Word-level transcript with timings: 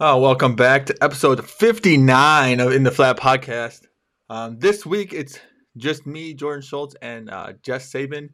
Oh, 0.00 0.20
welcome 0.20 0.54
back 0.54 0.86
to 0.86 0.96
episode 1.02 1.44
59 1.44 2.60
of 2.60 2.72
In 2.72 2.84
the 2.84 2.90
Flat 2.92 3.16
podcast. 3.18 3.80
Um, 4.30 4.56
this 4.60 4.86
week 4.86 5.12
it's 5.12 5.40
just 5.76 6.06
me, 6.06 6.34
Jordan 6.34 6.62
Schultz, 6.62 6.94
and 7.02 7.28
uh, 7.28 7.54
Jess 7.64 7.90
Sabin. 7.90 8.30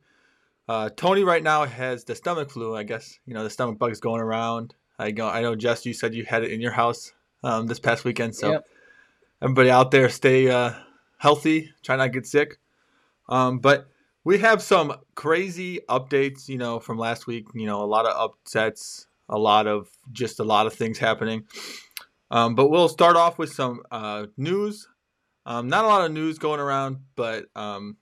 Uh, 0.69 0.91
Tony 0.95 1.25
right 1.25 1.43
now 1.43 1.65
has 1.65 2.05
the 2.05 2.15
stomach 2.15 2.51
flu. 2.51 2.77
I 2.77 2.83
guess 2.83 3.19
you 3.25 3.33
know 3.33 3.43
the 3.43 3.49
stomach 3.49 3.79
bug 3.79 3.93
is 3.93 4.01
going 4.01 4.21
around. 4.21 4.75
I 4.99 5.11
go. 5.11 5.27
I 5.27 5.41
know 5.41 5.55
Jess. 5.57 5.87
You 5.87 5.95
said 5.95 6.15
you 6.15 6.27
had 6.27 6.45
it 6.45 6.53
in 6.53 6.61
your 6.61 6.73
house 6.73 7.13
um, 7.43 7.67
this 7.67 7.81
past 7.81 8.05
weekend. 8.05 8.37
So 8.37 8.53
Yep. 8.53 8.67
everybody 9.41 9.71
out 9.71 9.91
there, 9.91 10.11
stay 10.11 10.51
uh, 10.51 10.73
healthy. 11.17 11.73
Try 11.83 11.97
not 11.97 12.05
to 12.05 12.11
get 12.11 12.27
sick. 12.27 12.59
Um, 13.31 13.59
but 13.59 13.89
we 14.23 14.37
have 14.39 14.61
some 14.61 14.95
crazy 15.15 15.81
updates. 15.89 16.47
You 16.47 16.59
know 16.59 16.79
from 16.79 16.99
last 16.99 17.27
week. 17.27 17.47
You 17.55 17.65
know 17.65 17.83
a 17.83 17.87
lot 17.87 18.05
of 18.05 18.15
upsets. 18.15 19.07
A 19.29 19.39
lot 19.39 19.67
of 19.67 19.89
just 20.13 20.41
a 20.41 20.45
lot 20.45 20.67
of 20.67 20.75
things 20.75 20.99
happening. 20.99 21.45
Um, 22.31 22.55
but 22.55 22.69
we'll 22.69 22.89
start 22.89 23.17
off 23.17 23.39
with 23.39 23.53
some 23.53 23.83
uh, 23.91 24.27
news. 24.37 24.89
Um, 25.47 25.69
not 25.69 25.85
a 25.85 25.89
lot 25.89 26.05
of 26.05 26.13
news 26.13 26.39
going 26.39 26.61
around, 26.61 26.99
but 27.17 27.45
um, 27.55 27.97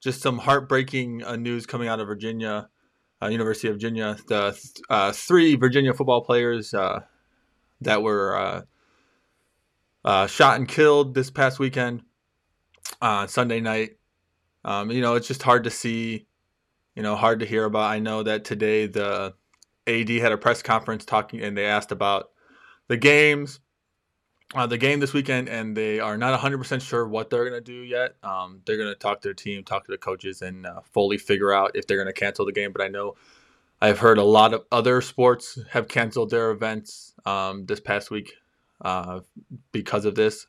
just 0.00 0.22
some 0.22 0.38
heartbreaking 0.38 1.24
uh, 1.24 1.36
news 1.36 1.66
coming 1.66 1.88
out 1.88 2.00
of 2.00 2.06
Virginia, 2.06 2.68
uh, 3.20 3.26
University 3.26 3.68
of 3.68 3.74
Virginia. 3.74 4.16
The 4.28 4.58
uh, 4.88 5.12
three 5.12 5.56
Virginia 5.56 5.92
football 5.94 6.22
players 6.22 6.72
uh, 6.74 7.00
that 7.80 8.02
were 8.02 8.64
uh, 10.04 10.26
shot 10.26 10.58
and 10.58 10.68
killed 10.68 11.14
this 11.14 11.30
past 11.30 11.58
weekend, 11.58 12.02
Sunday 13.26 13.60
night. 13.60 13.96
Um, 14.64 14.90
you 14.90 15.00
know, 15.00 15.14
it's 15.14 15.28
just 15.28 15.42
hard 15.42 15.64
to 15.64 15.70
see, 15.70 16.26
you 16.94 17.02
know, 17.02 17.14
hard 17.14 17.40
to 17.40 17.46
hear 17.46 17.64
about. 17.64 17.90
I 17.90 17.98
know 17.98 18.22
that 18.22 18.44
today 18.44 18.86
the 18.86 19.34
AD 19.86 20.08
had 20.08 20.32
a 20.32 20.38
press 20.38 20.62
conference 20.62 21.04
talking, 21.04 21.40
and 21.40 21.56
they 21.56 21.66
asked 21.66 21.92
about 21.92 22.30
the 22.88 22.96
games 22.96 23.60
uh, 24.54 24.66
the 24.66 24.78
game 24.78 25.00
this 25.00 25.12
weekend, 25.12 25.48
and 25.48 25.76
they 25.76 25.98
are 25.98 26.16
not 26.16 26.38
100% 26.38 26.80
sure 26.80 27.06
what 27.06 27.30
they're 27.30 27.48
going 27.48 27.60
to 27.62 27.72
do 27.72 27.82
yet. 27.82 28.14
Um, 28.22 28.60
they're 28.64 28.76
going 28.76 28.88
to 28.88 28.94
talk 28.94 29.20
to 29.22 29.28
their 29.28 29.34
team, 29.34 29.64
talk 29.64 29.84
to 29.86 29.90
the 29.90 29.98
coaches, 29.98 30.42
and 30.42 30.66
uh, 30.66 30.80
fully 30.92 31.18
figure 31.18 31.52
out 31.52 31.72
if 31.74 31.86
they're 31.86 31.96
going 31.96 32.06
to 32.06 32.12
cancel 32.12 32.46
the 32.46 32.52
game. 32.52 32.72
But 32.72 32.82
I 32.82 32.88
know 32.88 33.16
I've 33.80 33.98
heard 33.98 34.18
a 34.18 34.24
lot 34.24 34.54
of 34.54 34.64
other 34.70 35.00
sports 35.00 35.58
have 35.70 35.88
canceled 35.88 36.30
their 36.30 36.50
events 36.52 37.12
um, 37.24 37.66
this 37.66 37.80
past 37.80 38.10
week 38.10 38.34
uh, 38.82 39.20
because 39.72 40.04
of 40.04 40.14
this. 40.14 40.46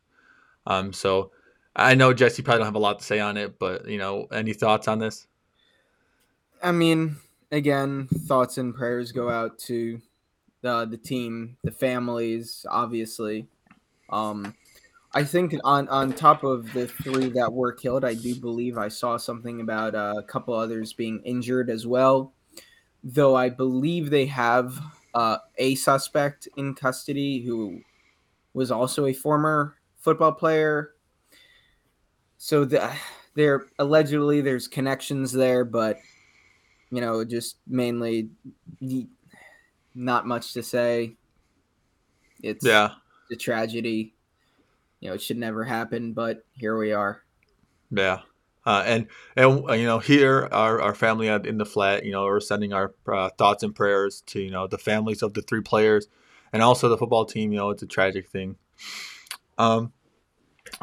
Um, 0.67 0.93
so 0.93 1.31
I 1.75 1.95
know 1.95 2.13
Jesse 2.13 2.43
probably 2.43 2.59
don't 2.59 2.67
have 2.67 2.75
a 2.75 2.79
lot 2.79 2.99
to 2.99 3.05
say 3.05 3.19
on 3.19 3.35
it, 3.35 3.57
but 3.57 3.87
you 3.87 3.97
know, 3.97 4.27
any 4.31 4.53
thoughts 4.53 4.87
on 4.87 4.99
this? 4.99 5.25
I 6.61 6.71
mean, 6.71 7.17
again, 7.51 8.07
thoughts 8.07 8.57
and 8.57 8.75
prayers 8.75 9.11
go 9.11 9.29
out 9.29 9.57
to 9.59 10.01
the 10.61 10.85
the 10.85 10.97
team, 10.97 11.57
the 11.63 11.71
families, 11.71 12.65
obviously. 12.69 13.47
Um, 14.09 14.55
I 15.13 15.23
think 15.23 15.55
on 15.63 15.87
on 15.89 16.13
top 16.13 16.43
of 16.43 16.71
the 16.73 16.87
three 16.87 17.29
that 17.29 17.51
were 17.51 17.73
killed, 17.73 18.05
I 18.05 18.13
do 18.13 18.35
believe 18.35 18.77
I 18.77 18.87
saw 18.87 19.17
something 19.17 19.61
about 19.61 19.95
uh, 19.95 20.15
a 20.17 20.23
couple 20.23 20.53
others 20.53 20.93
being 20.93 21.21
injured 21.23 21.69
as 21.69 21.87
well. 21.87 22.33
Though 23.03 23.35
I 23.35 23.49
believe 23.49 24.09
they 24.09 24.25
have 24.25 24.79
uh, 25.13 25.37
a 25.57 25.75
suspect 25.75 26.47
in 26.57 26.75
custody 26.75 27.41
who 27.41 27.81
was 28.53 28.71
also 28.71 29.05
a 29.05 29.13
former 29.13 29.75
football 29.97 30.31
player. 30.31 30.91
So 32.37 32.65
the, 32.65 32.91
there 33.35 33.65
allegedly 33.79 34.41
there's 34.41 34.67
connections 34.67 35.31
there, 35.31 35.63
but 35.63 35.99
you 36.91 37.01
know, 37.01 37.23
just 37.25 37.57
mainly 37.67 38.29
not 39.95 40.25
much 40.27 40.53
to 40.53 40.63
say. 40.63 41.15
It's 42.41 42.65
Yeah, 42.65 42.91
a 43.31 43.35
tragedy. 43.35 44.13
You 44.99 45.09
know, 45.09 45.15
it 45.15 45.21
should 45.21 45.37
never 45.37 45.63
happen, 45.63 46.13
but 46.13 46.45
here 46.53 46.77
we 46.77 46.91
are. 46.93 47.23
Yeah, 47.91 48.21
uh, 48.65 48.83
and 48.85 49.07
and 49.35 49.69
uh, 49.69 49.73
you 49.73 49.85
know 49.85 49.99
here 49.99 50.47
our, 50.51 50.81
our 50.81 50.95
family 50.95 51.29
at 51.29 51.45
in 51.45 51.57
the 51.57 51.65
flat, 51.65 52.05
you 52.05 52.11
know, 52.11 52.25
we're 52.25 52.39
sending 52.39 52.73
our 52.73 52.93
uh, 53.11 53.29
thoughts 53.37 53.63
and 53.63 53.75
prayers 53.75 54.21
to 54.27 54.41
you 54.41 54.51
know 54.51 54.67
the 54.67 54.77
families 54.77 55.21
of 55.21 55.33
the 55.33 55.41
three 55.41 55.61
players, 55.61 56.07
and 56.53 56.61
also 56.61 56.89
the 56.89 56.97
football 56.97 57.25
team. 57.25 57.51
You 57.51 57.59
know, 57.59 57.69
it's 57.69 57.83
a 57.83 57.87
tragic 57.87 58.29
thing. 58.29 58.57
Um, 59.57 59.93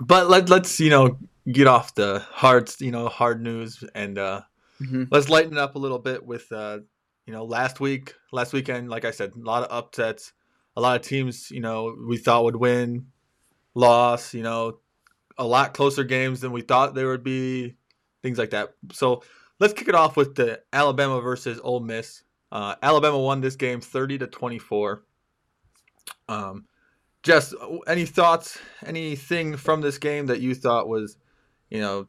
but 0.00 0.28
let 0.28 0.48
let's 0.48 0.81
you 0.81 0.91
know 0.91 1.19
get 1.50 1.66
off 1.66 1.94
the 1.94 2.20
hard 2.31 2.70
you 2.81 2.91
know 2.91 3.09
hard 3.09 3.43
news 3.43 3.84
and 3.94 4.19
uh, 4.19 4.43
Mhm. 4.81 5.09
let's 5.11 5.29
lighten 5.29 5.53
it 5.53 5.59
up 5.59 5.77
a 5.77 5.79
little 5.79 5.99
bit 5.99 6.25
with 6.25 6.51
uh, 6.53 6.79
you 7.27 7.33
know 7.33 7.45
last 7.45 7.81
week 7.81 8.15
last 8.33 8.53
weekend 8.53 8.91
like 8.91 9.05
i 9.05 9.11
said 9.11 9.33
a 9.35 9.39
lot 9.39 9.62
of 9.62 9.71
upsets 9.71 10.33
a 10.77 10.81
lot 10.81 10.97
of 10.97 11.07
teams 11.07 11.51
you 11.51 11.61
know 11.61 11.97
we 12.07 12.17
thought 12.17 12.45
would 12.45 12.57
win 12.57 13.07
loss 13.75 14.35
you 14.35 14.43
know 14.43 14.79
a 15.39 15.47
lot 15.47 15.75
closer 15.75 16.05
games 16.05 16.41
than 16.41 16.53
we 16.53 16.61
thought 16.61 16.95
there 16.95 17.09
would 17.09 17.25
be 17.25 17.75
things 18.23 18.39
like 18.39 18.51
that. 18.51 18.75
So 18.93 19.23
let's 19.61 19.73
kick 19.75 19.89
it 19.89 19.95
off 19.95 20.17
with 20.17 20.35
the 20.35 20.61
alabama 20.73 21.21
versus 21.21 21.61
Ole 21.62 21.81
miss. 21.81 22.23
Uh, 22.53 22.77
alabama 22.83 23.19
won 23.19 23.41
this 23.41 23.56
game 23.56 23.81
30 23.81 24.19
to 24.19 24.27
24 24.29 25.03
um, 26.29 26.67
Jess, 27.25 27.53
any 27.89 28.05
thoughts 28.05 28.59
anything 28.87 29.56
from 29.56 29.81
this 29.81 29.99
game 29.99 30.27
that 30.27 30.41
you 30.41 30.55
thought 30.55 30.89
was 30.89 31.17
you 31.71 31.81
know 31.81 32.06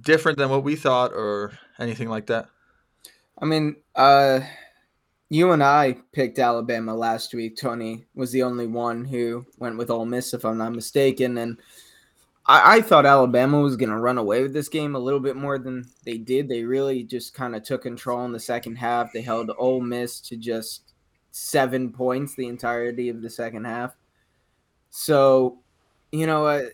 different 0.00 0.38
than 0.38 0.50
what 0.50 0.64
we 0.64 0.76
thought 0.76 1.12
or 1.12 1.52
anything 1.78 2.08
like 2.08 2.26
that 2.26 2.48
I 3.40 3.46
mean, 3.46 3.76
uh, 3.94 4.40
you 5.30 5.52
and 5.52 5.62
I 5.62 5.96
picked 6.12 6.38
Alabama 6.38 6.94
last 6.94 7.32
week. 7.32 7.56
Tony 7.56 8.04
was 8.14 8.32
the 8.32 8.42
only 8.42 8.66
one 8.66 9.04
who 9.04 9.46
went 9.58 9.78
with 9.78 9.90
Ole 9.90 10.04
Miss, 10.04 10.34
if 10.34 10.44
I'm 10.44 10.58
not 10.58 10.74
mistaken. 10.74 11.38
And 11.38 11.58
I, 12.46 12.76
I 12.76 12.80
thought 12.82 13.06
Alabama 13.06 13.60
was 13.60 13.76
going 13.76 13.90
to 13.90 13.96
run 13.96 14.18
away 14.18 14.42
with 14.42 14.52
this 14.52 14.68
game 14.68 14.94
a 14.94 14.98
little 14.98 15.20
bit 15.20 15.36
more 15.36 15.58
than 15.58 15.86
they 16.04 16.18
did. 16.18 16.48
They 16.48 16.64
really 16.64 17.02
just 17.02 17.32
kind 17.32 17.56
of 17.56 17.62
took 17.62 17.82
control 17.82 18.24
in 18.26 18.32
the 18.32 18.40
second 18.40 18.76
half. 18.76 19.12
They 19.12 19.22
held 19.22 19.50
Ole 19.56 19.80
Miss 19.80 20.20
to 20.22 20.36
just 20.36 20.92
seven 21.30 21.90
points 21.90 22.34
the 22.34 22.48
entirety 22.48 23.08
of 23.08 23.22
the 23.22 23.30
second 23.30 23.64
half. 23.64 23.96
So, 24.90 25.60
you 26.12 26.26
know, 26.26 26.44
uh, 26.46 26.64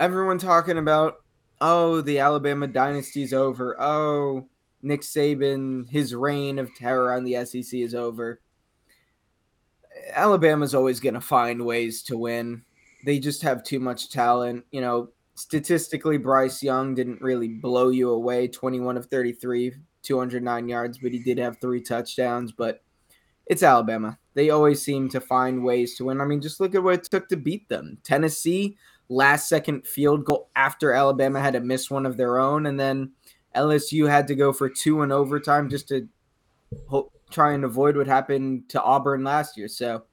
everyone 0.00 0.38
talking 0.38 0.78
about, 0.78 1.16
oh, 1.60 2.00
the 2.00 2.18
Alabama 2.18 2.66
dynasty's 2.66 3.32
over. 3.32 3.80
Oh, 3.80 4.48
Nick 4.82 5.02
Saban, 5.02 5.88
his 5.88 6.14
reign 6.14 6.58
of 6.58 6.74
terror 6.74 7.12
on 7.12 7.24
the 7.24 7.44
SEC 7.44 7.80
is 7.80 7.94
over. 7.94 8.40
Alabama's 10.12 10.74
always 10.74 11.00
going 11.00 11.14
to 11.14 11.20
find 11.20 11.64
ways 11.64 12.02
to 12.04 12.16
win. 12.16 12.62
They 13.04 13.18
just 13.18 13.42
have 13.42 13.64
too 13.64 13.80
much 13.80 14.10
talent. 14.10 14.64
You 14.70 14.80
know, 14.80 15.08
statistically, 15.34 16.18
Bryce 16.18 16.62
Young 16.62 16.94
didn't 16.94 17.20
really 17.20 17.48
blow 17.48 17.88
you 17.88 18.10
away 18.10 18.48
21 18.48 18.96
of 18.96 19.06
33, 19.06 19.74
209 20.02 20.68
yards, 20.68 20.98
but 20.98 21.12
he 21.12 21.18
did 21.18 21.38
have 21.38 21.60
three 21.60 21.82
touchdowns. 21.82 22.52
But 22.52 22.82
it's 23.46 23.62
Alabama. 23.62 24.18
They 24.34 24.50
always 24.50 24.82
seem 24.82 25.08
to 25.10 25.20
find 25.20 25.64
ways 25.64 25.96
to 25.96 26.04
win. 26.04 26.20
I 26.20 26.24
mean, 26.24 26.40
just 26.40 26.60
look 26.60 26.74
at 26.74 26.82
what 26.82 26.94
it 26.94 27.04
took 27.04 27.28
to 27.28 27.36
beat 27.36 27.68
them. 27.68 27.98
Tennessee, 28.04 28.76
last 29.08 29.48
second 29.48 29.86
field 29.86 30.24
goal 30.24 30.50
after 30.54 30.92
Alabama 30.92 31.40
had 31.40 31.54
to 31.54 31.60
miss 31.60 31.90
one 31.90 32.06
of 32.06 32.16
their 32.16 32.38
own. 32.38 32.66
And 32.66 32.78
then 32.78 33.12
LSU 33.56 34.08
had 34.08 34.28
to 34.28 34.34
go 34.34 34.52
for 34.52 34.68
two 34.68 35.02
in 35.02 35.12
overtime 35.12 35.68
just 35.68 35.88
to 35.88 36.08
ho- 36.88 37.12
try 37.30 37.52
and 37.52 37.64
avoid 37.64 37.96
what 37.96 38.06
happened 38.06 38.68
to 38.70 38.82
Auburn 38.82 39.24
last 39.24 39.56
year. 39.56 39.68
So 39.68 40.04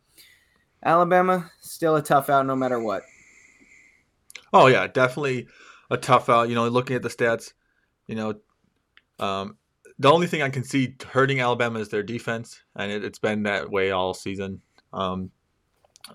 Alabama 0.83 1.51
still 1.61 1.95
a 1.95 2.01
tough 2.01 2.29
out 2.29 2.45
no 2.45 2.55
matter 2.55 2.79
what. 2.79 3.03
Oh 4.53 4.67
yeah, 4.67 4.87
definitely 4.87 5.47
a 5.89 5.97
tough 5.97 6.29
out. 6.29 6.49
You 6.49 6.55
know, 6.55 6.67
looking 6.67 6.95
at 6.95 7.01
the 7.01 7.09
stats, 7.09 7.53
you 8.07 8.15
know, 8.15 8.35
um, 9.19 9.57
the 9.99 10.11
only 10.11 10.27
thing 10.27 10.41
I 10.41 10.49
can 10.49 10.63
see 10.63 10.95
hurting 11.11 11.39
Alabama 11.39 11.79
is 11.79 11.89
their 11.89 12.03
defense, 12.03 12.61
and 12.75 12.91
it, 12.91 13.03
it's 13.03 13.19
been 13.19 13.43
that 13.43 13.69
way 13.69 13.91
all 13.91 14.13
season. 14.13 14.61
Um, 14.93 15.31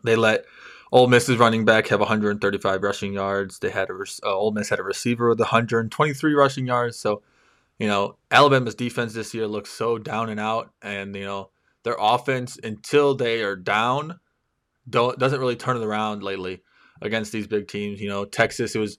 they 0.04 0.16
let 0.16 0.44
Ole 0.92 1.06
Miss's 1.06 1.38
running 1.38 1.64
back 1.64 1.88
have 1.88 2.00
135 2.00 2.82
rushing 2.82 3.12
yards. 3.12 3.58
They 3.60 3.70
had 3.70 3.90
a 3.90 3.94
rec- 3.94 4.08
uh, 4.24 4.36
Ole 4.36 4.52
Miss 4.52 4.70
had 4.70 4.80
a 4.80 4.84
receiver 4.84 5.28
with 5.28 5.38
123 5.38 6.34
rushing 6.34 6.66
yards. 6.66 6.98
So, 6.98 7.22
you 7.78 7.86
know, 7.86 8.16
Alabama's 8.30 8.74
defense 8.74 9.14
this 9.14 9.32
year 9.32 9.46
looks 9.46 9.70
so 9.70 9.98
down 9.98 10.28
and 10.28 10.40
out, 10.40 10.70
and 10.82 11.14
you 11.14 11.24
know 11.24 11.50
their 11.82 11.96
offense 11.98 12.58
until 12.62 13.14
they 13.14 13.42
are 13.42 13.56
down, 13.56 14.20
don't 14.88 15.18
doesn't 15.18 15.40
really 15.40 15.56
turn 15.56 15.76
it 15.76 15.84
around 15.84 16.22
lately 16.22 16.62
against 17.00 17.32
these 17.32 17.46
big 17.46 17.68
teams. 17.68 18.00
You 18.00 18.08
know, 18.08 18.24
Texas, 18.24 18.74
it 18.74 18.78
was, 18.78 18.98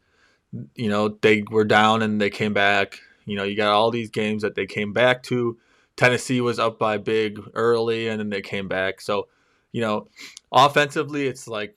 you 0.75 0.89
know, 0.89 1.09
they 1.21 1.43
were 1.49 1.65
down 1.65 2.01
and 2.01 2.19
they 2.19 2.29
came 2.29 2.53
back. 2.53 2.99
You 3.25 3.35
know, 3.35 3.43
you 3.43 3.55
got 3.55 3.71
all 3.71 3.91
these 3.91 4.09
games 4.09 4.41
that 4.41 4.55
they 4.55 4.65
came 4.65 4.93
back 4.93 5.23
to. 5.23 5.57
Tennessee 5.95 6.41
was 6.41 6.57
up 6.57 6.79
by 6.79 6.97
big 6.97 7.39
early 7.53 8.07
and 8.07 8.19
then 8.19 8.29
they 8.29 8.41
came 8.41 8.67
back. 8.67 9.01
So, 9.01 9.27
you 9.71 9.81
know, 9.81 10.07
offensively, 10.51 11.27
it's 11.27 11.47
like 11.47 11.75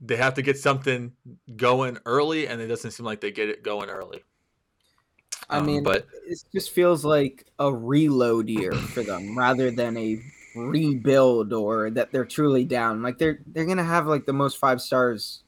they 0.00 0.16
have 0.16 0.34
to 0.34 0.42
get 0.42 0.58
something 0.58 1.12
going 1.56 1.98
early 2.06 2.48
and 2.48 2.60
it 2.60 2.68
doesn't 2.68 2.92
seem 2.92 3.06
like 3.06 3.20
they 3.20 3.32
get 3.32 3.48
it 3.50 3.62
going 3.62 3.90
early. 3.90 4.24
I 5.48 5.60
Um, 5.60 5.60
mean, 5.60 5.84
but 5.84 6.06
it 6.26 6.38
just 6.54 6.70
feels 6.70 7.04
like 7.04 7.46
a 7.58 7.72
reload 7.74 8.48
year 8.48 8.82
for 8.88 9.02
them 9.02 9.36
rather 9.36 9.70
than 9.70 9.96
a 9.96 10.22
rebuild 10.54 11.52
or 11.52 11.90
that 11.90 12.12
they're 12.12 12.24
truly 12.24 12.64
down. 12.64 13.02
Like 13.02 13.18
they're 13.18 13.40
they're 13.46 13.66
gonna 13.66 13.84
have 13.84 14.06
like 14.06 14.26
the 14.26 14.32
most 14.32 14.58
five 14.58 14.80
stars 14.80 15.42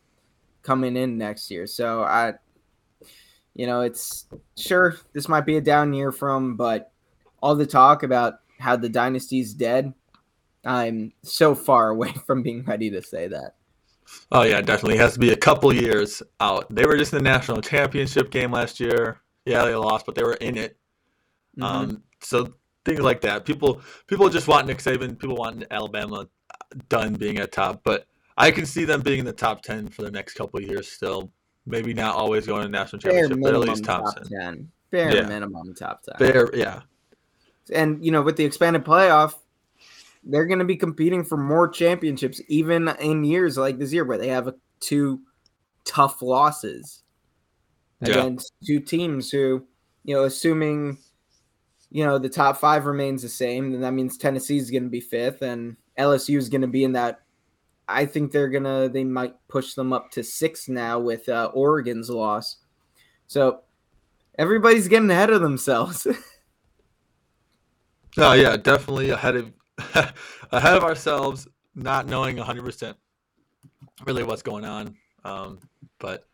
coming 0.63 0.97
in 0.97 1.19
next 1.19 1.51
year. 1.51 1.67
So 1.67 2.03
I 2.03 2.35
you 3.55 3.67
know, 3.67 3.83
it's 3.83 4.27
sure 4.57 4.97
this 5.13 5.29
might 5.29 5.47
be 5.47 5.57
a 5.57 5.61
down 5.61 5.93
year 5.93 6.11
from, 6.13 6.57
but 6.57 6.93
all 7.43 7.55
the 7.55 7.67
talk 7.67 8.03
about 8.03 8.35
how 8.59 8.77
the 8.77 8.89
dynasty's 8.89 9.53
dead, 9.53 9.93
I'm 10.65 11.13
so 11.23 11.55
far 11.55 11.91
away 11.91 12.13
from 12.27 12.43
being 12.43 12.65
ready 12.65 12.91
to 12.91 13.03
say 13.03 13.29
that. 13.29 13.57
Oh 14.31 14.43
yeah, 14.43 14.61
definitely 14.61 14.97
it 14.97 15.01
has 15.01 15.15
to 15.15 15.19
be 15.19 15.33
a 15.33 15.37
couple 15.37 15.73
years 15.73 16.23
out. 16.41 16.73
They 16.75 16.85
were 16.85 16.97
just 16.97 17.13
in 17.13 17.19
the 17.19 17.31
national 17.31 17.63
championship 17.63 18.31
game 18.31 18.53
last 18.53 18.81
year. 18.81 19.21
Yeah, 19.45 19.65
they 19.65 19.75
lost, 19.75 20.07
but 20.07 20.15
they 20.15 20.23
were 20.23 20.35
in 20.35 20.57
it. 20.57 20.77
Mm-hmm. 21.59 21.63
Um, 21.63 22.03
so 22.21 22.53
things 22.85 23.01
like 23.01 23.21
that. 23.23 23.45
People 23.45 23.81
people 24.07 24.29
just 24.29 24.49
want 24.49 24.67
Nick 24.67 24.79
Saban. 24.79 25.19
People 25.19 25.37
want 25.37 25.65
Alabama 25.71 26.29
done 26.89 27.15
being 27.15 27.39
at 27.39 27.53
top, 27.53 27.81
but 27.85 28.07
I 28.37 28.51
can 28.51 28.67
see 28.67 28.85
them 28.85 29.03
being 29.03 29.21
in 29.21 29.25
the 29.25 29.33
top 29.33 29.63
ten 29.63 29.89
for 29.89 30.03
the 30.03 30.11
next 30.11 30.35
couple 30.35 30.61
years 30.61 30.91
still. 30.91 31.33
Maybe 31.65 31.95
not 31.95 32.17
always 32.17 32.47
going 32.47 32.65
to 32.65 32.69
national 32.69 33.01
championship, 33.01 33.39
but 33.41 33.55
at 33.55 33.61
least 33.61 33.85
top, 33.85 34.05
top 34.05 34.25
10. 34.25 34.31
10. 34.31 34.73
Bare 34.91 35.17
yeah. 35.17 35.29
minimum 35.29 35.75
top 35.75 36.03
ten. 36.03 36.17
Bare, 36.19 36.51
yeah. 36.55 36.81
And 37.73 38.05
you 38.05 38.11
know, 38.11 38.23
with 38.23 38.37
the 38.37 38.45
expanded 38.45 38.85
playoff, 38.85 39.35
they're 40.25 40.47
going 40.47 40.59
to 40.59 40.65
be 40.65 40.77
competing 40.77 41.25
for 41.25 41.37
more 41.37 41.69
championships, 41.69 42.41
even 42.49 42.89
in 43.01 43.25
years 43.25 43.57
like 43.57 43.79
this 43.79 43.93
year 43.93 44.05
where 44.05 44.19
they 44.19 44.29
have 44.29 44.53
two 44.81 45.21
tough 45.85 46.23
losses 46.23 47.03
yeah. 48.01 48.11
against 48.11 48.53
two 48.65 48.81
teams 48.81 49.31
who, 49.31 49.67
you 50.05 50.15
know, 50.15 50.25
assuming 50.25 50.99
you 51.91 52.05
know 52.05 52.19
the 52.19 52.29
top 52.29 52.57
five 52.57 52.87
remains 52.87 53.23
the 53.23 53.29
same, 53.29 53.73
then 53.73 53.81
that 53.83 53.93
means 53.93 54.17
Tennessee 54.17 54.57
is 54.57 54.71
going 54.71 54.85
to 54.85 54.89
be 54.89 55.01
fifth, 55.01 55.43
and 55.43 55.77
LSU 55.99 56.37
is 56.37 56.49
going 56.49 56.63
to 56.63 56.67
be 56.67 56.85
in 56.85 56.93
that. 56.93 57.21
I 57.89 58.07
think 58.07 58.33
they're 58.33 58.49
gonna 58.49 58.89
they 58.89 59.05
might 59.05 59.35
push 59.49 59.75
them 59.75 59.93
up 59.93 60.11
to 60.13 60.23
six 60.23 60.69
now 60.69 60.99
with 60.99 61.29
uh, 61.29 61.51
Oregon's 61.53 62.09
loss. 62.09 62.59
So 63.27 63.61
everybody's 64.39 64.89
getting 64.89 65.11
ahead 65.11 65.31
of 65.31 65.43
themselves. 65.43 66.07
oh 68.19 68.33
yeah, 68.33 68.57
definitely 68.57 69.11
ahead 69.11 69.37
of 69.37 69.53
ahead 70.53 70.77
of 70.77 70.85
ourselves, 70.85 71.49
not 71.75 72.07
knowing 72.07 72.37
100 72.37 72.65
percent 72.65 72.97
really 74.07 74.25
what's 74.25 74.43
going 74.43 74.65
on. 74.65 74.97
Um, 75.25 75.59
but 75.99 76.27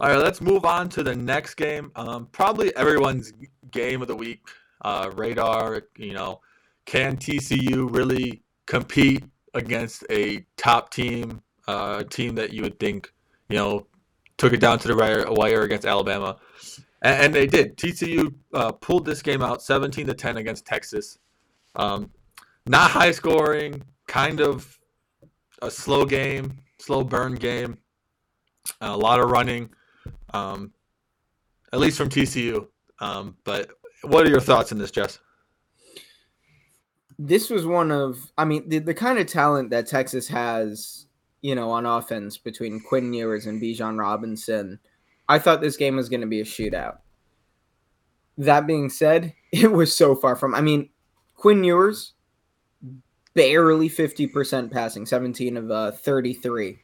all 0.00 0.08
right, 0.08 0.18
let's 0.18 0.40
move 0.40 0.64
on 0.64 0.88
to 0.90 1.02
the 1.02 1.14
next 1.14 1.54
game. 1.54 1.90
Um, 1.96 2.26
probably 2.26 2.74
everyone's 2.76 3.32
game 3.70 4.02
of 4.02 4.08
the 4.08 4.14
week 4.14 4.46
uh, 4.82 5.10
radar. 5.16 5.82
You 5.96 6.12
know, 6.12 6.40
can 6.84 7.16
TCU 7.16 7.94
really 7.94 8.42
compete 8.66 9.24
against 9.54 10.04
a 10.10 10.44
top 10.56 10.90
team, 10.90 11.42
uh, 11.66 11.98
a 12.00 12.04
team 12.04 12.34
that 12.36 12.52
you 12.52 12.62
would 12.62 12.78
think, 12.78 13.12
you 13.48 13.56
know, 13.56 13.86
took 14.36 14.52
it 14.52 14.60
down 14.60 14.78
to 14.80 14.88
the 14.88 15.34
wire 15.36 15.62
against 15.62 15.86
Alabama? 15.86 16.36
And, 17.02 17.24
and 17.24 17.34
they 17.34 17.46
did. 17.46 17.76
TCU 17.76 18.34
uh, 18.54 18.72
pulled 18.72 19.04
this 19.04 19.22
game 19.22 19.42
out 19.42 19.62
17 19.62 20.06
to 20.06 20.14
10 20.14 20.36
against 20.36 20.66
Texas. 20.66 21.18
Um, 21.74 22.10
not 22.68 22.90
high 22.90 23.12
scoring, 23.12 23.82
kind 24.06 24.40
of 24.40 24.78
a 25.62 25.70
slow 25.70 26.04
game, 26.04 26.58
slow 26.78 27.02
burn 27.04 27.34
game, 27.34 27.78
a 28.80 28.96
lot 28.96 29.20
of 29.20 29.30
running, 29.30 29.70
um, 30.32 30.72
at 31.72 31.80
least 31.80 31.98
from 31.98 32.08
TCU. 32.08 32.66
Um, 33.00 33.36
but 33.44 33.70
what 34.02 34.26
are 34.26 34.30
your 34.30 34.40
thoughts 34.40 34.72
on 34.72 34.78
this, 34.78 34.90
Jess? 34.90 35.18
This 37.18 37.50
was 37.50 37.66
one 37.66 37.90
of, 37.90 38.32
I 38.38 38.44
mean, 38.44 38.68
the, 38.68 38.78
the 38.78 38.94
kind 38.94 39.18
of 39.18 39.26
talent 39.26 39.70
that 39.70 39.86
Texas 39.86 40.28
has, 40.28 41.06
you 41.42 41.54
know, 41.54 41.70
on 41.70 41.86
offense 41.86 42.38
between 42.38 42.80
Quinn 42.80 43.12
Ewers 43.12 43.46
and 43.46 43.60
Bijan 43.60 43.98
Robinson. 43.98 44.78
I 45.28 45.38
thought 45.38 45.60
this 45.60 45.76
game 45.76 45.96
was 45.96 46.08
going 46.08 46.20
to 46.20 46.26
be 46.26 46.40
a 46.40 46.44
shootout. 46.44 46.98
That 48.36 48.66
being 48.66 48.88
said, 48.88 49.34
it 49.52 49.72
was 49.72 49.96
so 49.96 50.14
far 50.14 50.36
from. 50.36 50.54
I 50.54 50.60
mean, 50.60 50.90
Quinn 51.34 51.64
Ewers 51.64 52.14
barely 53.38 53.88
50% 53.88 54.68
passing, 54.68 55.06
17 55.06 55.56
of 55.56 55.70
uh, 55.70 55.92
33, 55.92 56.76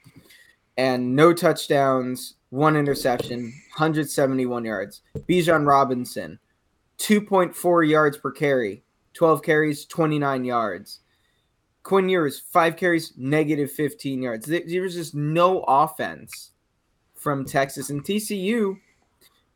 and 0.76 1.16
no 1.16 1.32
touchdowns, 1.32 2.34
one 2.50 2.76
interception, 2.76 3.40
171 3.76 4.64
yards. 4.64 5.02
Bijan 5.28 5.66
Robinson, 5.66 6.38
2.4 6.98 7.88
yards 7.88 8.18
per 8.18 8.30
carry, 8.30 8.84
12 9.14 9.42
carries, 9.42 9.84
29 9.86 10.44
yards. 10.44 11.00
Quinn 11.82 12.08
Ewers, 12.08 12.38
five 12.38 12.76
carries, 12.76 13.12
negative 13.16 13.72
15 13.72 14.22
yards. 14.22 14.46
There 14.46 14.82
was 14.82 14.94
just 14.94 15.12
no 15.12 15.64
offense 15.66 16.52
from 17.16 17.44
Texas. 17.44 17.90
And 17.90 18.04
TCU 18.04 18.76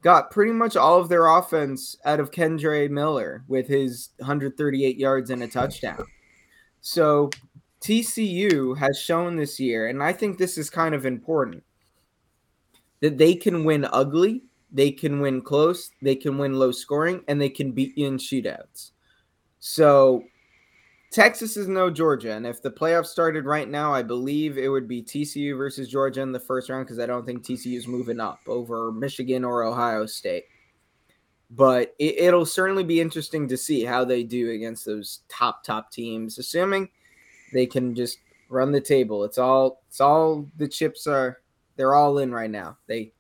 got 0.03 0.33
pretty 0.33 0.53
much 0.53 0.75
all 0.75 0.99
of 0.99 1.09
their 1.09 1.29
offense 1.29 1.97
out 2.05 2.19
of 2.19 2.33
Kendre 2.33 2.91
Miller 2.91 3.45
with 3.47 3.69
his 3.69 4.09
138 4.17 4.97
yards 4.97 5.31
and 5.31 5.45
a 5.45 5.47
touchdown. 5.47 6.05
So 6.91 7.31
TCU 7.81 8.77
has 8.79 8.99
shown 9.01 9.37
this 9.37 9.61
year, 9.61 9.89
and 9.89 10.03
I 10.03 10.13
think 10.13 10.39
this 10.39 10.57
is 10.57 10.71
kind 10.71 10.95
of 10.95 11.07
important, 11.07 11.63
that 13.01 13.19
they 13.19 13.35
can 13.35 13.65
win 13.65 13.87
ugly 13.93 14.43
they 14.71 14.91
can 14.91 15.21
win 15.21 15.41
close, 15.41 15.91
they 16.03 16.15
can 16.15 16.39
win 16.39 16.55
low 16.55 16.71
scoring, 16.73 17.25
and 17.29 17.41
they 17.41 17.49
can 17.49 17.73
beat 17.73 17.97
you 17.97 18.07
in 18.07 18.19
shootouts. 18.19 18.91
So 19.61 20.25
Texas 21.11 21.57
is 21.57 21.69
no 21.69 21.91
Georgia. 21.91 22.33
And 22.33 22.47
if 22.47 22.61
the 22.61 22.71
playoffs 22.71 23.07
started 23.07 23.47
right 23.47 23.69
now, 23.69 23.95
I 23.95 24.03
believe 24.03 24.59
it 24.59 24.69
would 24.69 24.87
be 24.87 25.03
TCU 25.03 25.57
versus 25.57 25.89
Georgia 25.89 26.21
in 26.21 26.33
the 26.33 26.41
first 26.41 26.69
round 26.69 26.87
because 26.87 26.99
I 26.99 27.07
don't 27.07 27.25
think 27.25 27.43
TCU 27.43 27.77
is 27.77 27.89
moving 27.89 28.21
up 28.21 28.41
over 28.47 28.93
Michigan 28.93 29.45
or 29.45 29.65
Ohio 29.65 30.05
State. 30.05 30.45
But 31.51 31.95
it, 31.99 32.33
will 32.33 32.45
certainly 32.45 32.85
be 32.85 33.01
interesting 33.01 33.49
to 33.49 33.57
see 33.57 33.83
how 33.83 34.05
they 34.05 34.23
do 34.23 34.51
against 34.51 34.85
those 34.85 35.21
top, 35.29 35.65
top 35.65 35.91
teams, 35.91 36.39
assuming 36.39 36.91
they 37.53 37.65
can 37.65 37.95
just 37.95 38.19
run 38.51 38.73
the 38.73 38.81
table. 38.81 39.25
It's 39.25 39.39
all 39.39 39.83
it's 39.89 40.01
all 40.01 40.47
the 40.57 40.69
chips 40.69 41.07
are 41.07 41.41
they're 41.77 41.95
all 41.95 42.19
in 42.19 42.33
right 42.33 42.51
now. 42.51 42.77
They 42.87 43.13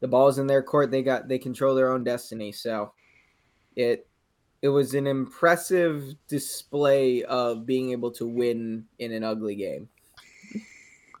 the 0.00 0.08
ball's 0.08 0.38
in 0.38 0.46
their 0.46 0.62
court. 0.62 0.90
They 0.90 1.02
got 1.02 1.28
they 1.28 1.38
control 1.38 1.74
their 1.74 1.90
own 1.90 2.04
destiny. 2.04 2.52
So 2.52 2.92
it 3.74 4.06
it 4.62 4.68
was 4.68 4.94
an 4.94 5.06
impressive 5.06 6.14
display 6.28 7.22
of 7.24 7.66
being 7.66 7.90
able 7.90 8.10
to 8.12 8.26
win 8.26 8.84
in 8.98 9.12
an 9.12 9.24
ugly 9.24 9.56
game. 9.56 9.88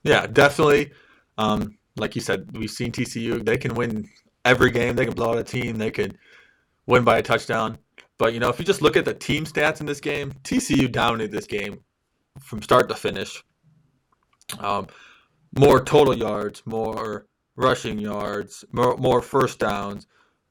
Yeah, 0.02 0.26
definitely. 0.26 0.92
Um, 1.38 1.76
like 1.96 2.14
you 2.14 2.20
said, 2.20 2.48
we've 2.56 2.70
seen 2.70 2.92
TCU. 2.92 3.44
They 3.44 3.56
can 3.56 3.74
win 3.74 4.08
every 4.44 4.70
game. 4.70 4.96
They 4.96 5.06
can 5.06 5.14
blow 5.14 5.30
out 5.30 5.38
a 5.38 5.44
team. 5.44 5.76
They 5.76 5.90
can 5.90 6.16
win 6.86 7.04
by 7.04 7.18
a 7.18 7.22
touchdown. 7.22 7.78
But 8.18 8.32
you 8.34 8.40
know, 8.40 8.48
if 8.48 8.58
you 8.58 8.64
just 8.64 8.82
look 8.82 8.96
at 8.96 9.04
the 9.04 9.14
team 9.14 9.44
stats 9.44 9.80
in 9.80 9.86
this 9.86 10.00
game, 10.00 10.32
TCU 10.42 10.90
dominated 10.90 11.32
this 11.32 11.46
game 11.46 11.80
from 12.40 12.62
start 12.62 12.88
to 12.88 12.94
finish. 12.94 13.42
Um, 14.58 14.86
more 15.58 15.82
total 15.82 16.16
yards, 16.16 16.62
more 16.66 17.26
rushing 17.56 17.98
yards, 17.98 18.64
more, 18.72 18.96
more 18.96 19.22
first 19.22 19.58
downs, 19.58 20.06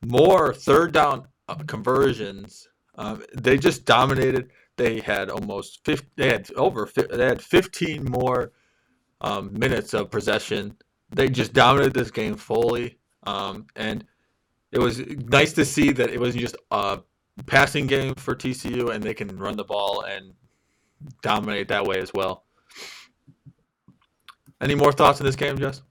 more 0.05 0.53
third 0.53 0.93
down 0.93 1.27
uh, 1.47 1.55
conversions. 1.67 2.67
Um, 2.95 3.23
they 3.35 3.57
just 3.57 3.85
dominated. 3.85 4.51
They 4.77 4.99
had 4.99 5.29
almost 5.29 5.83
50, 5.85 6.07
they 6.15 6.27
had 6.27 6.49
over 6.55 6.89
they 6.95 7.25
had 7.25 7.41
15 7.41 8.05
more 8.05 8.51
um, 9.21 9.57
minutes 9.57 9.93
of 9.93 10.11
possession. 10.11 10.75
They 11.11 11.29
just 11.29 11.53
dominated 11.53 11.93
this 11.93 12.11
game 12.11 12.35
fully, 12.35 12.97
um, 13.23 13.67
and 13.75 14.05
it 14.74 14.80
was 14.80 15.00
nice 15.00 15.53
to 15.53 15.65
see 15.65 15.92
that 15.92 16.10
it 16.10 16.20
wasn't 16.20 16.42
just 16.42 16.58
a 16.72 17.00
passing 17.46 17.88
game 17.88 18.15
for 18.15 18.36
TCU, 18.36 18.94
and 18.94 19.03
they 19.03 19.13
can 19.13 19.38
run 19.38 19.56
the 19.56 19.63
ball 19.63 20.01
and 20.01 20.34
dominate 21.22 21.68
that 21.68 21.86
way 21.86 22.00
as 22.00 22.12
well. 22.13 22.44
Any 24.62 24.75
more 24.75 24.92
thoughts 24.92 25.20
on 25.20 25.25
this 25.25 25.36
game, 25.36 25.58
Jess? 25.58 25.82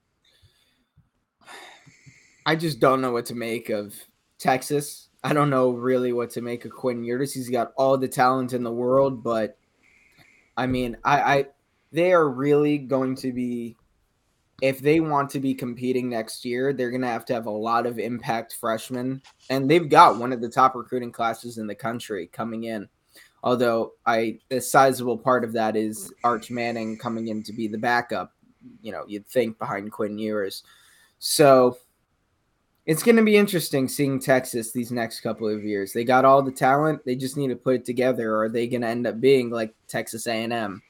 I 2.45 2.55
just 2.55 2.79
don't 2.79 3.01
know 3.01 3.11
what 3.11 3.25
to 3.27 3.35
make 3.35 3.69
of 3.69 3.95
Texas. 4.37 5.09
I 5.23 5.33
don't 5.33 5.49
know 5.49 5.69
really 5.69 6.11
what 6.11 6.31
to 6.31 6.41
make 6.41 6.65
of 6.65 6.71
Quinn 6.71 7.03
Ewers. 7.03 7.33
He's 7.33 7.49
got 7.49 7.71
all 7.77 7.97
the 7.97 8.09
talent 8.09 8.51
in 8.51 8.63
the 8.63 8.71
world, 8.71 9.23
but 9.23 9.57
I 10.57 10.67
mean, 10.67 10.97
I, 11.05 11.21
I 11.21 11.45
they 11.93 12.11
are 12.11 12.27
really 12.27 12.79
going 12.79 13.15
to 13.17 13.31
be 13.31 13.77
if 14.63 14.79
they 14.79 15.01
want 15.01 15.29
to 15.29 15.41
be 15.41 15.53
competing 15.53 16.07
next 16.09 16.45
year, 16.45 16.71
they're 16.71 16.89
going 16.89 17.01
to 17.01 17.07
have 17.07 17.25
to 17.25 17.33
have 17.33 17.47
a 17.47 17.51
lot 17.51 17.85
of 17.85 17.99
impact 17.99 18.55
freshmen, 18.61 19.21
and 19.49 19.69
they've 19.69 19.89
got 19.89 20.17
one 20.17 20.31
of 20.31 20.39
the 20.39 20.47
top 20.47 20.73
recruiting 20.73 21.11
classes 21.11 21.57
in 21.57 21.67
the 21.67 21.75
country 21.75 22.27
coming 22.27 22.63
in. 22.63 22.87
Although 23.43 23.91
I 24.05 24.39
a 24.51 24.61
sizable 24.61 25.17
part 25.17 25.43
of 25.43 25.51
that 25.51 25.75
is 25.75 26.13
Arch 26.23 26.49
Manning 26.49 26.97
coming 26.97 27.27
in 27.27 27.43
to 27.43 27.51
be 27.51 27.67
the 27.67 27.77
backup. 27.77 28.31
You 28.81 28.93
know, 28.93 29.03
you'd 29.05 29.27
think 29.27 29.59
behind 29.59 29.91
Quinn 29.91 30.17
Ewers. 30.17 30.63
So 31.19 31.77
it's 32.85 33.03
going 33.03 33.17
to 33.17 33.21
be 33.21 33.35
interesting 33.35 33.89
seeing 33.89 34.17
Texas 34.17 34.71
these 34.71 34.93
next 34.93 35.19
couple 35.19 35.49
of 35.49 35.65
years. 35.65 35.91
They 35.91 36.05
got 36.05 36.23
all 36.23 36.41
the 36.41 36.53
talent; 36.53 37.03
they 37.03 37.17
just 37.17 37.35
need 37.35 37.49
to 37.49 37.57
put 37.57 37.75
it 37.75 37.85
together. 37.85 38.31
Or 38.31 38.43
are 38.43 38.49
they 38.49 38.67
going 38.67 38.83
to 38.83 38.87
end 38.87 39.07
up 39.07 39.19
being 39.19 39.49
like 39.49 39.75
Texas 39.89 40.25
A&M, 40.25 40.81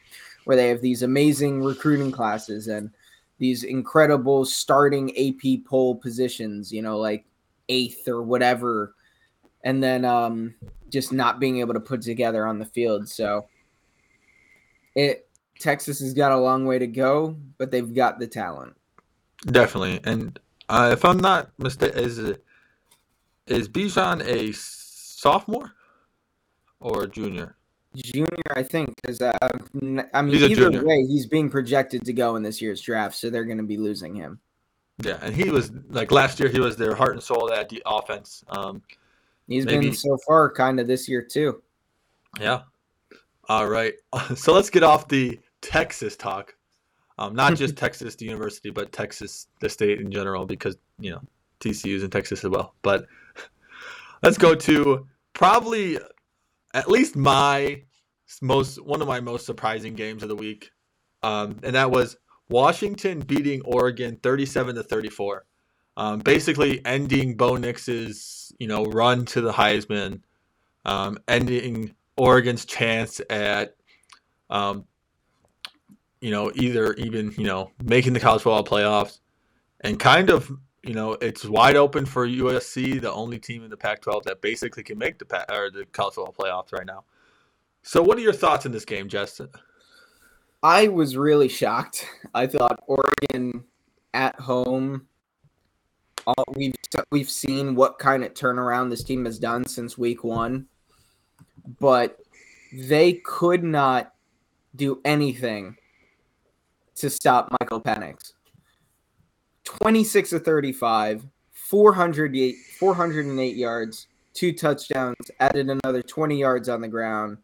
where 0.44 0.56
they 0.56 0.70
have 0.70 0.82
these 0.82 1.02
amazing 1.02 1.64
recruiting 1.64 2.12
classes 2.12 2.68
and 2.68 2.92
these 3.44 3.64
incredible 3.64 4.46
starting 4.46 5.12
AP 5.18 5.66
poll 5.66 5.96
positions? 5.96 6.72
You 6.72 6.82
know, 6.82 6.98
like 6.98 7.26
eighth 7.70 8.08
or 8.08 8.24
whatever, 8.24 8.96
and 9.64 9.84
then 9.84 10.06
um, 10.06 10.56
just 10.90 11.12
not 11.12 11.40
being 11.40 11.60
able 11.60 11.74
to 11.74 11.80
put 11.80 12.02
together 12.02 12.48
on 12.48 12.60
the 12.60 12.66
field. 12.66 13.10
So 13.10 13.48
it 14.96 15.28
Texas 15.60 16.00
has 16.00 16.14
got 16.14 16.32
a 16.32 16.38
long 16.38 16.66
way 16.66 16.80
to 16.80 16.88
go, 16.88 17.38
but 17.58 17.72
they've 17.72 17.94
got 17.94 18.20
the 18.20 18.28
talent. 18.28 18.76
Definitely, 19.46 20.00
and 20.04 20.40
uh, 20.70 20.90
if 20.94 21.04
I'm 21.04 21.18
not 21.18 21.52
mistaken, 21.60 22.00
is 22.00 22.20
is 23.48 23.68
Bijan 23.68 24.26
a 24.26 24.54
sophomore 24.54 25.74
or 26.80 27.04
a 27.04 27.10
junior? 27.10 27.58
Junior, 27.96 28.28
I 28.56 28.64
think, 28.64 28.96
because 28.96 29.22
uh, 29.22 29.38
I 29.42 30.22
mean, 30.22 30.34
either 30.34 30.84
way, 30.84 31.06
he's 31.06 31.28
being 31.28 31.50
projected 31.50 32.04
to 32.06 32.14
go 32.14 32.36
in 32.36 32.44
this 32.44 32.62
year's 32.62 32.82
draft, 32.82 33.16
so 33.16 33.30
they're 33.30 33.46
going 33.46 33.58
to 33.58 33.64
be 33.64 33.78
losing 33.78 34.16
him. 34.16 34.40
Yeah, 35.04 35.18
and 35.22 35.36
he 35.36 35.50
was 35.50 35.72
like 35.90 36.12
last 36.12 36.40
year. 36.40 36.50
He 36.50 36.60
was 36.60 36.76
their 36.76 36.96
heart 36.96 37.14
and 37.14 37.22
soul 37.22 37.50
of 37.50 37.56
that 37.56 37.72
offense. 37.86 38.44
Um, 38.50 38.82
he's 39.48 39.66
maybe, 39.66 39.88
been 39.88 39.96
so 39.96 40.18
far 40.26 40.52
kind 40.52 40.80
of 40.80 40.88
this 40.88 41.08
year 41.08 41.22
too. 41.22 41.62
Yeah. 42.40 42.62
All 43.50 43.68
right. 43.68 43.94
So 44.36 44.54
let's 44.54 44.70
get 44.70 44.84
off 44.84 45.08
the 45.08 45.40
Texas 45.62 46.16
talk. 46.16 46.56
Um, 47.18 47.36
not 47.36 47.56
just 47.58 47.76
Texas, 47.76 48.16
the 48.16 48.26
university, 48.26 48.70
but 48.70 48.92
Texas, 48.92 49.48
the 49.60 49.70
state 49.70 50.00
in 50.00 50.12
general, 50.12 50.46
because 50.46 50.78
you 51.00 51.12
know 51.12 51.22
TCU's 51.60 52.04
in 52.04 52.10
Texas 52.10 52.44
as 52.44 52.50
well. 52.50 52.76
But 52.82 53.08
let's 54.24 54.38
go 54.38 54.56
to 54.56 55.08
probably 55.34 55.98
at 56.74 56.90
least 56.90 57.16
my 57.16 57.82
most 58.42 58.84
one 58.84 59.02
of 59.02 59.08
my 59.08 59.20
most 59.20 59.46
surprising 59.46 59.94
games 59.94 60.24
of 60.24 60.30
the 60.30 60.36
week, 60.36 60.72
um, 61.22 61.60
and 61.64 61.76
that 61.76 61.92
was 61.92 62.18
Washington 62.50 63.20
beating 63.20 63.62
Oregon 63.62 64.18
thirty-seven 64.22 64.76
to 64.76 64.84
thirty-four, 64.84 65.46
um, 65.98 66.20
basically 66.20 66.84
ending 66.86 67.36
Bo 67.36 67.56
Nix's 67.58 68.54
you 68.60 68.68
know 68.68 68.86
run 68.86 69.26
to 69.26 69.42
the 69.42 69.52
Heisman, 69.52 70.22
um, 70.86 71.18
ending 71.28 71.96
Oregon's 72.18 72.66
chance 72.66 73.22
at 73.30 73.76
um, 74.50 74.86
you 76.24 76.32
know, 76.32 76.54
either 76.56 76.94
even, 76.94 77.34
you 77.38 77.44
know, 77.44 77.70
making 77.84 78.14
the 78.14 78.20
college 78.20 78.44
football 78.44 78.64
playoffs 78.64 79.20
and 79.82 80.00
kind 80.00 80.30
of, 80.30 80.50
you 80.84 80.94
know, 80.94 81.14
it's 81.14 81.46
wide 81.46 81.78
open 81.78 82.06
for 82.06 82.28
USC, 82.28 83.00
the 83.00 83.12
only 83.12 83.40
team 83.40 83.64
in 83.64 83.70
the 83.70 83.78
Pac 83.78 84.02
12 84.02 84.26
that 84.26 84.42
basically 84.42 84.84
can 84.84 84.98
make 84.98 85.18
the, 85.18 85.54
or 85.54 85.72
the 85.72 85.86
college 85.94 86.16
football 86.16 86.36
playoffs 86.38 86.74
right 86.74 86.86
now. 86.86 87.06
So, 87.84 88.02
what 88.02 88.18
are 88.18 88.22
your 88.22 88.34
thoughts 88.34 88.66
in 88.66 88.72
this 88.72 88.86
game, 88.86 89.08
Justin? 89.08 89.50
I 90.62 90.90
was 90.90 91.18
really 91.18 91.50
shocked. 91.50 92.08
I 92.34 92.48
thought 92.48 92.84
Oregon 92.88 93.64
at 94.14 94.40
home. 94.40 95.08
All, 96.26 96.46
we've 96.56 96.76
we've 97.12 97.30
seen 97.30 97.76
what 97.76 98.00
kind 98.00 98.24
of 98.24 98.34
turnaround 98.34 98.90
this 98.90 99.04
team 99.04 99.26
has 99.26 99.38
done 99.40 99.66
since 99.66 99.98
week 99.98 100.24
one, 100.24 100.68
but 101.80 102.20
they 102.72 103.14
could 103.14 103.64
not 103.64 104.14
do 104.76 105.02
anything 105.04 105.76
to 106.96 107.10
stop 107.10 107.54
Michael 107.60 107.82
Penix. 107.82 108.34
26 109.64 110.32
to 110.32 110.40
35, 110.40 111.26
408, 111.52 112.56
408 112.80 113.56
yards, 113.56 114.08
two 114.34 114.54
touchdowns, 114.54 115.32
added 115.40 115.70
another 115.70 116.02
20 116.02 116.38
yards 116.38 116.70
on 116.70 116.82
the 116.82 116.88
ground. 116.88 117.38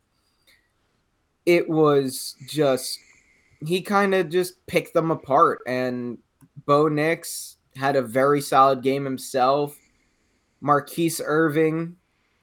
It 1.45 1.69
was 1.69 2.35
just, 2.47 2.99
he 3.65 3.81
kind 3.81 4.13
of 4.13 4.29
just 4.29 4.65
picked 4.67 4.93
them 4.93 5.11
apart. 5.11 5.59
And 5.65 6.17
Bo 6.65 6.87
Nix 6.87 7.57
had 7.75 7.95
a 7.95 8.01
very 8.01 8.41
solid 8.41 8.83
game 8.83 9.05
himself. 9.05 9.77
Mar'Keise 10.61 11.21
Irving 11.23 11.95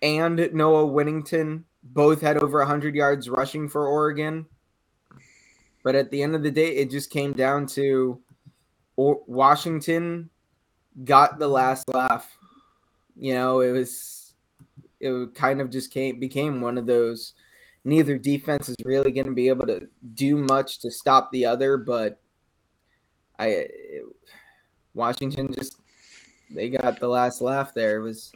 and 0.02 0.50
Noah 0.52 0.86
Whittington 0.86 1.64
both 1.82 2.20
had 2.20 2.38
over 2.38 2.58
100 2.58 2.94
yards 2.94 3.28
rushing 3.28 3.68
for 3.68 3.86
Oregon. 3.86 4.46
But 5.84 5.94
at 5.94 6.10
the 6.10 6.22
end 6.22 6.34
of 6.34 6.42
the 6.42 6.50
day, 6.50 6.76
it 6.76 6.90
just 6.90 7.10
came 7.10 7.32
down 7.32 7.66
to 7.68 8.20
Washington 8.96 10.30
got 11.04 11.38
the 11.38 11.48
last 11.48 11.88
laugh. 11.92 12.36
You 13.16 13.34
know, 13.34 13.60
it 13.60 13.70
was 13.70 14.34
it 15.00 15.34
kind 15.34 15.60
of 15.60 15.70
just 15.70 15.90
came 15.90 16.18
became 16.18 16.60
one 16.60 16.78
of 16.78 16.86
those. 16.86 17.34
Neither 17.84 18.18
defense 18.18 18.68
is 18.68 18.76
really 18.84 19.12
going 19.12 19.26
to 19.26 19.34
be 19.34 19.48
able 19.48 19.66
to 19.66 19.86
do 20.14 20.36
much 20.36 20.80
to 20.80 20.90
stop 20.90 21.30
the 21.30 21.46
other, 21.46 21.76
but 21.76 22.20
I 23.38 23.46
it, 23.46 24.04
Washington 24.94 25.52
just 25.52 25.80
they 26.50 26.70
got 26.70 26.98
the 26.98 27.08
last 27.08 27.40
laugh 27.40 27.74
there. 27.74 27.98
It 27.98 28.02
was 28.02 28.32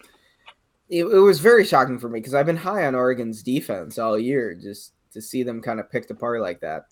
it, 0.89 1.05
it 1.05 1.19
was 1.19 1.41
very 1.41 1.65
shocking 1.65 1.99
for 1.99 2.09
me 2.09 2.21
because 2.21 2.35
I've 2.35 2.47
been 2.47 2.57
high 2.57 2.87
on 2.87 2.95
Oregon's 2.95 3.43
defense 3.43 3.99
all 3.99 4.19
year. 4.19 4.55
Just 4.55 4.93
to 5.13 5.21
see 5.21 5.43
them 5.43 5.63
kind 5.63 5.81
of 5.81 5.91
picked 5.91 6.11
apart 6.11 6.41
like 6.41 6.61
that. 6.61 6.85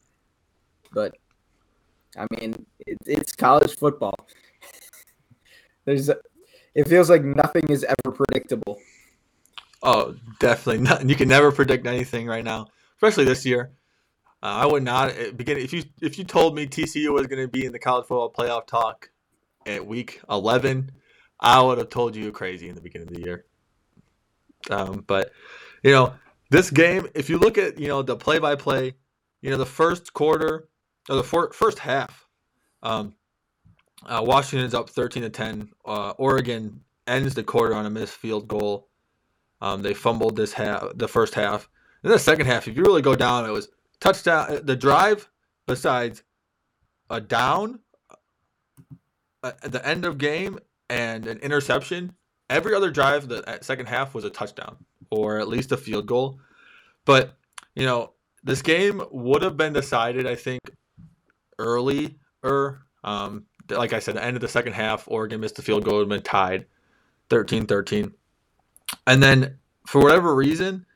But 0.92 1.16
I 2.16 2.26
mean, 2.30 2.66
it, 2.86 2.98
it's 3.06 3.34
college 3.34 3.76
football. 3.76 4.14
There's, 5.84 6.08
a, 6.08 6.16
it 6.74 6.88
feels 6.88 7.10
like 7.10 7.24
nothing 7.24 7.68
is 7.68 7.84
ever 7.84 8.14
predictable. 8.14 8.78
Oh, 9.82 10.14
definitely 10.40 10.82
not. 10.82 11.08
You 11.08 11.14
can 11.14 11.28
never 11.28 11.52
predict 11.52 11.86
anything 11.86 12.26
right 12.26 12.44
now, 12.44 12.68
especially 12.96 13.24
this 13.24 13.46
year. 13.46 13.72
Uh, 14.42 14.46
I 14.46 14.66
would 14.66 14.84
not 14.84 15.10
eh, 15.10 15.32
begin 15.32 15.58
if 15.58 15.72
you 15.72 15.82
if 16.00 16.18
you 16.18 16.24
told 16.24 16.54
me 16.54 16.66
TCU 16.66 17.12
was 17.12 17.26
going 17.26 17.42
to 17.42 17.48
be 17.48 17.64
in 17.64 17.72
the 17.72 17.78
college 17.78 18.06
football 18.06 18.32
playoff 18.32 18.66
talk 18.66 19.10
at 19.66 19.84
week 19.84 20.20
eleven. 20.30 20.92
I 21.40 21.60
would 21.60 21.78
have 21.78 21.88
told 21.88 22.16
you 22.16 22.30
crazy 22.32 22.68
in 22.68 22.74
the 22.74 22.80
beginning 22.80 23.08
of 23.08 23.14
the 23.14 23.20
year. 23.20 23.44
Um, 24.70 25.04
but 25.06 25.32
you 25.82 25.90
know, 25.92 26.14
this 26.50 26.70
game, 26.70 27.08
if 27.14 27.28
you 27.28 27.38
look 27.38 27.58
at 27.58 27.78
you 27.78 27.88
know 27.88 28.02
the 28.02 28.16
play 28.16 28.38
by 28.38 28.54
play, 28.54 28.94
you 29.40 29.50
know 29.50 29.56
the 29.56 29.66
first 29.66 30.12
quarter 30.12 30.68
or 31.08 31.16
the 31.16 31.24
for, 31.24 31.52
first 31.52 31.78
half, 31.78 32.26
um, 32.82 33.14
uh, 34.06 34.22
Washington's 34.24 34.74
up 34.74 34.90
13 34.90 35.22
to 35.24 35.30
10. 35.30 35.70
Uh, 35.84 36.10
Oregon 36.18 36.80
ends 37.06 37.34
the 37.34 37.42
quarter 37.42 37.74
on 37.74 37.86
a 37.86 37.90
missed 37.90 38.14
field 38.14 38.46
goal. 38.48 38.88
Um, 39.60 39.82
they 39.82 39.94
fumbled 39.94 40.36
this 40.36 40.52
half, 40.52 40.84
the 40.94 41.08
first 41.08 41.34
half. 41.34 41.68
In 42.04 42.10
the 42.10 42.18
second 42.18 42.46
half, 42.46 42.68
if 42.68 42.76
you 42.76 42.84
really 42.84 43.02
go 43.02 43.16
down, 43.16 43.44
it 43.44 43.50
was 43.50 43.68
touchdown. 43.98 44.46
Uh, 44.48 44.60
the 44.62 44.76
drive, 44.76 45.28
besides 45.66 46.22
a 47.10 47.20
down 47.20 47.80
uh, 49.42 49.52
at 49.62 49.72
the 49.72 49.86
end 49.86 50.04
of 50.04 50.18
game 50.18 50.58
and 50.88 51.26
an 51.26 51.38
interception, 51.38 52.14
every 52.48 52.74
other 52.74 52.90
drive 52.90 53.28
the 53.28 53.58
second 53.62 53.86
half 53.86 54.14
was 54.14 54.24
a 54.24 54.30
touchdown 54.30 54.76
or 55.10 55.38
at 55.38 55.48
least 55.48 55.72
a 55.72 55.76
field 55.76 56.06
goal. 56.06 56.38
But 57.04 57.36
you 57.74 57.84
know, 57.84 58.12
this 58.44 58.62
game 58.62 59.02
would 59.10 59.42
have 59.42 59.56
been 59.56 59.72
decided, 59.72 60.26
I 60.26 60.34
think, 60.34 60.60
earlier. 61.58 62.10
Um, 63.04 63.46
like 63.70 63.92
I 63.92 63.98
said, 63.98 64.16
the 64.16 64.24
end 64.24 64.36
of 64.36 64.40
the 64.40 64.48
second 64.48 64.72
half, 64.72 65.04
Oregon 65.08 65.40
missed 65.40 65.56
the 65.56 65.62
field 65.62 65.84
goal 65.84 66.00
and 66.00 66.08
been 66.08 66.22
tied 66.22 66.66
13 67.30 67.66
13. 67.66 68.12
And 69.06 69.22
then, 69.22 69.58
for 69.86 70.02
whatever 70.02 70.34
reason, 70.34 70.86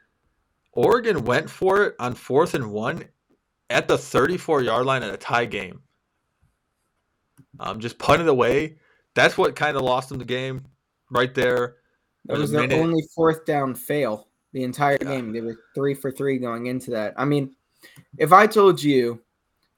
Oregon 0.72 1.24
went 1.24 1.50
for 1.50 1.84
it 1.84 1.94
on 1.98 2.14
fourth 2.14 2.54
and 2.54 2.72
one 2.72 3.04
at 3.68 3.88
the 3.88 3.98
34 3.98 4.62
yard 4.62 4.86
line 4.86 5.02
in 5.02 5.10
a 5.10 5.16
tie 5.16 5.44
game. 5.44 5.82
Um, 7.60 7.80
just 7.80 7.98
punted 7.98 8.28
away. 8.28 8.76
That's 9.14 9.36
what 9.36 9.56
kind 9.56 9.76
of 9.76 9.82
lost 9.82 10.08
them 10.08 10.18
the 10.18 10.24
game 10.24 10.64
right 11.10 11.34
there. 11.34 11.76
That 12.26 12.38
was 12.38 12.50
their 12.50 12.72
only 12.72 13.02
fourth 13.14 13.44
down 13.44 13.74
fail 13.74 14.28
the 14.52 14.62
entire 14.62 14.98
yeah. 15.00 15.08
game. 15.08 15.32
They 15.32 15.40
were 15.40 15.58
three 15.74 15.94
for 15.94 16.10
three 16.10 16.38
going 16.38 16.66
into 16.66 16.90
that. 16.92 17.14
I 17.16 17.24
mean, 17.24 17.54
if 18.16 18.32
I 18.32 18.46
told 18.46 18.82
you 18.82 19.20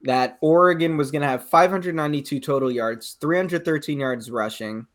that 0.05 0.37
Oregon 0.43 0.99
was 0.99 1.11
going 1.11 1.23
to 1.23 1.29
have 1.29 1.49
592 1.49 2.39
total 2.39 2.71
yards, 2.71 3.17
313 3.21 3.99
yards 3.99 4.31
rushing, 4.31 4.87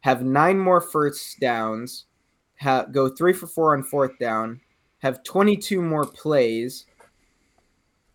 have 0.00 0.22
nine 0.22 0.58
more 0.58 0.82
first 0.82 1.40
downs, 1.40 2.04
have, 2.56 2.92
go 2.92 3.08
three 3.08 3.32
for 3.32 3.46
four 3.46 3.74
on 3.74 3.82
fourth 3.82 4.18
down, 4.18 4.60
have 4.98 5.22
22 5.24 5.80
more 5.80 6.04
plays, 6.04 6.84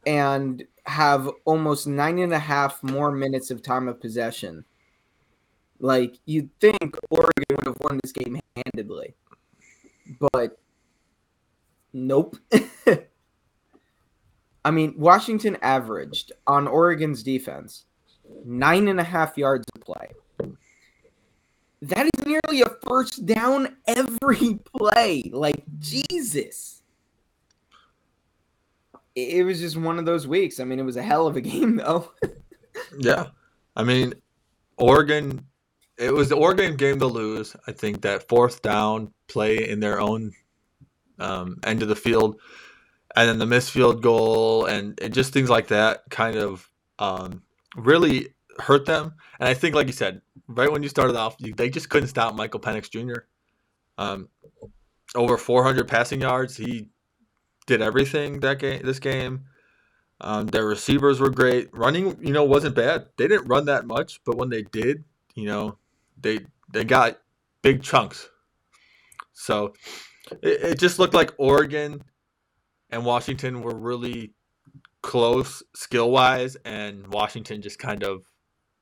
and 0.06 0.64
have 0.86 1.28
almost 1.46 1.88
nine 1.88 2.20
and 2.20 2.32
a 2.32 2.40
half 2.40 2.82
more 2.84 3.12
minutes 3.12 3.50
of 3.50 3.64
time 3.64 3.88
of 3.88 4.00
possession. 4.00 4.64
Like, 5.80 6.20
you'd 6.26 6.52
think 6.60 6.96
Oregon 7.10 7.44
would 7.50 7.66
have 7.66 7.78
won 7.82 8.00
this 8.04 8.12
game 8.12 8.40
handedly. 8.56 9.16
But 10.32 10.60
nope. 11.92 12.38
I 14.66 14.72
mean, 14.72 14.96
Washington 14.98 15.58
averaged 15.62 16.32
on 16.48 16.68
Oregon's 16.68 17.22
defense 17.22 17.86
nine 18.44 18.88
and 18.88 19.00
a 19.00 19.04
half 19.04 19.38
yards 19.38 19.66
of 19.76 19.82
play. 19.82 20.10
That 21.84 22.10
is 22.18 22.26
nearly 22.26 22.64
a 22.64 22.70
first 22.88 23.28
down 23.28 23.78
every 23.88 24.56
play. 24.78 25.30
Like 25.32 25.64
Jesus. 25.78 26.82
It 29.14 29.46
was 29.46 29.60
just 29.60 29.78
one 29.78 30.00
of 30.00 30.06
those 30.06 30.28
weeks. 30.28 30.60
I 30.60 30.64
mean, 30.64 30.80
it 30.80 30.84
was 30.84 30.98
a 30.98 31.04
hell 31.04 31.28
of 31.28 31.36
a 31.36 31.42
game 31.54 31.76
though. 31.76 32.12
yeah. 32.98 33.28
I 33.76 33.84
mean, 33.84 34.16
Oregon 34.78 35.46
it 35.98 36.14
was 36.14 36.30
the 36.30 36.36
Oregon 36.36 36.76
game 36.76 37.00
to 37.00 37.06
lose. 37.06 37.56
I 37.68 37.72
think 37.72 38.02
that 38.02 38.28
fourth 38.28 38.62
down 38.64 39.14
play 39.28 39.70
in 39.70 39.80
their 39.80 40.02
own 40.02 40.34
um, 41.20 41.58
end 41.64 41.84
of 41.84 41.88
the 41.88 41.96
field, 41.96 42.42
and 43.16 43.30
then 43.30 43.40
the 43.40 43.46
missed 43.46 43.72
field 43.72 44.02
goal, 44.02 44.66
and, 44.66 45.00
and 45.02 45.14
just 45.14 45.34
things 45.34 45.50
like 45.50 45.68
that 45.68 46.04
kind 46.10 46.36
of 46.36 46.70
um, 47.00 47.44
really 47.76 48.30
hurt 48.60 48.86
them. 48.86 49.14
And 49.40 49.48
I 49.48 49.54
think, 49.54 49.76
like 49.76 49.88
you 49.88 49.94
said, 49.94 50.22
right 50.48 50.72
when 50.72 50.84
you 50.84 50.90
started 50.90 51.16
off, 51.16 51.36
you, 51.40 51.54
they 51.54 51.70
just 51.70 51.90
couldn't 51.90 52.10
stop 52.10 52.36
Michael 52.36 52.60
Penix 52.60 52.90
Jr. 52.90 53.22
Um, 53.98 54.30
over 55.16 55.38
400 55.38 55.88
passing 55.88 56.22
yards. 56.22 56.58
He 56.58 56.90
did 57.66 57.82
everything 57.82 58.42
that 58.42 58.60
game. 58.60 58.82
This 58.84 59.00
game. 59.00 59.46
Um, 60.22 60.48
their 60.48 60.66
receivers 60.66 61.20
were 61.20 61.30
great. 61.30 61.70
Running, 61.74 62.18
you 62.22 62.32
know, 62.32 62.44
wasn't 62.44 62.76
bad. 62.76 63.08
They 63.18 63.28
didn't 63.28 63.48
run 63.48 63.66
that 63.66 63.86
much, 63.86 64.22
but 64.24 64.38
when 64.38 64.50
they 64.50 64.62
did, 64.64 65.04
you 65.36 65.46
know, 65.46 65.78
they 66.20 66.40
they 66.72 66.86
got 66.86 67.20
big 67.62 67.84
chunks. 67.84 68.30
So 69.34 69.74
it, 70.42 70.62
it 70.64 70.80
just 70.80 71.00
looked 71.00 71.14
like 71.14 71.34
Oregon 71.38 72.02
and 72.90 73.06
Washington 73.06 73.62
were 73.62 73.76
really 73.76 74.34
close 75.02 75.64
skill 75.76 76.12
wise, 76.12 76.56
and 76.66 77.08
Washington 77.08 77.62
just 77.62 77.80
kind 77.80 78.04
of 78.04 78.24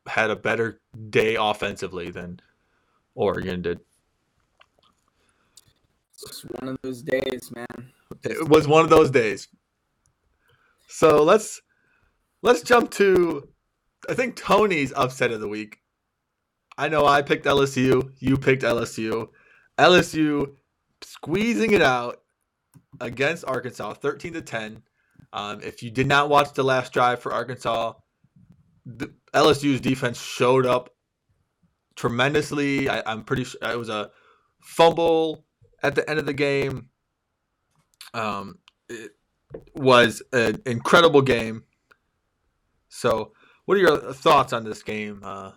had 0.08 0.30
a 0.30 0.36
better 0.36 0.82
day 1.10 1.36
offensively 1.40 2.10
than 2.10 2.40
Oregon 3.16 3.62
did. 3.62 3.80
It's 6.26 6.46
one 6.60 6.70
of 6.70 6.78
those 6.82 7.02
days, 7.02 7.52
man. 7.56 7.92
It 8.24 8.48
was 8.48 8.68
one 8.68 8.84
of 8.84 8.90
those 8.90 9.12
days. 9.12 9.50
So 10.88 11.24
let's 11.24 11.62
let's 12.42 12.62
jump 12.62 12.92
to 12.92 13.50
I 14.10 14.14
think 14.14 14.36
Tony's 14.36 14.94
upset 14.96 15.32
of 15.32 15.42
the 15.42 15.48
week. 15.48 15.80
I 16.78 16.90
know 16.90 17.06
I 17.06 17.22
picked 17.22 17.46
LSU. 17.46 18.12
You 18.20 18.38
picked 18.38 18.64
LSU. 18.64 19.30
LSU 19.78 20.56
squeezing 21.02 21.72
it 21.72 21.82
out 21.82 22.23
against 23.00 23.46
Arkansas, 23.46 23.94
thirteen 23.94 24.34
to 24.34 24.42
ten. 24.42 24.84
Um, 25.32 25.62
if 25.62 25.82
you 25.82 25.90
did 25.90 26.08
not 26.08 26.30
watch 26.30 26.54
the 26.54 26.64
last 26.64 26.94
drive 26.94 27.20
for 27.20 27.34
Arkansas, 27.34 27.94
LSU's 29.34 29.82
defense 29.82 30.22
showed 30.22 30.66
up 30.66 30.90
tremendously. 31.96 32.90
I, 32.90 33.12
am 33.12 33.24
pretty 33.24 33.44
sure 33.44 33.60
it 33.64 33.78
was 33.78 33.90
a 33.90 34.12
fumble 34.62 35.46
at 35.82 35.96
the 35.96 36.08
end 36.10 36.20
of 36.20 36.26
the 36.26 36.34
game. 36.34 36.90
Um, 38.14 38.60
it 38.90 39.12
was 39.74 40.22
an 40.32 40.62
incredible 40.66 41.22
game. 41.22 41.64
So, 42.90 43.34
what 43.66 43.76
are 43.78 43.82
your 43.82 44.14
thoughts 44.14 44.54
on 44.54 44.64
this 44.64 44.84
game? 44.84 45.22
Uh, 45.24 45.52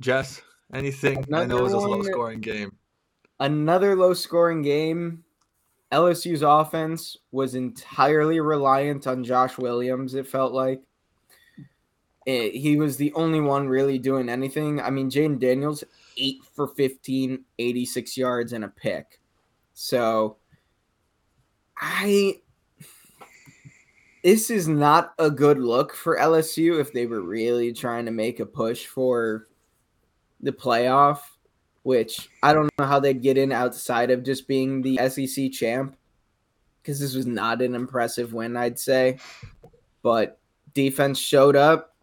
Jess, 0.00 0.40
anything? 0.72 1.24
Another 1.28 1.42
I 1.42 1.46
know 1.46 1.58
it 1.58 1.62
was 1.62 1.72
a 1.72 1.78
low 1.78 2.02
scoring 2.02 2.40
game. 2.40 2.76
Another 3.38 3.94
low 3.94 4.14
scoring 4.14 4.62
game. 4.62 5.24
LSU's 5.92 6.42
offense 6.42 7.18
was 7.32 7.54
entirely 7.54 8.40
reliant 8.40 9.06
on 9.06 9.22
Josh 9.22 9.58
Williams, 9.58 10.14
it 10.14 10.26
felt 10.26 10.52
like. 10.52 10.82
It, 12.24 12.54
he 12.54 12.76
was 12.76 12.96
the 12.96 13.12
only 13.14 13.40
one 13.40 13.68
really 13.68 13.98
doing 13.98 14.28
anything. 14.28 14.80
I 14.80 14.90
mean, 14.90 15.10
Jayden 15.10 15.38
Daniels, 15.38 15.84
8 16.16 16.36
for 16.54 16.68
15, 16.68 17.44
86 17.58 18.16
yards, 18.16 18.52
and 18.52 18.64
a 18.64 18.68
pick. 18.68 19.20
So, 19.74 20.36
I. 21.76 22.38
This 24.22 24.50
is 24.50 24.68
not 24.68 25.14
a 25.18 25.28
good 25.28 25.58
look 25.58 25.94
for 25.94 26.16
LSU 26.16 26.80
if 26.80 26.92
they 26.92 27.06
were 27.06 27.22
really 27.22 27.72
trying 27.72 28.04
to 28.04 28.12
make 28.12 28.38
a 28.38 28.46
push 28.46 28.86
for 28.86 29.48
the 30.40 30.52
playoff, 30.52 31.18
which 31.82 32.28
I 32.42 32.52
don't 32.52 32.70
know 32.78 32.86
how 32.86 33.00
they'd 33.00 33.22
get 33.22 33.38
in 33.38 33.52
outside 33.52 34.10
of 34.10 34.22
just 34.22 34.46
being 34.46 34.82
the 34.82 34.98
SEC 35.08 35.52
champ, 35.52 35.96
because 36.80 37.00
this 37.00 37.14
was 37.14 37.26
not 37.26 37.62
an 37.62 37.74
impressive 37.74 38.32
win, 38.32 38.56
I'd 38.56 38.78
say. 38.78 39.18
But 40.02 40.38
defense 40.74 41.18
showed 41.18 41.56
up, 41.56 41.94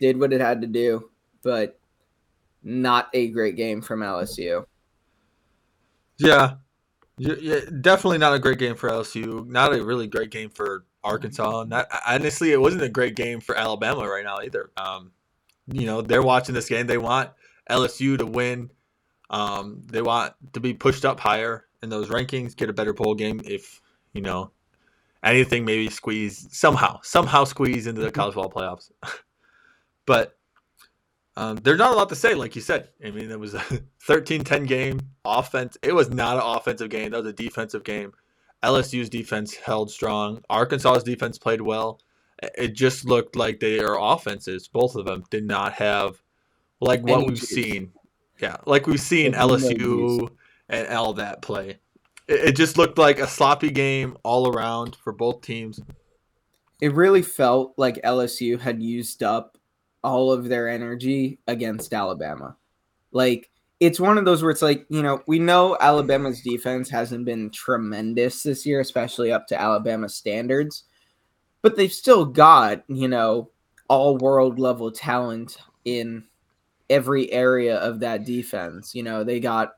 did 0.00 0.18
what 0.18 0.32
it 0.32 0.40
had 0.40 0.60
to 0.60 0.66
do, 0.66 1.10
but 1.42 1.78
not 2.62 3.08
a 3.14 3.28
great 3.28 3.56
game 3.56 3.80
from 3.80 4.00
LSU. 4.00 4.64
Yeah, 6.18 6.56
yeah, 7.16 7.60
definitely 7.80 8.18
not 8.18 8.34
a 8.34 8.38
great 8.38 8.58
game 8.58 8.76
for 8.76 8.90
LSU. 8.90 9.46
Not 9.46 9.74
a 9.74 9.84
really 9.84 10.06
great 10.06 10.30
game 10.30 10.50
for 10.50 10.84
Arkansas. 11.02 11.64
Not 11.64 11.86
honestly, 12.06 12.52
it 12.52 12.60
wasn't 12.60 12.82
a 12.82 12.88
great 12.88 13.16
game 13.16 13.40
for 13.40 13.54
Alabama 13.56 14.08
right 14.08 14.24
now 14.24 14.40
either. 14.40 14.70
Um, 14.76 15.12
you 15.66 15.86
know, 15.86 16.02
they're 16.02 16.22
watching 16.22 16.54
this 16.54 16.68
game. 16.68 16.86
They 16.86 16.98
want 16.98 17.30
LSU 17.70 18.18
to 18.18 18.26
win. 18.26 18.70
Um, 19.30 19.82
they 19.86 20.02
want 20.02 20.34
to 20.52 20.60
be 20.60 20.74
pushed 20.74 21.04
up 21.04 21.20
higher 21.20 21.64
in 21.82 21.88
those 21.88 22.08
rankings, 22.08 22.56
get 22.56 22.68
a 22.68 22.74
better 22.74 22.92
bowl 22.92 23.14
game. 23.14 23.40
If 23.44 23.80
you 24.12 24.20
know 24.20 24.50
anything, 25.22 25.64
maybe 25.64 25.88
squeeze 25.88 26.48
somehow, 26.50 27.00
somehow 27.02 27.44
squeeze 27.44 27.86
into 27.86 28.00
the 28.00 28.10
college 28.10 28.34
football 28.34 28.50
playoffs. 28.50 28.90
but 30.06 30.36
um, 31.36 31.56
there's 31.56 31.78
not 31.78 31.92
a 31.92 31.96
lot 31.96 32.08
to 32.08 32.16
say, 32.16 32.34
like 32.34 32.56
you 32.56 32.62
said. 32.62 32.88
I 33.04 33.10
mean, 33.10 33.30
it 33.30 33.38
was 33.38 33.54
a 33.54 33.58
13-10 34.08 34.66
game. 34.66 35.00
Offense. 35.24 35.78
It 35.82 35.94
was 35.94 36.10
not 36.10 36.36
an 36.36 36.42
offensive 36.44 36.90
game. 36.90 37.12
That 37.12 37.22
was 37.22 37.30
a 37.30 37.32
defensive 37.32 37.84
game. 37.84 38.12
LSU's 38.62 39.08
defense 39.08 39.54
held 39.54 39.90
strong. 39.90 40.42
Arkansas's 40.50 41.04
defense 41.04 41.38
played 41.38 41.62
well. 41.62 42.00
It 42.58 42.74
just 42.74 43.04
looked 43.04 43.36
like 43.36 43.60
their 43.60 43.96
offenses, 43.98 44.68
both 44.68 44.96
of 44.96 45.06
them, 45.06 45.24
did 45.30 45.44
not 45.44 45.74
have 45.74 46.22
like 46.80 47.02
what 47.02 47.26
we've 47.26 47.38
seen. 47.38 47.92
Yeah, 48.40 48.56
like 48.66 48.86
we've 48.86 49.00
seen 49.00 49.32
LSU 49.32 50.30
and 50.68 50.88
all 50.88 51.14
that 51.14 51.42
play. 51.42 51.78
It, 52.26 52.40
it 52.48 52.56
just 52.56 52.78
looked 52.78 52.98
like 52.98 53.18
a 53.18 53.26
sloppy 53.26 53.70
game 53.70 54.16
all 54.22 54.48
around 54.48 54.96
for 54.96 55.12
both 55.12 55.42
teams. 55.42 55.80
It 56.80 56.94
really 56.94 57.22
felt 57.22 57.74
like 57.76 58.00
LSU 58.02 58.58
had 58.58 58.82
used 58.82 59.22
up 59.22 59.58
all 60.02 60.32
of 60.32 60.48
their 60.48 60.68
energy 60.68 61.38
against 61.46 61.92
Alabama. 61.92 62.56
Like 63.12 63.50
it's 63.80 64.00
one 64.00 64.18
of 64.18 64.24
those 64.24 64.42
where 64.42 64.50
it's 64.50 64.62
like, 64.62 64.86
you 64.88 65.02
know, 65.02 65.22
we 65.26 65.38
know 65.38 65.76
Alabama's 65.80 66.42
defense 66.42 66.88
hasn't 66.90 67.24
been 67.24 67.50
tremendous 67.50 68.42
this 68.42 68.64
year, 68.64 68.80
especially 68.80 69.32
up 69.32 69.46
to 69.48 69.60
Alabama 69.60 70.08
standards, 70.08 70.84
but 71.62 71.76
they've 71.76 71.92
still 71.92 72.24
got, 72.24 72.84
you 72.88 73.08
know, 73.08 73.50
all 73.88 74.16
world 74.18 74.58
level 74.58 74.90
talent 74.90 75.58
in 75.84 76.24
every 76.90 77.32
area 77.32 77.78
of 77.78 78.00
that 78.00 78.24
defense. 78.24 78.94
You 78.94 79.02
know, 79.02 79.24
they 79.24 79.40
got 79.40 79.74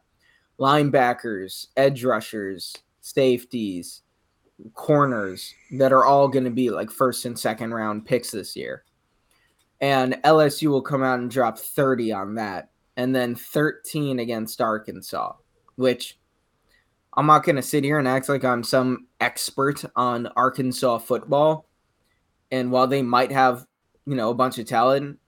linebackers, 0.59 1.69
edge 1.77 2.05
rushers, 2.05 2.75
safeties, 3.01 4.03
corners 4.75 5.55
that 5.73 5.93
are 5.93 6.05
all 6.05 6.29
going 6.29 6.45
to 6.45 6.51
be 6.51 6.71
like 6.71 6.91
first 6.91 7.25
and 7.25 7.39
second 7.39 7.75
round 7.75 8.07
picks 8.07 8.31
this 8.31 8.57
year. 8.57 8.85
And 9.81 10.15
LSU 10.25 10.69
will 10.69 10.83
come 10.83 11.03
out 11.03 11.19
and 11.19 11.31
drop 11.31 11.59
30 11.59 12.13
on 12.13 12.35
that 12.37 12.71
and 12.97 13.15
then 13.15 13.35
13 13.35 14.21
against 14.21 14.61
Arkansas, 14.61 15.33
which 15.77 16.19
I'm 17.15 17.27
not 17.27 17.45
going 17.45 17.57
to 17.57 17.63
sit 17.63 17.85
here 17.85 17.99
and 17.99 18.09
act 18.09 18.29
like 18.29 18.45
I'm 18.45 18.63
some 18.63 19.09
expert 19.21 19.85
on 19.97 20.29
Arkansas 20.37 20.99
football. 20.99 21.67
And 22.51 22.71
while 22.71 22.87
they 22.87 23.03
might 23.03 23.33
have, 23.33 23.67
you 24.07 24.15
know, 24.15 24.31
a 24.31 24.35
bunch 24.35 24.59
of 24.59 24.67
talent, 24.67 25.19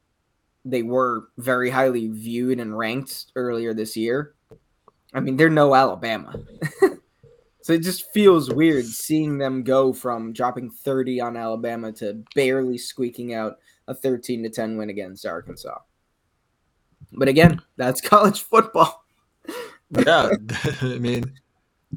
they 0.64 0.82
were 0.82 1.28
very 1.36 1.70
highly 1.70 2.08
viewed 2.08 2.58
and 2.58 2.76
ranked 2.76 3.26
earlier 3.36 3.74
this 3.74 3.96
year. 3.96 4.34
I 5.12 5.20
mean, 5.20 5.36
they're 5.36 5.50
no 5.50 5.74
Alabama. 5.74 6.34
so 7.60 7.72
it 7.72 7.82
just 7.82 8.10
feels 8.12 8.52
weird 8.52 8.86
seeing 8.86 9.38
them 9.38 9.62
go 9.62 9.92
from 9.92 10.32
dropping 10.32 10.70
30 10.70 11.20
on 11.20 11.36
Alabama 11.36 11.92
to 11.92 12.22
barely 12.34 12.78
squeaking 12.78 13.34
out 13.34 13.58
a 13.86 13.94
13 13.94 14.42
to 14.42 14.48
10 14.48 14.76
win 14.76 14.90
against 14.90 15.26
Arkansas. 15.26 15.78
But 17.12 17.28
again, 17.28 17.60
that's 17.76 18.00
college 18.08 18.42
football. 18.42 19.04
yeah, 19.90 20.30
I 20.80 20.98
mean, 20.98 21.24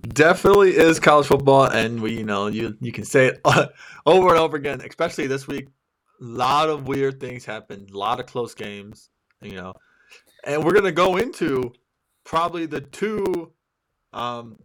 definitely 0.09 0.75
is 0.75 0.99
college 0.99 1.27
football, 1.27 1.63
and 1.63 2.01
we, 2.01 2.17
you 2.17 2.25
know, 2.25 2.47
you 2.47 2.77
you 2.81 2.91
can 2.91 3.05
say 3.05 3.27
it 3.27 3.41
over 4.05 4.29
and 4.29 4.37
over 4.37 4.57
again, 4.57 4.81
especially 4.81 5.25
this 5.25 5.47
week 5.47 5.69
lot 6.19 6.69
of 6.69 6.87
weird 6.87 7.19
things 7.19 7.45
happened, 7.45 7.91
a 7.91 7.97
lot 7.97 8.19
of 8.19 8.25
close 8.25 8.53
games, 8.53 9.09
you 9.41 9.53
know. 9.53 9.73
And 10.45 10.63
we're 10.63 10.73
gonna 10.73 10.91
go 10.91 11.17
into 11.17 11.73
probably 12.23 12.65
the 12.65 12.81
two 12.81 13.51
um, 14.13 14.57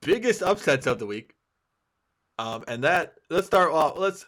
biggest 0.00 0.42
upsets 0.42 0.86
of 0.86 0.98
the 0.98 1.06
week. 1.06 1.34
Um, 2.38 2.64
and 2.66 2.82
that 2.84 3.14
let's 3.30 3.46
start 3.46 3.70
off 3.70 3.98
let's 3.98 4.26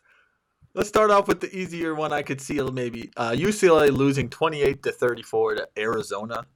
let's 0.74 0.88
start 0.88 1.10
off 1.10 1.26
with 1.26 1.40
the 1.40 1.54
easier 1.56 1.94
one 1.94 2.12
I 2.12 2.22
could 2.22 2.40
see 2.40 2.60
maybe. 2.60 3.10
Uh, 3.16 3.30
UCLA 3.30 3.90
losing 3.90 4.28
28 4.28 4.82
to 4.82 4.92
34 4.92 5.54
to 5.56 5.68
Arizona. 5.78 6.46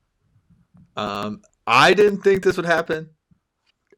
Um, 0.97 1.43
I 1.67 1.95
didn't 1.95 2.23
think 2.23 2.43
this 2.43 2.57
would 2.57 2.67
happen. 2.67 3.11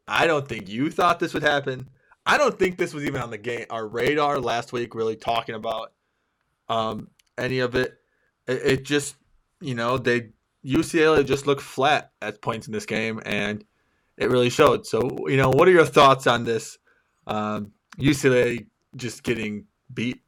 I 0.06 0.26
don't 0.26 0.46
think 0.46 0.68
you 0.68 0.90
thought 0.90 1.20
this 1.20 1.34
would 1.34 1.42
happen. 1.42 1.88
I 2.26 2.38
don't 2.38 2.58
think 2.58 2.76
this 2.76 2.92
was 2.92 3.04
even 3.04 3.20
on 3.20 3.30
the 3.30 3.38
game 3.38 3.66
our 3.70 3.86
radar 3.86 4.38
last 4.38 4.72
week. 4.72 4.94
Really 4.94 5.16
talking 5.16 5.54
about 5.54 5.92
um, 6.68 7.08
any 7.38 7.60
of 7.60 7.74
it. 7.74 7.98
it. 8.46 8.62
It 8.64 8.84
just 8.84 9.16
you 9.60 9.74
know 9.74 9.98
they 9.98 10.30
UCLA 10.64 11.24
just 11.24 11.46
looked 11.46 11.62
flat 11.62 12.12
at 12.20 12.42
points 12.42 12.66
in 12.66 12.72
this 12.72 12.86
game, 12.86 13.20
and 13.24 13.64
it 14.16 14.30
really 14.30 14.50
showed. 14.50 14.86
So 14.86 15.28
you 15.28 15.36
know, 15.36 15.50
what 15.50 15.66
are 15.68 15.72
your 15.72 15.86
thoughts 15.86 16.26
on 16.26 16.44
this? 16.44 16.78
Um, 17.26 17.72
UCLA 17.98 18.66
just 18.96 19.22
getting 19.22 19.66
beat. 19.92 20.20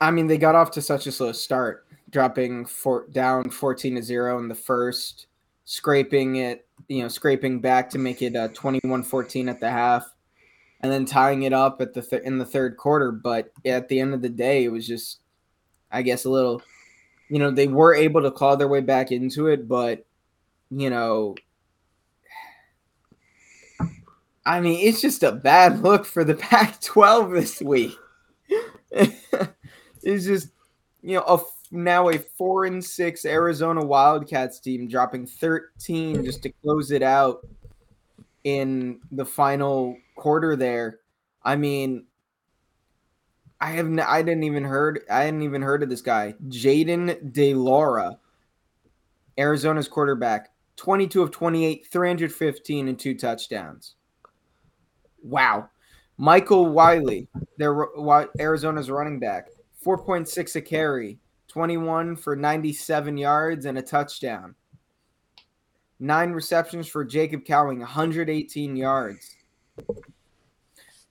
I 0.00 0.10
mean, 0.10 0.26
they 0.26 0.38
got 0.38 0.56
off 0.56 0.72
to 0.72 0.82
such 0.82 1.06
a 1.06 1.12
slow 1.12 1.30
start, 1.30 1.86
dropping 2.10 2.66
four, 2.66 3.06
down 3.08 3.50
fourteen 3.50 3.94
to 3.94 4.02
zero 4.02 4.38
in 4.38 4.48
the 4.48 4.54
first, 4.54 5.28
scraping 5.64 6.36
it, 6.36 6.66
you 6.88 7.02
know, 7.02 7.08
scraping 7.08 7.60
back 7.60 7.90
to 7.90 7.98
make 7.98 8.22
it 8.22 8.36
uh, 8.36 8.48
21-14 8.48 9.48
at 9.48 9.60
the 9.60 9.70
half, 9.70 10.10
and 10.80 10.90
then 10.90 11.04
tying 11.04 11.42
it 11.42 11.52
up 11.52 11.80
at 11.80 11.94
the 11.94 12.02
th- 12.02 12.22
in 12.22 12.38
the 12.38 12.44
third 12.44 12.76
quarter. 12.76 13.12
But 13.12 13.52
at 13.64 13.88
the 13.88 14.00
end 14.00 14.14
of 14.14 14.22
the 14.22 14.28
day, 14.28 14.64
it 14.64 14.72
was 14.72 14.86
just, 14.86 15.20
I 15.90 16.02
guess, 16.02 16.24
a 16.24 16.30
little, 16.30 16.62
you 17.28 17.38
know, 17.38 17.50
they 17.50 17.68
were 17.68 17.94
able 17.94 18.22
to 18.22 18.30
claw 18.30 18.56
their 18.56 18.68
way 18.68 18.80
back 18.80 19.12
into 19.12 19.48
it, 19.48 19.68
but 19.68 20.04
you 20.74 20.88
know, 20.88 21.34
I 24.44 24.60
mean, 24.60 24.86
it's 24.86 25.00
just 25.00 25.22
a 25.22 25.32
bad 25.32 25.80
look 25.82 26.04
for 26.04 26.24
the 26.24 26.34
Pac 26.34 26.80
12 26.80 27.30
this 27.30 27.60
week. 27.60 27.96
it's 28.90 30.24
just, 30.24 30.48
you 31.02 31.16
know, 31.16 31.22
a, 31.22 31.38
now 31.72 32.10
a 32.10 32.18
four 32.18 32.66
and 32.66 32.84
six 32.84 33.24
Arizona 33.24 33.84
Wildcats 33.84 34.60
team 34.60 34.86
dropping 34.86 35.26
13 35.26 36.24
just 36.24 36.42
to 36.42 36.50
close 36.62 36.90
it 36.90 37.02
out 37.02 37.46
in 38.44 39.00
the 39.10 39.24
final 39.24 39.96
quarter 40.14 40.54
there. 40.54 41.00
I 41.42 41.56
mean, 41.56 42.04
I 43.60 43.70
have 43.70 43.86
n- 43.86 44.00
I 44.00 44.22
didn't 44.22 44.44
even 44.44 44.64
heard 44.64 45.00
I 45.10 45.24
hadn't 45.24 45.42
even 45.42 45.62
heard 45.62 45.82
of 45.82 45.88
this 45.88 46.02
guy, 46.02 46.34
Jayden 46.48 47.32
de 47.32 47.54
Laura, 47.54 48.18
Arizona's 49.38 49.88
quarterback, 49.88 50.50
22 50.76 51.22
of 51.22 51.30
28, 51.30 51.86
315 51.90 52.88
and 52.88 52.98
two 52.98 53.14
touchdowns. 53.14 53.94
Wow. 55.22 55.70
Michael 56.18 56.66
Wiley, 56.66 57.28
their 57.56 57.86
Arizona's 58.38 58.90
running 58.90 59.18
back, 59.18 59.48
4.6 59.84 60.56
a 60.56 60.60
carry, 60.60 61.18
21 61.52 62.16
for 62.16 62.34
97 62.34 63.18
yards 63.18 63.66
and 63.66 63.76
a 63.76 63.82
touchdown. 63.82 64.54
Nine 66.00 66.32
receptions 66.32 66.88
for 66.88 67.04
Jacob 67.04 67.44
Cowing, 67.44 67.80
118 67.80 68.74
yards. 68.74 69.36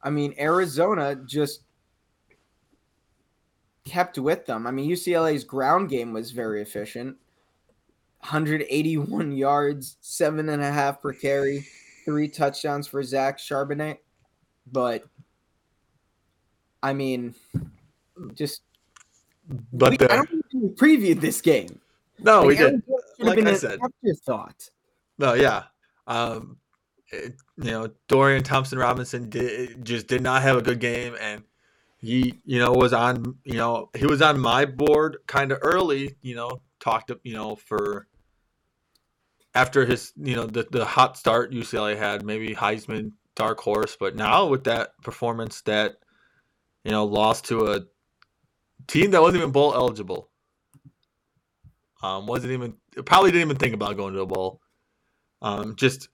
I 0.01 0.09
mean, 0.09 0.33
Arizona 0.39 1.15
just 1.15 1.61
kept 3.85 4.17
with 4.17 4.45
them. 4.47 4.65
I 4.65 4.71
mean, 4.71 4.89
UCLA's 4.89 5.43
ground 5.43 5.89
game 5.89 6.11
was 6.11 6.31
very 6.31 6.61
efficient 6.61 7.17
181 8.21 9.31
yards, 9.31 9.97
seven 10.01 10.49
and 10.49 10.61
a 10.61 10.71
half 10.71 11.01
per 11.01 11.11
carry, 11.11 11.65
three 12.05 12.27
touchdowns 12.27 12.87
for 12.87 13.01
Zach 13.03 13.39
Charbonnet. 13.39 13.97
But 14.71 15.03
I 16.83 16.93
mean, 16.93 17.33
just 18.35 18.61
but 19.73 19.91
we, 19.91 19.97
the, 19.97 20.11
I 20.11 20.15
don't 20.17 20.29
think 20.29 20.43
we 20.53 20.69
previewed 20.69 21.21
this 21.21 21.41
game. 21.41 21.79
No, 22.19 22.39
Like, 22.39 22.47
we 22.47 22.55
did. 22.55 22.63
Arizona 22.63 22.81
should 23.17 23.27
have 23.27 23.37
Like 23.37 23.47
I 23.47 23.53
said. 23.57 23.79
afterthought. 23.83 24.69
No, 25.17 25.33
yeah. 25.33 25.63
Um, 26.07 26.57
it- 27.11 27.35
you 27.57 27.71
know, 27.71 27.89
Dorian 28.07 28.43
Thompson 28.43 28.79
Robinson 28.79 29.29
did 29.29 29.83
just 29.85 30.07
did 30.07 30.21
not 30.21 30.41
have 30.41 30.57
a 30.57 30.61
good 30.61 30.79
game, 30.79 31.15
and 31.19 31.43
he, 31.97 32.39
you 32.45 32.57
know, 32.57 32.71
was 32.71 32.93
on, 32.93 33.35
you 33.43 33.53
know, 33.53 33.89
he 33.95 34.05
was 34.07 34.21
on 34.21 34.39
my 34.39 34.65
board 34.65 35.17
kind 35.27 35.51
of 35.51 35.59
early. 35.61 36.15
You 36.21 36.35
know, 36.35 36.61
talked, 36.79 37.11
you 37.23 37.33
know, 37.33 37.55
for 37.55 38.07
after 39.53 39.85
his, 39.85 40.13
you 40.15 40.35
know, 40.35 40.45
the 40.47 40.65
the 40.71 40.85
hot 40.85 41.17
start 41.17 41.51
UCLA 41.51 41.97
had, 41.97 42.25
maybe 42.25 42.55
Heisman 42.55 43.11
dark 43.35 43.59
horse, 43.59 43.95
but 43.99 44.15
now 44.15 44.47
with 44.47 44.63
that 44.63 44.99
performance, 45.03 45.61
that 45.63 45.97
you 46.83 46.91
know, 46.91 47.05
lost 47.05 47.45
to 47.45 47.67
a 47.73 47.81
team 48.91 49.11
that 49.11 49.21
wasn't 49.21 49.37
even 49.37 49.51
bowl 49.51 49.73
eligible. 49.73 50.29
Um, 52.03 52.25
wasn't 52.25 52.51
even 52.53 52.75
probably 53.05 53.31
didn't 53.31 53.47
even 53.47 53.57
think 53.57 53.73
about 53.73 53.95
going 53.95 54.13
to 54.13 54.21
a 54.21 54.25
bowl. 54.25 54.59
Um, 55.41 55.75
just 55.75 56.09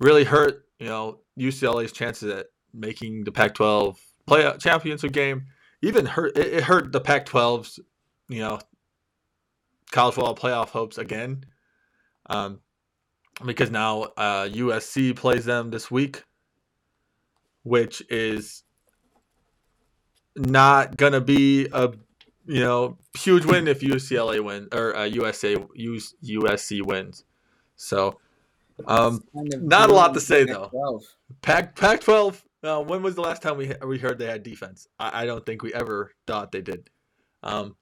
really 0.00 0.24
hurt, 0.24 0.66
you 0.78 0.86
know, 0.86 1.20
UCLA's 1.38 1.92
chances 1.92 2.32
at 2.32 2.46
making 2.74 3.24
the 3.24 3.32
Pac-12 3.32 3.96
play 4.26 4.52
championship 4.58 5.12
game. 5.12 5.46
Even 5.82 6.06
hurt 6.06 6.36
it, 6.36 6.54
it 6.54 6.64
hurt 6.64 6.92
the 6.92 7.00
Pac-12's, 7.00 7.78
you 8.28 8.40
know, 8.40 8.58
college 9.90 10.14
football 10.14 10.34
playoff 10.34 10.68
hopes 10.68 10.98
again. 10.98 11.44
Um, 12.28 12.60
because 13.44 13.70
now 13.70 14.02
uh, 14.16 14.48
USC 14.48 15.14
plays 15.16 15.44
them 15.44 15.70
this 15.70 15.90
week, 15.90 16.24
which 17.62 18.02
is 18.10 18.62
not 20.36 20.96
gonna 20.96 21.20
be 21.20 21.66
a 21.72 21.92
you 22.46 22.60
know 22.60 22.96
huge 23.18 23.44
win 23.44 23.68
if 23.68 23.80
UCLA 23.80 24.42
win 24.42 24.68
or 24.72 24.96
uh, 24.96 25.04
USA 25.04 25.56
US, 25.74 26.14
USC 26.24 26.84
wins. 26.84 27.24
So 27.76 28.18
um, 28.86 29.22
Kind 29.34 29.54
of 29.54 29.62
not 29.62 29.90
a 29.90 29.94
lot 29.94 30.14
to 30.14 30.20
say, 30.20 30.44
though. 30.44 30.70
Pac-12. 30.72 31.02
Pac 31.42 31.76
Pac 31.76 32.00
twelve. 32.00 32.42
Uh, 32.62 32.80
when 32.80 33.02
was 33.02 33.16
the 33.16 33.20
last 33.20 33.42
time 33.42 33.56
we 33.56 33.72
we 33.86 33.98
heard 33.98 34.18
they 34.18 34.26
had 34.26 34.42
defense? 34.42 34.88
I, 34.98 35.22
I 35.22 35.26
don't 35.26 35.44
think 35.44 35.62
we 35.62 35.74
ever 35.74 36.12
thought 36.26 36.52
they 36.52 36.60
did. 36.60 36.90
Um, 37.42 37.76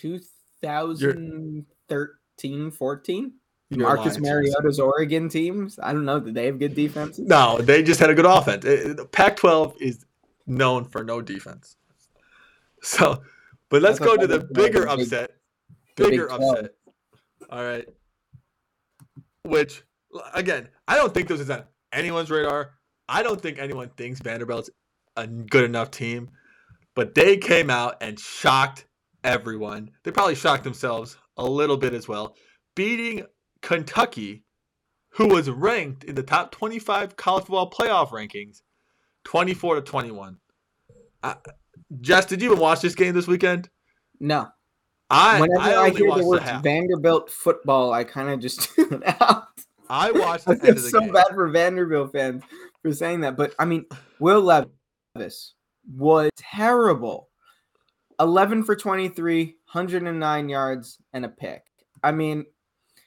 2013, 0.00 2.70
14? 2.70 3.32
Marcus 3.70 4.20
Mariota's 4.20 4.78
Oregon 4.78 5.28
teams. 5.28 5.80
I 5.82 5.92
don't 5.92 6.04
know. 6.04 6.20
Did 6.20 6.34
they 6.34 6.46
have 6.46 6.60
good 6.60 6.76
defenses? 6.76 7.26
No, 7.26 7.58
they 7.58 7.82
just 7.82 7.98
had 7.98 8.10
a 8.10 8.14
good 8.14 8.24
offense. 8.24 8.64
Pac 9.10 9.36
twelve 9.36 9.74
is 9.80 10.05
known 10.46 10.84
for 10.84 11.04
no 11.04 11.20
defense. 11.22 11.76
So, 12.82 13.22
but 13.68 13.82
let's 13.82 13.98
go 13.98 14.16
to 14.16 14.26
the 14.26 14.40
bigger 14.40 14.80
Big- 14.86 14.88
upset. 15.00 15.30
Big 15.96 16.10
Bigger 16.10 16.26
12. 16.28 16.42
upset. 16.42 16.70
All 17.50 17.64
right. 17.64 17.88
Which 19.42 19.82
again, 20.34 20.68
I 20.86 20.96
don't 20.96 21.12
think 21.12 21.28
this 21.28 21.40
is 21.40 21.50
on 21.50 21.64
anyone's 21.92 22.30
radar. 22.30 22.72
I 23.08 23.22
don't 23.22 23.40
think 23.40 23.58
anyone 23.58 23.90
thinks 23.96 24.20
Vanderbilt's 24.20 24.70
a 25.16 25.26
good 25.26 25.64
enough 25.64 25.90
team, 25.90 26.30
but 26.94 27.14
they 27.14 27.36
came 27.36 27.70
out 27.70 27.96
and 28.00 28.18
shocked 28.18 28.86
everyone. 29.24 29.90
They 30.04 30.10
probably 30.10 30.34
shocked 30.34 30.64
themselves 30.64 31.16
a 31.36 31.44
little 31.44 31.76
bit 31.76 31.94
as 31.94 32.08
well, 32.08 32.36
beating 32.74 33.24
Kentucky, 33.62 34.44
who 35.10 35.28
was 35.28 35.48
ranked 35.48 36.04
in 36.04 36.14
the 36.14 36.22
top 36.22 36.50
25 36.50 37.16
college 37.16 37.44
football 37.44 37.70
playoff 37.70 38.10
rankings, 38.10 38.62
24 39.26 39.74
to 39.74 39.80
21. 39.82 40.38
Uh, 41.24 41.34
Jess, 42.00 42.26
did 42.26 42.40
you 42.40 42.50
even 42.50 42.60
watch 42.60 42.80
this 42.80 42.94
game 42.94 43.12
this 43.12 43.26
weekend? 43.26 43.68
No. 44.20 44.46
I 45.10 45.40
Whenever 45.40 45.60
I 45.60 45.74
I, 45.74 45.90
hear 45.90 45.98
the 45.98 46.06
watched 46.06 46.20
the 46.22 46.26
words. 46.28 46.62
Vanderbilt 46.62 47.30
football, 47.30 47.92
I 47.92 48.04
kind 48.04 48.30
of 48.30 48.38
just 48.38 48.70
tune 48.74 49.02
out. 49.20 49.48
I 49.90 50.12
watched 50.12 50.46
the 50.46 50.52
I 50.52 50.54
end 50.54 50.62
feel 50.62 50.70
of 50.70 50.82
the 50.82 50.88
so 50.90 51.00
game. 51.00 51.12
bad 51.12 51.26
for 51.34 51.48
Vanderbilt 51.48 52.12
fans 52.12 52.44
for 52.82 52.92
saying 52.94 53.20
that. 53.22 53.36
But 53.36 53.52
I 53.58 53.64
mean, 53.64 53.84
Will 54.20 54.40
Levis 54.40 55.54
was 55.92 56.30
terrible. 56.36 57.28
11 58.20 58.62
for 58.62 58.76
23, 58.76 59.44
109 59.44 60.48
yards, 60.48 60.98
and 61.12 61.24
a 61.24 61.28
pick. 61.28 61.64
I 62.02 62.12
mean, 62.12 62.46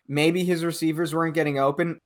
maybe 0.08 0.43
his 0.43 0.65
receivers 0.65 1.15
weren't 1.15 1.34
getting 1.34 1.60
open. 1.60 1.99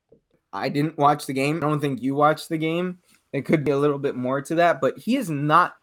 I 0.54 0.70
didn't 0.70 1.00
watch 1.00 1.26
the 1.26 1.34
game. 1.34 1.58
I 1.58 1.62
don't 1.62 1.80
think 1.80 2.02
you 2.02 2.14
watched 2.14 2.50
the 2.50 2.58
game. 2.60 3.00
It 3.34 3.46
could 3.46 3.64
be 3.64 3.72
a 3.72 3.78
little 3.78 4.00
bit 4.00 4.16
more 4.16 4.42
to 4.44 4.56
that, 4.56 4.80
but 4.80 4.98
he 4.98 5.18
is 5.18 5.30
not. 5.30 5.76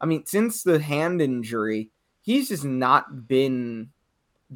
I 0.00 0.06
mean, 0.06 0.26
since 0.26 0.62
the 0.62 0.78
hand 0.78 1.22
injury, 1.22 1.90
he's 2.20 2.48
just 2.48 2.64
not 2.64 3.26
been 3.26 3.90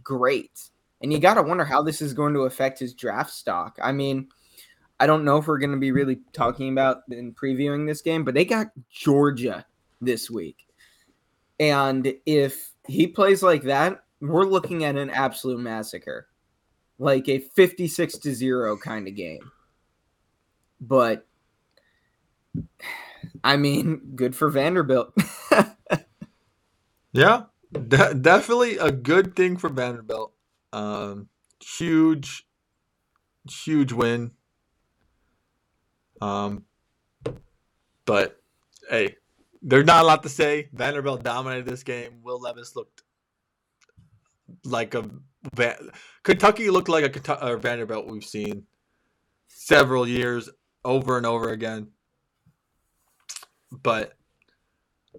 great. 0.02 0.68
And 1.00 1.12
you 1.12 1.18
got 1.18 1.34
to 1.34 1.42
wonder 1.42 1.64
how 1.64 1.82
this 1.82 2.02
is 2.02 2.12
going 2.12 2.34
to 2.34 2.40
affect 2.40 2.78
his 2.78 2.92
draft 2.92 3.30
stock. 3.30 3.78
I 3.82 3.92
mean, 3.92 4.28
I 4.98 5.06
don't 5.06 5.24
know 5.24 5.38
if 5.38 5.46
we're 5.46 5.58
going 5.58 5.72
to 5.72 5.78
be 5.78 5.92
really 5.92 6.20
talking 6.32 6.70
about 6.70 7.02
and 7.08 7.34
previewing 7.34 7.86
this 7.86 8.02
game, 8.02 8.24
but 8.24 8.34
they 8.34 8.44
got 8.44 8.66
Georgia 8.90 9.64
this 10.02 10.30
week. 10.30 10.66
And 11.58 12.14
if 12.26 12.72
he 12.86 13.06
plays 13.06 13.42
like 13.42 13.62
that, 13.62 14.04
we're 14.20 14.44
looking 14.44 14.84
at 14.84 14.96
an 14.96 15.08
absolute 15.08 15.60
massacre. 15.60 16.26
Like 16.98 17.30
a 17.30 17.38
56 17.38 18.18
to 18.18 18.34
0 18.34 18.76
kind 18.76 19.08
of 19.08 19.14
game. 19.14 19.50
But 20.82 21.26
I 23.44 23.56
mean, 23.56 24.12
good 24.16 24.34
for 24.36 24.50
Vanderbilt. 24.50 25.14
Yeah, 27.12 27.44
de- 27.72 28.14
definitely 28.14 28.78
a 28.78 28.92
good 28.92 29.34
thing 29.34 29.56
for 29.56 29.68
Vanderbilt. 29.68 30.32
Um, 30.72 31.28
huge, 31.60 32.46
huge 33.48 33.92
win. 33.92 34.32
Um, 36.20 36.64
but 38.04 38.40
hey, 38.88 39.16
there's 39.62 39.86
not 39.86 40.04
a 40.04 40.06
lot 40.06 40.22
to 40.22 40.28
say. 40.28 40.68
Vanderbilt 40.72 41.22
dominated 41.24 41.66
this 41.66 41.82
game. 41.82 42.20
Will 42.22 42.40
Levis 42.40 42.76
looked 42.76 43.02
like 44.64 44.94
a 44.94 45.08
Kentucky 46.22 46.70
looked 46.70 46.88
like 46.88 47.04
a 47.04 47.08
Kentucky, 47.08 47.56
Vanderbilt 47.60 48.06
we've 48.06 48.24
seen 48.24 48.64
several 49.48 50.06
years 50.06 50.48
over 50.84 51.16
and 51.16 51.26
over 51.26 51.50
again. 51.50 51.88
But 53.70 54.14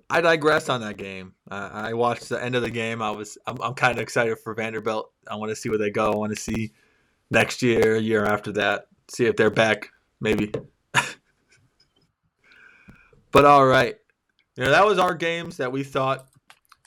I 0.10 0.22
digress 0.22 0.70
on 0.70 0.82
that 0.82 0.98
game. 0.98 1.34
Uh, 1.50 1.70
I 1.72 1.94
watched 1.94 2.30
the 2.30 2.44
end 2.44 2.56
of 2.56 2.62
the 2.62 2.70
game. 2.70 3.02
I 3.02 3.12
was 3.12 3.38
I'm, 3.48 3.62
I'm 3.62 3.74
kind 3.74 3.98
of 3.98 4.02
excited 4.02 4.38
for 4.40 4.54
Vanderbilt. 4.54 5.12
I 5.30 5.36
want 5.36 5.50
to 5.50 5.56
see 5.56 5.70
where 5.70 5.78
they 5.78 5.90
go. 5.90 6.12
I 6.12 6.16
want 6.16 6.36
to 6.36 6.42
see 6.42 6.72
next 7.30 7.62
year, 7.62 7.96
year 7.98 8.26
after 8.26 8.52
that, 8.54 8.88
see 9.10 9.26
if 9.26 9.36
they're 9.36 9.50
back, 9.50 9.90
maybe. 10.20 10.52
but 13.32 13.46
all 13.46 13.66
right, 13.66 13.96
you 14.56 14.64
know 14.64 14.72
that 14.72 14.86
was 14.86 15.00
our 15.00 15.14
games 15.14 15.58
that 15.58 15.72
we 15.72 15.84
thought, 15.84 16.28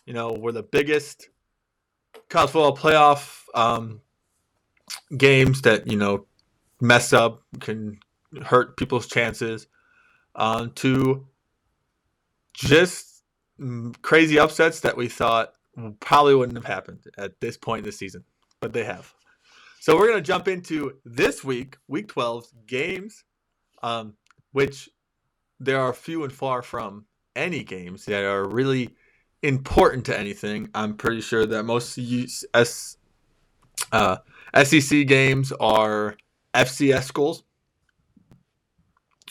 you 0.07 0.13
know, 0.13 0.33
were 0.33 0.53
the 0.53 0.63
biggest 0.63 1.29
college 2.29 2.51
football 2.51 2.77
playoff 2.77 3.43
um, 3.55 4.01
games 5.17 5.63
that 5.63 5.87
you 5.87 5.97
know 5.97 6.27
mess 6.81 7.13
up 7.13 7.43
can 7.61 7.99
hurt 8.43 8.77
people's 8.77 9.07
chances. 9.07 9.67
Um, 10.37 10.73
to 10.73 11.29
just 12.55 13.23
crazy 14.03 14.39
upsets 14.39 14.81
that 14.81 14.97
we 14.97 15.09
thought 15.09 15.55
probably 16.01 16.35
wouldn't 16.35 16.57
have 16.57 16.65
happened 16.65 17.05
at 17.19 17.41
this 17.41 17.57
point 17.57 17.81
in 17.81 17.85
the 17.85 17.93
season, 17.93 18.25
but 18.61 18.73
they 18.73 18.85
have. 18.85 19.13
So 19.81 19.97
we're 19.97 20.07
going 20.09 20.19
to 20.19 20.23
jump 20.23 20.49
into 20.49 20.95
this 21.05 21.45
week, 21.45 21.77
week 21.89 22.09
12 22.09 22.47
games, 22.67 23.25
um, 23.83 24.15
which 24.53 24.89
there 25.61 25.81
are 25.81 25.93
few 25.93 26.25
and 26.25 26.33
far 26.33 26.63
from 26.63 27.05
any 27.37 27.65
games 27.65 28.07
that 28.07 28.25
are 28.25 28.47
really 28.47 28.91
important 29.43 30.07
to 30.07 30.19
anything. 30.19 30.71
I'm 30.75 30.97
pretty 30.97 31.21
sure 31.21 31.45
that 31.45 31.65
most 31.65 31.99
S, 32.55 32.97
uh, 33.93 34.17
SEC 34.63 35.07
games 35.07 35.53
are 35.61 36.17
FCS 36.55 37.05
schools, 37.05 37.45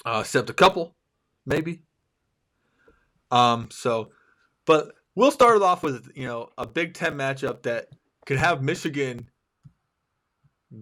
uh, 0.06 0.20
except 0.22 0.50
a 0.50 0.54
couple, 0.54 0.96
maybe. 1.46 1.82
Um, 3.34 3.70
so, 3.72 4.12
but 4.66 4.94
we'll 5.16 5.32
start 5.32 5.56
it 5.56 5.64
off 5.64 5.82
with 5.82 6.12
you 6.16 6.28
know 6.28 6.50
a 6.56 6.68
Big 6.68 6.94
Ten 6.94 7.16
matchup 7.16 7.64
that 7.64 7.88
could 8.28 8.38
have 8.38 8.62
Michigan 8.62 9.28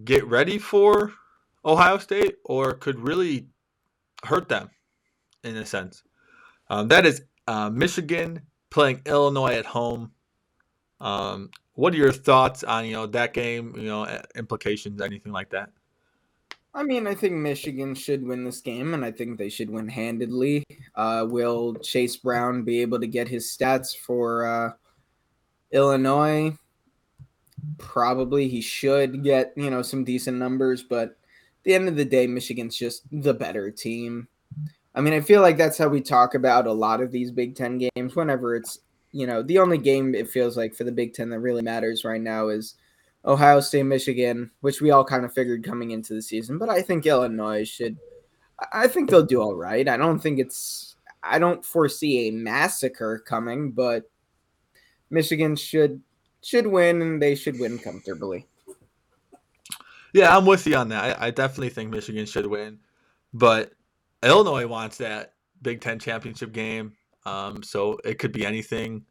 get 0.04 0.26
ready 0.26 0.58
for 0.58 1.14
Ohio 1.64 1.96
State, 1.96 2.36
or 2.44 2.74
could 2.74 2.98
really 2.98 3.46
hurt 4.24 4.50
them 4.50 4.68
in 5.42 5.56
a 5.56 5.64
sense. 5.64 6.02
Um, 6.68 6.88
that 6.88 7.06
is 7.06 7.22
uh, 7.48 7.70
Michigan 7.70 8.42
playing 8.70 9.00
Illinois 9.06 9.54
at 9.54 9.66
home. 9.66 10.12
Um, 11.00 11.50
what 11.72 11.94
are 11.94 11.96
your 11.96 12.12
thoughts 12.12 12.62
on 12.64 12.84
you 12.84 12.92
know 12.92 13.06
that 13.06 13.32
game? 13.32 13.72
You 13.76 13.84
know 13.84 14.20
implications, 14.36 15.00
anything 15.00 15.32
like 15.32 15.48
that? 15.50 15.70
I 16.74 16.82
mean, 16.82 17.06
I 17.06 17.14
think 17.14 17.34
Michigan 17.34 17.94
should 17.94 18.26
win 18.26 18.44
this 18.44 18.60
game, 18.60 18.94
and 18.94 19.04
I 19.04 19.12
think 19.12 19.36
they 19.36 19.50
should 19.50 19.68
win 19.68 19.88
handedly. 19.88 20.64
Uh, 20.94 21.26
will 21.28 21.74
Chase 21.74 22.16
Brown 22.16 22.62
be 22.62 22.80
able 22.80 22.98
to 23.00 23.06
get 23.06 23.28
his 23.28 23.46
stats 23.46 23.94
for 23.94 24.46
uh, 24.46 24.72
Illinois? 25.70 26.56
Probably 27.76 28.48
he 28.48 28.62
should 28.62 29.22
get, 29.22 29.52
you 29.54 29.70
know, 29.70 29.82
some 29.82 30.02
decent 30.02 30.38
numbers, 30.38 30.82
but 30.82 31.08
at 31.08 31.16
the 31.64 31.74
end 31.74 31.88
of 31.88 31.96
the 31.96 32.06
day, 32.06 32.26
Michigan's 32.26 32.76
just 32.76 33.02
the 33.12 33.34
better 33.34 33.70
team. 33.70 34.28
I 34.94 35.02
mean, 35.02 35.12
I 35.12 35.20
feel 35.20 35.42
like 35.42 35.58
that's 35.58 35.78
how 35.78 35.88
we 35.88 36.00
talk 36.00 36.34
about 36.34 36.66
a 36.66 36.72
lot 36.72 37.00
of 37.02 37.12
these 37.12 37.30
Big 37.30 37.54
Ten 37.54 37.78
games. 37.78 38.16
Whenever 38.16 38.56
it's, 38.56 38.78
you 39.12 39.26
know, 39.26 39.42
the 39.42 39.58
only 39.58 39.78
game 39.78 40.14
it 40.14 40.30
feels 40.30 40.56
like 40.56 40.74
for 40.74 40.84
the 40.84 40.92
Big 40.92 41.12
Ten 41.12 41.28
that 41.30 41.40
really 41.40 41.62
matters 41.62 42.04
right 42.04 42.20
now 42.20 42.48
is 42.48 42.76
Ohio 43.24 43.60
State, 43.60 43.84
Michigan, 43.84 44.50
which 44.60 44.80
we 44.80 44.90
all 44.90 45.04
kind 45.04 45.24
of 45.24 45.32
figured 45.32 45.64
coming 45.64 45.92
into 45.92 46.14
the 46.14 46.22
season. 46.22 46.58
But 46.58 46.68
I 46.68 46.82
think 46.82 47.06
Illinois 47.06 47.64
should. 47.68 47.96
I 48.72 48.86
think 48.86 49.10
they'll 49.10 49.24
do 49.24 49.40
all 49.40 49.54
right. 49.54 49.88
I 49.88 49.96
don't 49.96 50.18
think 50.18 50.38
it's. 50.38 50.96
I 51.22 51.38
don't 51.38 51.64
foresee 51.64 52.28
a 52.28 52.32
massacre 52.32 53.22
coming, 53.26 53.72
but 53.72 54.10
Michigan 55.10 55.54
should 55.54 56.00
should 56.42 56.66
win, 56.66 57.00
and 57.02 57.22
they 57.22 57.34
should 57.34 57.60
win 57.60 57.78
comfortably. 57.78 58.46
Yeah, 60.12 60.36
I'm 60.36 60.44
with 60.44 60.66
you 60.66 60.76
on 60.76 60.88
that. 60.88 61.20
I, 61.20 61.28
I 61.28 61.30
definitely 61.30 61.70
think 61.70 61.90
Michigan 61.90 62.26
should 62.26 62.46
win, 62.46 62.78
but 63.32 63.72
Illinois 64.22 64.66
wants 64.66 64.98
that 64.98 65.34
Big 65.62 65.80
Ten 65.80 65.98
championship 65.98 66.52
game. 66.52 66.92
Um, 67.24 67.62
so 67.62 67.98
it 68.04 68.18
could 68.18 68.32
be 68.32 68.44
anything. 68.44 69.04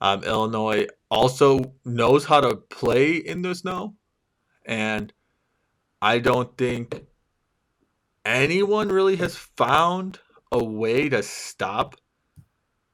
Um, 0.00 0.24
Illinois 0.24 0.86
also 1.10 1.72
knows 1.84 2.24
how 2.24 2.40
to 2.40 2.56
play 2.56 3.16
in 3.16 3.42
the 3.42 3.54
snow, 3.54 3.94
and 4.64 5.12
I 6.02 6.18
don't 6.18 6.56
think 6.58 7.06
anyone 8.24 8.88
really 8.88 9.16
has 9.16 9.36
found 9.36 10.18
a 10.52 10.62
way 10.62 11.08
to 11.08 11.22
stop 11.22 11.96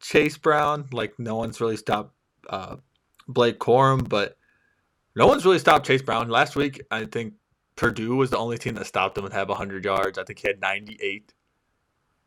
Chase 0.00 0.38
Brown. 0.38 0.88
Like 0.92 1.18
no 1.18 1.36
one's 1.36 1.60
really 1.60 1.76
stopped 1.76 2.14
uh, 2.48 2.76
Blake 3.26 3.58
Corum, 3.58 4.08
but 4.08 4.36
no 5.16 5.26
one's 5.26 5.44
really 5.44 5.58
stopped 5.58 5.86
Chase 5.86 6.02
Brown. 6.02 6.28
Last 6.28 6.56
week, 6.56 6.82
I 6.90 7.04
think 7.04 7.34
Purdue 7.76 8.16
was 8.16 8.30
the 8.30 8.38
only 8.38 8.58
team 8.58 8.74
that 8.74 8.86
stopped 8.86 9.16
him 9.18 9.24
and 9.24 9.34
have 9.34 9.48
100 9.48 9.84
yards. 9.84 10.18
I 10.18 10.24
think 10.24 10.38
he 10.38 10.48
had 10.48 10.60
98. 10.60 11.32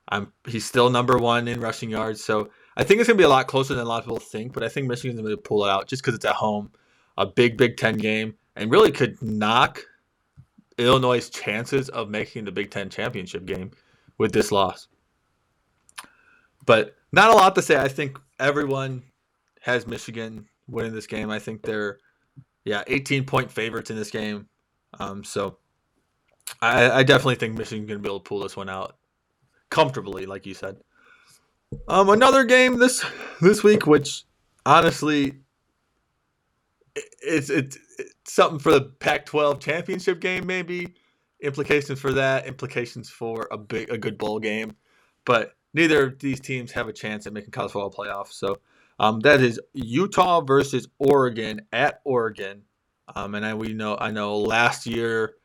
I'm 0.08 0.34
he's 0.48 0.66
still 0.66 0.90
number 0.90 1.18
one 1.18 1.48
in 1.48 1.60
rushing 1.60 1.90
yards, 1.90 2.24
so 2.24 2.50
I 2.78 2.84
think 2.84 3.00
it's 3.00 3.08
going 3.08 3.18
to 3.18 3.22
be 3.22 3.26
a 3.26 3.30
lot 3.30 3.48
closer 3.48 3.74
than 3.74 3.86
a 3.86 3.88
lot 3.88 4.00
of 4.00 4.06
people 4.06 4.20
think, 4.20 4.54
but 4.54 4.64
I 4.64 4.70
think 4.70 4.88
Michigan's 4.88 5.16
going 5.16 5.26
to 5.26 5.30
be 5.30 5.34
able 5.34 5.42
to 5.42 5.48
pull 5.48 5.66
it 5.66 5.70
out 5.70 5.88
just 5.88 6.02
because 6.04 6.16
it's 6.16 6.26
at 6.26 6.36
home, 6.36 6.72
a 7.18 7.26
big 7.26 7.58
Big 7.58 7.78
Ten 7.78 7.98
game, 7.98 8.36
and 8.56 8.72
really 8.72 8.92
could 8.92 9.22
knock 9.22 9.82
Illinois' 10.78 11.30
chances 11.30 11.90
of 11.90 12.10
making 12.10 12.46
the 12.46 12.52
Big 12.52 12.72
Ten 12.72 12.90
championship 12.90 13.46
game 13.46 13.72
with 14.18 14.34
this 14.34 14.52
loss. 14.52 14.88
But 16.66 16.96
not 17.12 17.30
a 17.30 17.34
lot 17.34 17.56
to 17.56 17.62
say. 17.62 17.78
I 17.78 17.88
think 17.88 18.20
everyone 18.40 19.04
has 19.62 19.88
Michigan 19.88 20.48
winning 20.68 20.94
this 20.94 21.08
game. 21.08 21.30
I 21.30 21.40
think 21.40 21.62
they're, 21.62 22.00
yeah, 22.66 22.84
18 22.88 23.26
point 23.26 23.52
favorites 23.52 23.90
in 23.90 23.96
this 23.96 24.12
game. 24.12 24.48
Um, 25.00 25.24
so 25.24 25.58
I, 26.62 26.92
I 26.92 27.04
definitely 27.04 27.36
think 27.36 27.58
Michigan's 27.58 27.88
going 27.88 28.00
to 28.00 28.04
be 28.04 28.10
able 28.10 28.20
to 28.20 28.28
pull 28.28 28.40
this 28.40 28.58
one 28.58 28.70
out 28.70 28.98
comfortably, 29.70 30.26
like 30.26 30.46
you 30.46 30.54
said. 30.54 30.78
Um, 31.88 32.10
another 32.10 32.44
game 32.44 32.80
this 32.80 33.06
this 33.42 33.64
week, 33.64 33.86
which 33.88 34.24
honestly, 34.66 35.40
it's 36.96 37.50
it's, 37.50 37.78
it's 38.00 38.14
something 38.26 38.60
for 38.60 38.72
the 38.72 38.82
Pac-12 38.82 39.60
championship 39.60 40.20
game, 40.20 40.46
maybe. 40.46 40.96
Implications 41.42 42.00
for 42.00 42.14
that, 42.14 42.48
implications 42.48 43.10
for 43.10 43.48
a 43.52 43.58
big 43.58 43.90
a 43.90 43.98
good 43.98 44.18
bowl 44.18 44.40
game, 44.40 44.76
but 45.26 45.56
neither 45.74 46.08
of 46.08 46.20
these 46.20 46.40
teams 46.40 46.72
have 46.72 46.88
a 46.88 46.94
chance 46.94 47.28
at 47.28 47.34
making 47.34 47.52
college 47.52 47.72
football 47.72 47.92
playoffs. 47.92 48.34
So 48.34 48.58
um, 49.00 49.20
that 49.22 49.42
is 49.42 49.60
Utah 49.74 50.42
versus 50.42 50.88
Oregon 50.98 51.62
at 51.72 52.02
Oregon, 52.06 52.64
um, 53.16 53.36
and 53.36 53.46
I 53.46 53.54
we 53.54 53.74
know 53.74 53.98
I 54.00 54.12
know 54.12 54.38
last 54.38 54.86
year 54.86 55.36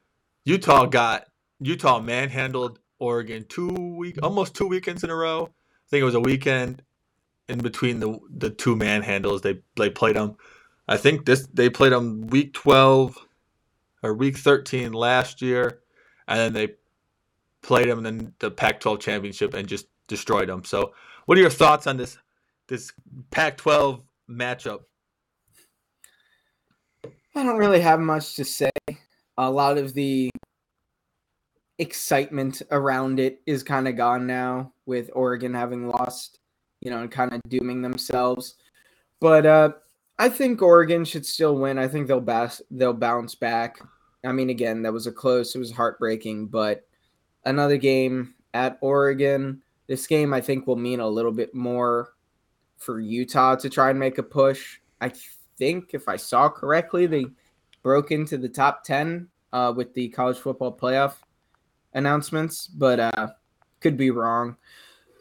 Utah 0.44 0.86
got 0.86 1.26
Utah 1.60 2.00
manhandled 2.00 2.78
Oregon 2.98 3.44
two 3.48 3.68
week 3.68 4.18
almost 4.22 4.54
two 4.54 4.66
weekends 4.66 5.04
in 5.04 5.10
a 5.10 5.14
row 5.14 5.50
think 5.90 6.02
it 6.02 6.04
was 6.04 6.14
a 6.14 6.20
weekend 6.20 6.82
in 7.48 7.58
between 7.58 8.00
the 8.00 8.18
the 8.30 8.50
two 8.50 8.76
manhandles. 8.76 9.42
They 9.42 9.60
they 9.76 9.90
played 9.90 10.16
them. 10.16 10.36
I 10.88 10.96
think 10.96 11.26
this 11.26 11.46
they 11.52 11.68
played 11.68 11.92
them 11.92 12.26
week 12.28 12.54
twelve 12.54 13.18
or 14.02 14.14
week 14.14 14.38
thirteen 14.38 14.92
last 14.92 15.42
year, 15.42 15.80
and 16.28 16.38
then 16.38 16.52
they 16.52 16.74
played 17.62 17.88
them 17.88 18.06
in 18.06 18.32
the 18.38 18.50
Pac-12 18.50 19.00
championship 19.00 19.52
and 19.52 19.68
just 19.68 19.86
destroyed 20.08 20.48
them. 20.48 20.64
So, 20.64 20.94
what 21.26 21.36
are 21.36 21.40
your 21.40 21.50
thoughts 21.50 21.86
on 21.86 21.96
this 21.96 22.18
this 22.68 22.92
Pac-12 23.30 24.02
matchup? 24.30 24.80
I 27.34 27.42
don't 27.42 27.58
really 27.58 27.80
have 27.80 28.00
much 28.00 28.36
to 28.36 28.44
say. 28.44 28.70
A 29.36 29.50
lot 29.50 29.78
of 29.78 29.94
the 29.94 30.30
excitement 31.80 32.60
around 32.70 33.18
it 33.18 33.40
is 33.46 33.62
kind 33.62 33.88
of 33.88 33.96
gone 33.96 34.26
now 34.26 34.70
with 34.84 35.10
Oregon 35.14 35.54
having 35.54 35.88
lost, 35.88 36.38
you 36.80 36.90
know, 36.90 36.98
and 37.00 37.10
kind 37.10 37.32
of 37.32 37.40
dooming 37.48 37.80
themselves. 37.80 38.56
But 39.18 39.46
uh, 39.46 39.72
I 40.18 40.28
think 40.28 40.60
Oregon 40.60 41.06
should 41.06 41.24
still 41.24 41.56
win. 41.56 41.78
I 41.78 41.88
think 41.88 42.06
they'll 42.06 42.20
bas- 42.20 42.60
they'll 42.70 42.92
bounce 42.92 43.34
back. 43.34 43.80
I 44.24 44.32
mean, 44.32 44.50
again, 44.50 44.82
that 44.82 44.92
was 44.92 45.06
a 45.06 45.12
close. 45.12 45.54
It 45.54 45.58
was 45.58 45.72
heartbreaking, 45.72 46.48
but 46.48 46.86
another 47.46 47.78
game 47.78 48.34
at 48.52 48.76
Oregon. 48.82 49.62
This 49.86 50.06
game, 50.06 50.34
I 50.34 50.42
think, 50.42 50.66
will 50.66 50.76
mean 50.76 51.00
a 51.00 51.08
little 51.08 51.32
bit 51.32 51.54
more 51.54 52.12
for 52.76 53.00
Utah 53.00 53.56
to 53.56 53.70
try 53.70 53.88
and 53.88 53.98
make 53.98 54.18
a 54.18 54.22
push. 54.22 54.80
I 55.00 55.12
think, 55.56 55.94
if 55.94 56.08
I 56.08 56.16
saw 56.16 56.50
correctly, 56.50 57.06
they 57.06 57.24
broke 57.82 58.10
into 58.10 58.36
the 58.36 58.50
top 58.50 58.84
10 58.84 59.28
uh, 59.54 59.72
with 59.74 59.94
the 59.94 60.10
college 60.10 60.36
football 60.36 60.76
playoff 60.76 61.14
announcements, 61.94 62.66
but 62.66 63.00
uh, 63.00 63.28
could 63.80 63.96
be 63.96 64.10
wrong. 64.10 64.56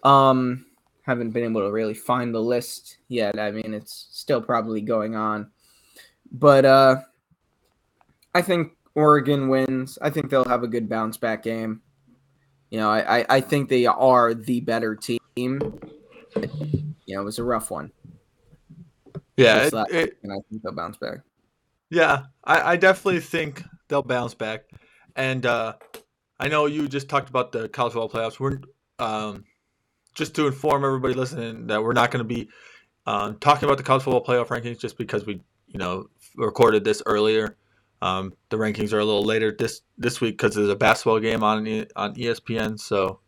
Um, 0.03 0.65
haven't 1.03 1.31
been 1.31 1.43
able 1.43 1.61
to 1.61 1.71
really 1.71 1.93
find 1.93 2.33
the 2.33 2.41
list 2.41 2.97
yet. 3.07 3.39
I 3.39 3.51
mean, 3.51 3.73
it's 3.73 4.07
still 4.11 4.41
probably 4.41 4.81
going 4.81 5.15
on. 5.15 5.51
But 6.31 6.65
uh, 6.65 6.97
I 8.35 8.41
think 8.41 8.73
Oregon 8.95 9.49
wins. 9.49 9.97
I 10.01 10.09
think 10.09 10.29
they'll 10.29 10.45
have 10.45 10.63
a 10.63 10.67
good 10.67 10.87
bounce 10.87 11.17
back 11.17 11.43
game. 11.43 11.81
You 12.69 12.79
know, 12.79 12.89
I, 12.89 13.19
I, 13.19 13.25
I 13.29 13.41
think 13.41 13.69
they 13.69 13.87
are 13.87 14.33
the 14.33 14.59
better 14.61 14.95
team. 14.95 15.19
You 15.35 17.15
know, 17.15 17.21
it 17.21 17.25
was 17.25 17.39
a 17.39 17.43
rough 17.43 17.71
one. 17.71 17.91
Yeah, 19.37 19.65
it, 19.65 19.73
it, 19.89 20.17
and 20.21 20.31
I 20.31 20.35
think 20.49 20.61
they'll 20.61 20.73
bounce 20.73 20.97
back. 20.97 21.19
Yeah, 21.89 22.25
I, 22.43 22.73
I 22.73 22.75
definitely 22.75 23.21
think 23.21 23.63
they'll 23.87 24.03
bounce 24.03 24.35
back. 24.35 24.65
And 25.15 25.45
uh, 25.45 25.73
I 26.39 26.47
know 26.47 26.65
you 26.65 26.87
just 26.87 27.09
talked 27.09 27.29
about 27.29 27.51
the 27.51 27.67
college 27.69 27.93
football 27.93 28.09
playoffs. 28.09 28.39
We're 28.39 28.59
um, 28.99 29.43
just 30.13 30.35
to 30.35 30.47
inform 30.47 30.85
everybody 30.85 31.13
listening 31.13 31.67
that 31.67 31.83
we're 31.83 31.93
not 31.93 32.11
going 32.11 32.25
to 32.25 32.27
be 32.27 32.49
um, 33.05 33.37
talking 33.39 33.67
about 33.67 33.77
the 33.77 33.83
college 33.83 34.03
football 34.03 34.23
playoff 34.23 34.47
rankings 34.47 34.79
just 34.79 34.97
because 34.97 35.25
we, 35.25 35.41
you 35.67 35.79
know, 35.79 36.09
recorded 36.35 36.83
this 36.83 37.01
earlier. 37.05 37.57
Um, 38.01 38.33
the 38.49 38.57
rankings 38.57 38.93
are 38.93 38.99
a 38.99 39.05
little 39.05 39.25
later 39.25 39.53
this 39.57 39.81
this 39.97 40.21
week 40.21 40.37
because 40.37 40.55
there's 40.55 40.69
a 40.69 40.75
basketball 40.75 41.19
game 41.19 41.43
on 41.43 41.67
on 41.95 42.15
ESPN. 42.15 42.79
So 42.79 43.19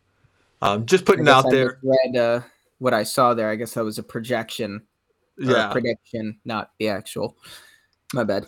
um, 0.62 0.86
just 0.86 1.04
putting 1.04 1.28
out 1.28 1.46
I 1.46 1.50
there. 1.50 1.78
Read 1.82 2.16
uh, 2.16 2.40
what 2.78 2.94
I 2.94 3.02
saw 3.02 3.34
there. 3.34 3.50
I 3.50 3.56
guess 3.56 3.74
that 3.74 3.84
was 3.84 3.98
a 3.98 4.02
projection. 4.02 4.82
Yeah, 5.38 5.70
prediction, 5.72 6.38
not 6.44 6.70
the 6.78 6.88
actual. 6.88 7.36
My 8.14 8.24
bad. 8.24 8.46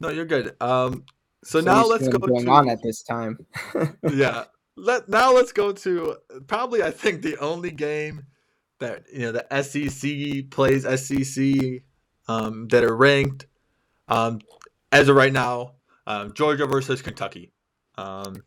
No, 0.00 0.08
you're 0.08 0.24
good. 0.24 0.54
Um, 0.60 1.04
so, 1.44 1.60
so 1.60 1.64
now 1.64 1.86
let's 1.86 2.08
go 2.08 2.18
going 2.18 2.44
to, 2.44 2.50
on 2.50 2.68
at 2.68 2.82
this 2.82 3.02
time. 3.02 3.38
yeah. 4.10 4.44
Let 4.76 5.08
now 5.08 5.34
let's 5.34 5.52
go 5.52 5.72
to 5.72 6.16
probably 6.46 6.82
I 6.82 6.90
think 6.90 7.22
the 7.22 7.36
only 7.38 7.70
game 7.70 8.26
that 8.78 9.04
you 9.12 9.20
know 9.20 9.32
the 9.32 9.62
SEC 9.62 10.50
plays 10.50 10.82
SEC 10.82 11.82
um, 12.28 12.68
that 12.68 12.84
are 12.84 12.96
ranked. 12.96 13.46
Um, 14.08 14.40
as 14.92 15.08
of 15.08 15.16
right 15.16 15.32
now, 15.32 15.74
um, 16.06 16.32
Georgia 16.34 16.66
versus 16.66 17.02
Kentucky. 17.02 17.52
Um, 17.96 18.42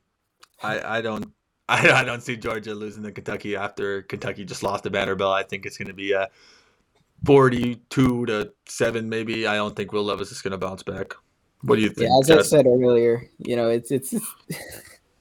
I 0.62 0.98
I 0.98 1.02
don't 1.02 1.32
I, 1.70 1.92
I 2.02 2.04
don't 2.04 2.22
see 2.22 2.38
Georgia 2.38 2.74
losing 2.74 3.04
to 3.04 3.12
Kentucky 3.12 3.56
after 3.56 4.04
Kentucky 4.04 4.46
just 4.46 4.64
lost 4.64 4.84
to 4.84 4.90
Vanderbilt. 4.90 5.34
I 5.34 5.44
think 5.44 5.66
it's 5.66 5.78
going 5.78 5.88
to 5.88 5.94
be 5.94 6.12
a 6.14 6.30
forty-two 7.26 8.26
to 8.28 8.54
seven, 8.68 9.10
maybe. 9.10 9.48
I 9.48 9.56
don't 9.56 9.76
think 9.76 9.92
Will 9.92 10.04
Levis 10.04 10.32
is 10.32 10.42
going 10.42 10.52
to 10.52 10.58
bounce 10.58 10.84
back. 10.84 11.14
What 11.64 11.78
do 11.78 11.82
you 11.82 11.90
think? 11.90 12.10
Yeah, 12.28 12.36
as? 12.36 12.40
I 12.40 12.42
said 12.42 12.66
earlier, 12.68 13.30
you 13.40 13.56
know, 13.56 13.70
it's 13.70 13.92
it's. 13.92 14.14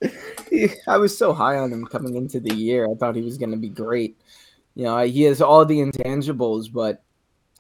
I 0.88 0.96
was 0.96 1.16
so 1.16 1.32
high 1.32 1.56
on 1.56 1.72
him 1.72 1.86
coming 1.86 2.16
into 2.16 2.40
the 2.40 2.54
year. 2.54 2.84
I 2.90 2.94
thought 2.94 3.14
he 3.14 3.22
was 3.22 3.38
going 3.38 3.52
to 3.52 3.56
be 3.56 3.68
great. 3.68 4.18
You 4.74 4.84
know, 4.84 4.98
he 5.04 5.22
has 5.22 5.40
all 5.40 5.64
the 5.64 5.78
intangibles, 5.78 6.72
but 6.72 7.02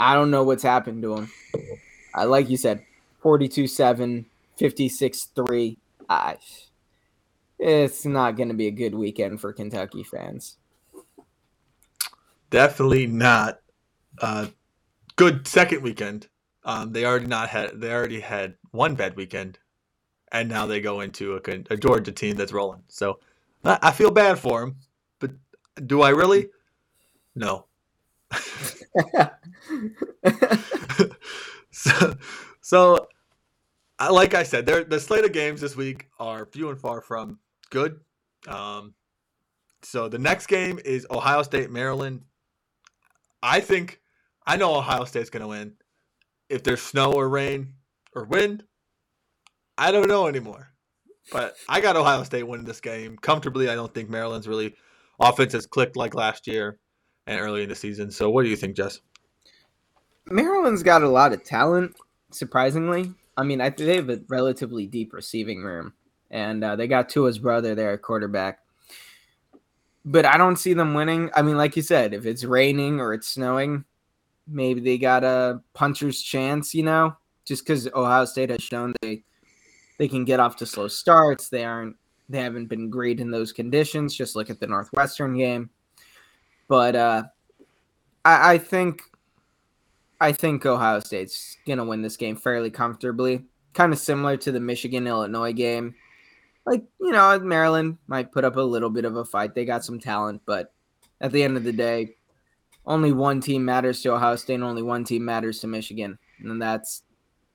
I 0.00 0.14
don't 0.14 0.30
know 0.30 0.42
what's 0.42 0.62
happened 0.62 1.02
to 1.02 1.16
him. 1.16 1.32
I 2.14 2.24
like 2.24 2.50
you 2.50 2.56
said, 2.56 2.84
42-7, 3.22 4.24
56-3. 4.58 5.76
I, 6.08 6.36
it's 7.58 8.04
not 8.04 8.36
going 8.36 8.48
to 8.48 8.54
be 8.54 8.66
a 8.66 8.72
good 8.72 8.94
weekend 8.94 9.40
for 9.40 9.52
Kentucky 9.52 10.02
fans. 10.02 10.56
Definitely 12.50 13.06
not. 13.06 13.60
Uh, 14.18 14.48
good 15.16 15.46
second 15.46 15.82
weekend. 15.82 16.28
Um, 16.64 16.92
they 16.92 17.04
already 17.04 17.26
not 17.26 17.48
had. 17.48 17.80
They 17.80 17.92
already 17.92 18.20
had 18.20 18.54
one 18.72 18.94
bad 18.94 19.16
weekend, 19.16 19.58
and 20.32 20.48
now 20.48 20.66
they 20.66 20.80
go 20.80 21.00
into 21.00 21.36
a, 21.36 21.40
a 21.70 21.76
Georgia 21.76 22.10
team 22.12 22.36
that's 22.36 22.52
rolling. 22.52 22.82
So 22.88 23.20
I, 23.64 23.92
feel 23.92 24.10
bad 24.10 24.38
for 24.38 24.60
them, 24.60 24.76
but 25.20 25.30
do 25.86 26.02
I 26.02 26.08
really? 26.10 26.48
No. 27.34 27.66
so, 31.70 32.16
so 32.60 33.08
like 34.10 34.34
I 34.34 34.42
said, 34.42 34.66
the 34.66 35.00
slate 35.00 35.24
of 35.24 35.32
games 35.32 35.60
this 35.60 35.76
week 35.76 36.08
are 36.18 36.46
few 36.46 36.70
and 36.70 36.80
far 36.80 37.00
from 37.00 37.38
good. 37.70 38.00
Um, 38.48 38.94
so 39.82 40.08
the 40.08 40.18
next 40.18 40.46
game 40.46 40.80
is 40.84 41.06
Ohio 41.10 41.42
State 41.42 41.70
Maryland. 41.70 42.22
I 43.42 43.60
think 43.60 44.00
I 44.46 44.56
know 44.56 44.74
Ohio 44.74 45.04
State's 45.04 45.30
going 45.30 45.42
to 45.42 45.48
win. 45.48 45.74
If 46.48 46.62
there's 46.62 46.82
snow 46.82 47.12
or 47.12 47.28
rain 47.28 47.74
or 48.14 48.24
wind, 48.24 48.64
I 49.78 49.90
don't 49.90 50.08
know 50.08 50.26
anymore. 50.26 50.68
But 51.30 51.56
I 51.68 51.80
got 51.80 51.96
Ohio 51.96 52.24
State 52.24 52.42
winning 52.42 52.66
this 52.66 52.80
game 52.80 53.16
comfortably. 53.16 53.68
I 53.68 53.74
don't 53.74 53.92
think 53.94 54.10
Maryland's 54.10 54.48
really 54.48 54.74
offense 55.20 55.52
has 55.52 55.66
clicked 55.66 55.96
like 55.96 56.14
last 56.14 56.46
year 56.46 56.78
and 57.26 57.40
early 57.40 57.62
in 57.62 57.68
the 57.68 57.74
season. 57.74 58.10
So 58.10 58.28
what 58.28 58.42
do 58.42 58.48
you 58.48 58.56
think, 58.56 58.76
Jess? 58.76 59.00
Maryland's 60.26 60.82
got 60.82 61.02
a 61.02 61.08
lot 61.08 61.32
of 61.32 61.44
talent, 61.44 61.96
surprisingly. 62.30 63.12
I 63.36 63.44
mean, 63.44 63.60
I 63.60 63.70
they 63.70 63.96
have 63.96 64.10
a 64.10 64.20
relatively 64.28 64.86
deep 64.86 65.12
receiving 65.12 65.62
room, 65.62 65.94
and 66.30 66.62
uh, 66.62 66.76
they 66.76 66.86
got 66.86 67.08
Tua's 67.08 67.38
brother 67.38 67.74
there 67.74 67.92
at 67.92 68.02
quarterback. 68.02 68.58
But 70.04 70.26
I 70.26 70.36
don't 70.36 70.56
see 70.56 70.74
them 70.74 70.94
winning. 70.94 71.30
I 71.34 71.42
mean, 71.42 71.56
like 71.56 71.76
you 71.76 71.82
said, 71.82 72.12
if 72.12 72.26
it's 72.26 72.44
raining 72.44 73.00
or 73.00 73.14
it's 73.14 73.28
snowing, 73.28 73.84
maybe 74.46 74.80
they 74.80 74.98
got 74.98 75.22
a 75.24 75.62
puncher's 75.74 76.20
chance, 76.20 76.74
you 76.74 76.82
know, 76.82 77.16
just 77.44 77.66
because 77.66 77.88
Ohio 77.94 78.24
State 78.24 78.50
has 78.50 78.62
shown 78.62 78.94
they 79.02 79.24
they 79.98 80.08
can 80.08 80.24
get 80.24 80.40
off 80.40 80.56
to 80.56 80.66
slow 80.66 80.88
starts. 80.88 81.48
They 81.48 81.64
aren't 81.64 81.96
they 82.28 82.40
haven't 82.40 82.66
been 82.66 82.90
great 82.90 83.20
in 83.20 83.30
those 83.30 83.52
conditions. 83.52 84.16
Just 84.16 84.36
look 84.36 84.50
at 84.50 84.60
the 84.60 84.66
Northwestern 84.66 85.36
game. 85.36 85.70
But 86.68 86.96
uh, 86.96 87.24
I, 88.24 88.54
I 88.54 88.58
think 88.58 89.02
I 90.20 90.32
think 90.32 90.64
Ohio 90.64 91.00
State's 91.00 91.56
gonna 91.66 91.84
win 91.84 92.02
this 92.02 92.16
game 92.16 92.36
fairly 92.36 92.70
comfortably. 92.70 93.44
Kind 93.74 93.92
of 93.92 93.98
similar 93.98 94.36
to 94.38 94.52
the 94.52 94.60
Michigan 94.60 95.06
Illinois 95.06 95.52
game. 95.52 95.94
Like, 96.64 96.84
you 97.00 97.10
know, 97.10 97.38
Maryland 97.40 97.98
might 98.06 98.30
put 98.30 98.44
up 98.44 98.56
a 98.56 98.60
little 98.60 98.90
bit 98.90 99.04
of 99.04 99.16
a 99.16 99.24
fight. 99.24 99.54
They 99.54 99.64
got 99.64 99.84
some 99.84 99.98
talent, 99.98 100.42
but 100.46 100.72
at 101.20 101.32
the 101.32 101.42
end 101.42 101.56
of 101.56 101.64
the 101.64 101.72
day, 101.72 102.16
only 102.86 103.12
one 103.12 103.40
team 103.40 103.64
matters 103.64 104.00
to 104.02 104.12
Ohio 104.12 104.36
State 104.36 104.54
and 104.54 104.64
only 104.64 104.82
one 104.82 105.04
team 105.04 105.24
matters 105.24 105.60
to 105.60 105.66
Michigan. 105.66 106.18
And 106.40 106.60
that's 106.60 107.02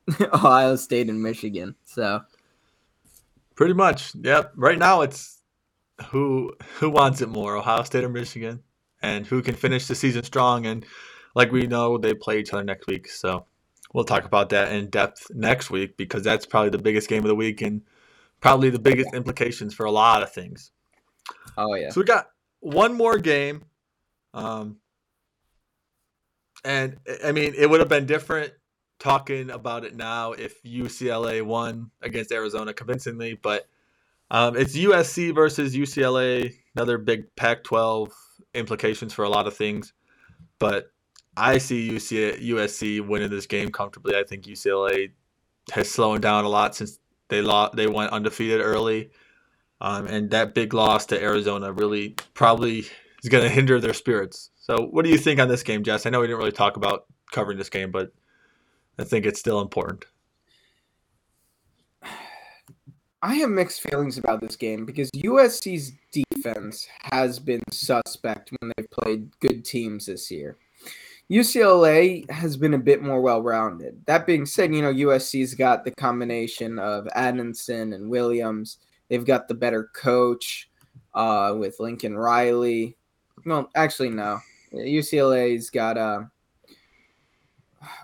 Ohio 0.33 0.75
State 0.75 1.09
and 1.09 1.21
Michigan. 1.21 1.75
So 1.85 2.21
pretty 3.55 3.73
much. 3.73 4.13
Yep. 4.15 4.53
Right 4.55 4.77
now 4.77 5.01
it's 5.01 5.41
who 6.09 6.53
who 6.79 6.89
wants 6.89 7.21
it 7.21 7.29
more, 7.29 7.57
Ohio 7.57 7.83
State 7.83 8.03
or 8.03 8.09
Michigan? 8.09 8.63
And 9.01 9.27
who 9.27 9.43
can 9.43 9.53
finish 9.53 9.85
the 9.85 9.93
season 9.93 10.23
strong 10.23 10.65
and 10.65 10.83
like 11.35 11.51
we 11.51 11.67
know 11.67 11.97
they 11.97 12.15
play 12.15 12.39
each 12.39 12.51
other 12.51 12.63
next 12.63 12.87
week. 12.87 13.07
So 13.09 13.45
we'll 13.93 14.05
talk 14.05 14.25
about 14.25 14.49
that 14.49 14.71
in 14.71 14.89
depth 14.89 15.27
next 15.33 15.69
week 15.69 15.97
because 15.97 16.23
that's 16.23 16.47
probably 16.47 16.71
the 16.71 16.79
biggest 16.79 17.07
game 17.07 17.23
of 17.23 17.27
the 17.27 17.35
week 17.35 17.61
and 17.61 17.83
probably 18.41 18.69
the 18.71 18.79
biggest 18.79 19.13
implications 19.13 19.73
for 19.73 19.85
a 19.85 19.91
lot 19.91 20.23
of 20.23 20.33
things. 20.33 20.71
Oh 21.57 21.75
yeah. 21.75 21.89
So 21.91 22.01
we 22.01 22.05
got 22.05 22.29
one 22.59 22.93
more 22.93 23.17
game. 23.17 23.65
Um, 24.33 24.77
and 26.65 26.97
I 27.23 27.31
mean, 27.31 27.53
it 27.55 27.69
would 27.69 27.79
have 27.79 27.89
been 27.89 28.05
different 28.05 28.53
talking 28.99 29.49
about 29.49 29.85
it 29.85 29.95
now 29.95 30.31
if 30.33 30.61
UCLA 30.63 31.43
won 31.43 31.91
against 32.01 32.31
Arizona 32.31 32.73
convincingly, 32.73 33.35
but 33.35 33.67
um, 34.29 34.57
it's 34.57 34.75
USC 34.75 35.33
versus 35.33 35.75
UCLA, 35.75 36.53
another 36.75 36.97
big 36.97 37.35
Pac 37.35 37.63
12 37.63 38.11
implications 38.53 39.13
for 39.13 39.23
a 39.23 39.29
lot 39.29 39.47
of 39.47 39.55
things. 39.55 39.93
But 40.59 40.91
I 41.35 41.59
see 41.59 41.89
UC, 41.89 42.41
USC 42.49 43.05
winning 43.07 43.29
this 43.29 43.45
game 43.45 43.69
comfortably. 43.69 44.15
I 44.15 44.23
think 44.23 44.45
UCLA 44.45 45.11
has 45.71 45.89
slowed 45.89 46.21
down 46.21 46.45
a 46.45 46.49
lot 46.49 46.75
since 46.75 46.99
they 47.29 47.41
lost, 47.41 47.75
they 47.75 47.87
went 47.87 48.11
undefeated 48.11 48.61
early. 48.61 49.11
Um, 49.79 50.07
and 50.07 50.31
that 50.31 50.55
big 50.55 50.73
loss 50.73 51.05
to 51.07 51.21
Arizona 51.21 51.71
really 51.71 52.15
probably 52.33 52.79
is 53.23 53.29
going 53.29 53.43
to 53.43 53.49
hinder 53.49 53.79
their 53.79 53.93
spirits. 53.93 54.49
So, 54.55 54.87
what 54.89 55.05
do 55.05 55.11
you 55.11 55.17
think 55.17 55.39
on 55.39 55.47
this 55.47 55.63
game, 55.63 55.83
Jess? 55.83 56.05
I 56.05 56.09
know 56.09 56.19
we 56.19 56.27
didn't 56.27 56.39
really 56.39 56.51
talk 56.51 56.77
about 56.77 57.05
covering 57.31 57.57
this 57.57 57.69
game, 57.69 57.91
but 57.91 58.11
I 58.99 59.03
think 59.03 59.25
it's 59.25 59.39
still 59.39 59.61
important. 59.61 60.05
I 63.21 63.35
have 63.35 63.49
mixed 63.49 63.81
feelings 63.81 64.17
about 64.17 64.41
this 64.41 64.55
game 64.55 64.85
because 64.85 65.09
USC's 65.11 65.91
defense 66.11 66.87
has 67.11 67.39
been 67.39 67.61
suspect 67.71 68.51
when 68.59 68.71
they've 68.77 68.89
played 68.91 69.37
good 69.39 69.65
teams 69.65 70.05
this 70.05 70.29
year. 70.29 70.57
UCLA 71.29 72.29
has 72.29 72.55
been 72.55 72.73
a 72.73 72.79
bit 72.79 73.01
more 73.01 73.19
well 73.19 73.41
rounded. 73.41 74.01
That 74.05 74.25
being 74.25 74.45
said, 74.45 74.73
you 74.73 74.81
know, 74.81 74.93
USC's 74.93 75.55
got 75.55 75.83
the 75.83 75.91
combination 75.91 76.79
of 76.79 77.07
Addison 77.15 77.93
and 77.93 78.09
Williams. 78.09 78.77
They've 79.09 79.25
got 79.25 79.47
the 79.47 79.55
better 79.55 79.89
coach 79.93 80.69
uh, 81.13 81.55
with 81.57 81.79
Lincoln 81.79 82.15
Riley. 82.17 82.95
Well, 83.45 83.69
actually, 83.75 84.09
no. 84.09 84.39
UCLA's 84.73 85.69
got 85.69 85.97
uh, 85.97 86.21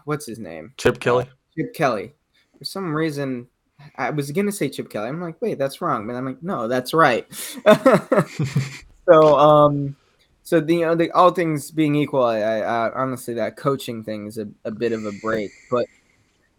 what's 0.05 0.26
his 0.26 0.39
name? 0.39 0.74
Chip 0.78 0.99
Kelly. 0.99 1.26
Chip 1.55 1.74
Kelly. 1.74 2.13
for 2.57 2.65
some 2.65 2.93
reason 2.93 3.47
I 3.95 4.09
was 4.11 4.32
gonna 4.32 4.51
say 4.51 4.69
Chip 4.69 4.89
Kelly. 4.89 5.09
I'm 5.09 5.21
like, 5.21 5.41
wait, 5.41 5.57
that's 5.57 5.82
wrong. 5.82 6.07
But 6.07 6.15
I'm 6.15 6.26
like, 6.26 6.43
no, 6.43 6.67
that's 6.67 6.93
right. 6.93 7.28
so 9.09 9.38
um 9.38 9.95
so 10.43 10.59
the 10.59 10.76
you 10.76 10.86
know 10.86 10.95
the 10.95 11.11
all 11.11 11.32
things 11.32 11.71
being 11.71 11.95
equal, 11.95 12.24
I, 12.24 12.39
I, 12.39 12.88
I 12.88 13.01
honestly 13.01 13.34
that 13.36 13.57
coaching 13.57 14.03
thing 14.03 14.28
is 14.28 14.38
a, 14.38 14.47
a 14.65 14.71
bit 14.71 14.91
of 14.91 15.05
a 15.05 15.11
break. 15.21 15.51
But 15.71 15.88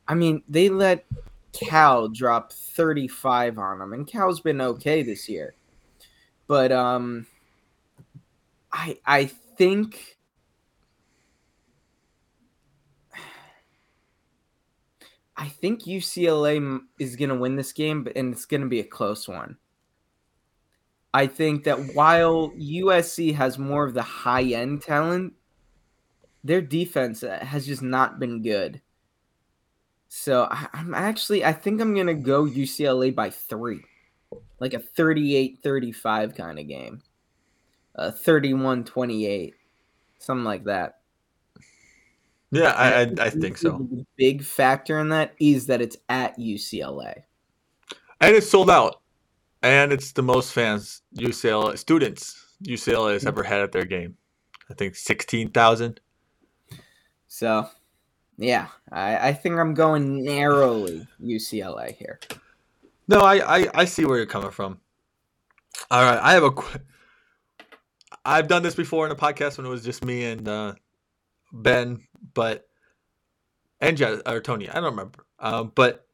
I 0.09 0.15
mean, 0.15 0.43
they 0.49 0.69
let 0.69 1.05
Cal 1.53 2.09
drop 2.09 2.53
35 2.53 3.59
on 3.59 3.79
them, 3.79 3.93
and 3.93 4.07
Cal's 4.07 4.41
been 4.41 4.61
okay 4.61 5.03
this 5.03 5.29
year. 5.29 5.55
But 6.47 6.73
um, 6.73 7.27
I 8.73 8.99
I 9.07 9.27
think 9.27 10.17
I 15.37 15.49
think 15.49 15.83
UCLA 15.83 16.81
is 16.99 17.17
going 17.17 17.31
to 17.31 17.35
win 17.35 17.57
this 17.57 17.73
game, 17.73 18.07
and 18.15 18.33
it's 18.33 18.47
going 18.47 18.61
to 18.61 18.69
be 18.69 18.81
a 18.81 18.85
close 18.85 19.27
one. 19.27 19.57
I 21.13 21.27
think 21.27 21.65
that 21.65 21.95
while 21.95 22.51
USC 22.51 23.35
has 23.35 23.59
more 23.59 23.85
of 23.85 23.95
the 23.95 24.03
high 24.03 24.43
end 24.43 24.83
talent, 24.83 25.35
their 26.43 26.61
defense 26.61 27.23
uh, 27.23 27.39
has 27.41 27.67
just 27.67 27.83
not 27.83 28.19
been 28.19 28.43
good. 28.43 28.81
So 30.09 30.49
I'm 30.73 30.95
actually, 30.95 31.45
I 31.45 31.53
think 31.53 31.81
I'm 31.81 31.95
going 31.95 32.07
to 32.07 32.15
go 32.15 32.45
UCLA 32.45 33.15
by 33.15 33.31
three, 33.31 33.83
like 34.61 34.75
a 34.75 34.79
38 34.79 35.61
35 35.63 36.35
kind 36.35 36.59
of 36.59 36.69
game, 36.69 37.03
a 37.95 38.13
31 38.13 38.85
28, 38.85 39.55
something 40.19 40.45
like 40.45 40.65
that. 40.65 40.99
Yeah, 42.55 42.71
I, 42.71 43.01
I, 43.01 43.13
I 43.19 43.31
think 43.31 43.59
so. 43.59 43.89
Big 44.17 44.45
factor 44.45 45.01
in 45.01 45.09
that 45.09 45.35
is 45.41 45.67
that 45.67 45.83
it's 45.83 45.97
at 46.09 46.39
UCLA. 46.39 47.25
And 48.21 48.37
it's 48.37 48.49
sold 48.49 48.71
out. 48.71 49.01
And 49.63 49.93
it's 49.93 50.13
the 50.13 50.23
most 50.23 50.53
fans 50.53 51.03
UCLA 51.17 51.77
students 51.77 52.41
UCLA 52.63 53.15
has 53.15 53.27
ever 53.27 53.43
had 53.43 53.61
at 53.61 53.73
their 53.73 53.85
game. 53.85 54.17
I 54.71 54.75
think 54.75 54.95
16,000. 54.95 56.01
So, 57.27 57.69
yeah, 58.39 58.69
I, 58.93 59.29
I 59.29 59.33
think 59.33 59.59
I'm 59.59 59.75
going 59.75 60.23
narrowly 60.23 61.09
UCLA 61.21 61.97
here. 61.97 62.21
No, 63.09 63.19
I, 63.21 63.59
I, 63.59 63.69
I 63.75 63.85
see 63.85 64.05
where 64.05 64.17
you're 64.17 64.27
coming 64.27 64.53
from. 64.53 64.79
All 65.91 66.03
right, 66.05 66.21
I 66.23 66.33
have 66.35 66.45
a. 66.45 66.53
I've 68.25 68.47
done 68.47 68.63
this 68.63 68.77
before 68.77 69.07
in 69.07 69.13
a 69.13 69.17
podcast 69.17 69.57
when 69.59 69.67
it 69.67 69.71
was 69.71 69.85
just 69.85 70.05
me 70.05 70.25
and 70.25 70.49
uh, 70.49 70.75
Ben, 71.55 72.01
but 72.35 72.67
and 73.81 73.97
Jess, 73.97 74.21
or 74.27 74.41
Tony, 74.41 74.69
I 74.69 74.75
don't 74.75 74.85
remember. 74.85 75.25
Um, 75.39 75.73
but 75.75 76.07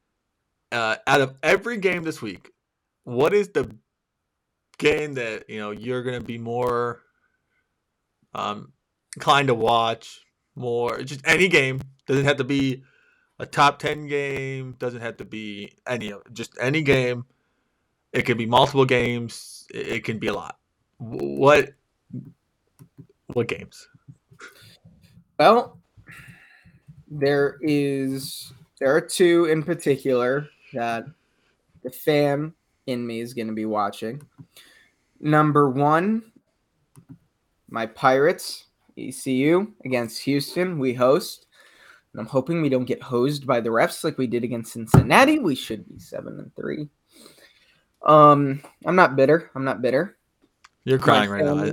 uh, 0.71 0.97
out 1.07 1.21
of 1.21 1.37
every 1.43 1.79
game 1.79 2.03
this 2.03 2.21
week, 2.21 2.51
what 3.05 3.33
is 3.33 3.49
the 3.49 3.75
game 4.79 5.15
that 5.15 5.49
you 5.49 5.59
know 5.59 5.71
you're 5.71 6.03
gonna 6.03 6.21
be 6.21 6.39
more 6.39 7.03
um, 8.35 8.73
inclined 9.17 9.49
to 9.49 9.55
watch? 9.55 10.21
More, 10.57 11.03
just 11.03 11.23
any 11.25 11.49
game 11.49 11.81
doesn't 12.07 12.25
have 12.25 12.37
to 12.39 12.45
be 12.45 12.83
a 13.39 13.47
top 13.47 13.79
ten 13.79 14.07
game. 14.07 14.75
Doesn't 14.79 15.01
have 15.01 15.17
to 15.19 15.25
be 15.25 15.73
any 15.87 16.13
of 16.13 16.23
just 16.33 16.57
any 16.61 16.83
game. 16.83 17.25
It 18.13 18.23
can 18.23 18.37
be 18.37 18.47
multiple 18.47 18.85
games. 18.85 19.67
It 19.73 20.05
can 20.05 20.19
be 20.19 20.27
a 20.27 20.35
lot. 20.35 20.59
What 20.99 21.71
what 23.29 23.49
games? 23.49 23.89
Well, 25.41 25.79
there 27.11 27.57
is 27.63 28.53
there 28.79 28.95
are 28.95 29.01
two 29.01 29.47
in 29.47 29.63
particular 29.63 30.51
that 30.75 31.07
the 31.83 31.91
fan 31.91 32.53
in 32.87 33.07
me 33.07 33.21
is 33.21 33.33
going 33.33 33.47
to 33.47 33.55
be 33.55 33.65
watching. 33.65 34.21
Number 35.19 35.71
one, 35.71 36.31
my 37.71 37.87
Pirates, 37.87 38.67
ECU 38.99 39.73
against 39.87 40.21
Houston. 40.25 40.79
We 40.79 40.93
host. 40.93 41.47
And 42.13 42.21
I'm 42.21 42.27
hoping 42.27 42.61
we 42.61 42.69
don't 42.69 42.85
get 42.85 43.03
hosed 43.03 43.47
by 43.47 43.63
the 43.63 43.71
refs 43.71 44.05
like 44.05 44.19
we 44.19 44.27
did 44.27 44.45
against 44.45 44.75
Cincinnati. 44.75 45.39
We 45.39 45.55
should 45.55 45.89
be 45.89 45.99
seven 45.99 46.39
and 46.39 46.55
three. 46.55 46.87
Um, 48.07 48.61
I'm 48.85 48.97
not 48.97 49.17
bitter. 49.17 49.51
I'm 49.55 49.65
not 49.65 49.81
bitter. 49.81 50.19
You're 50.85 50.99
crying 50.99 51.31
right 51.31 51.47
now. 51.47 51.73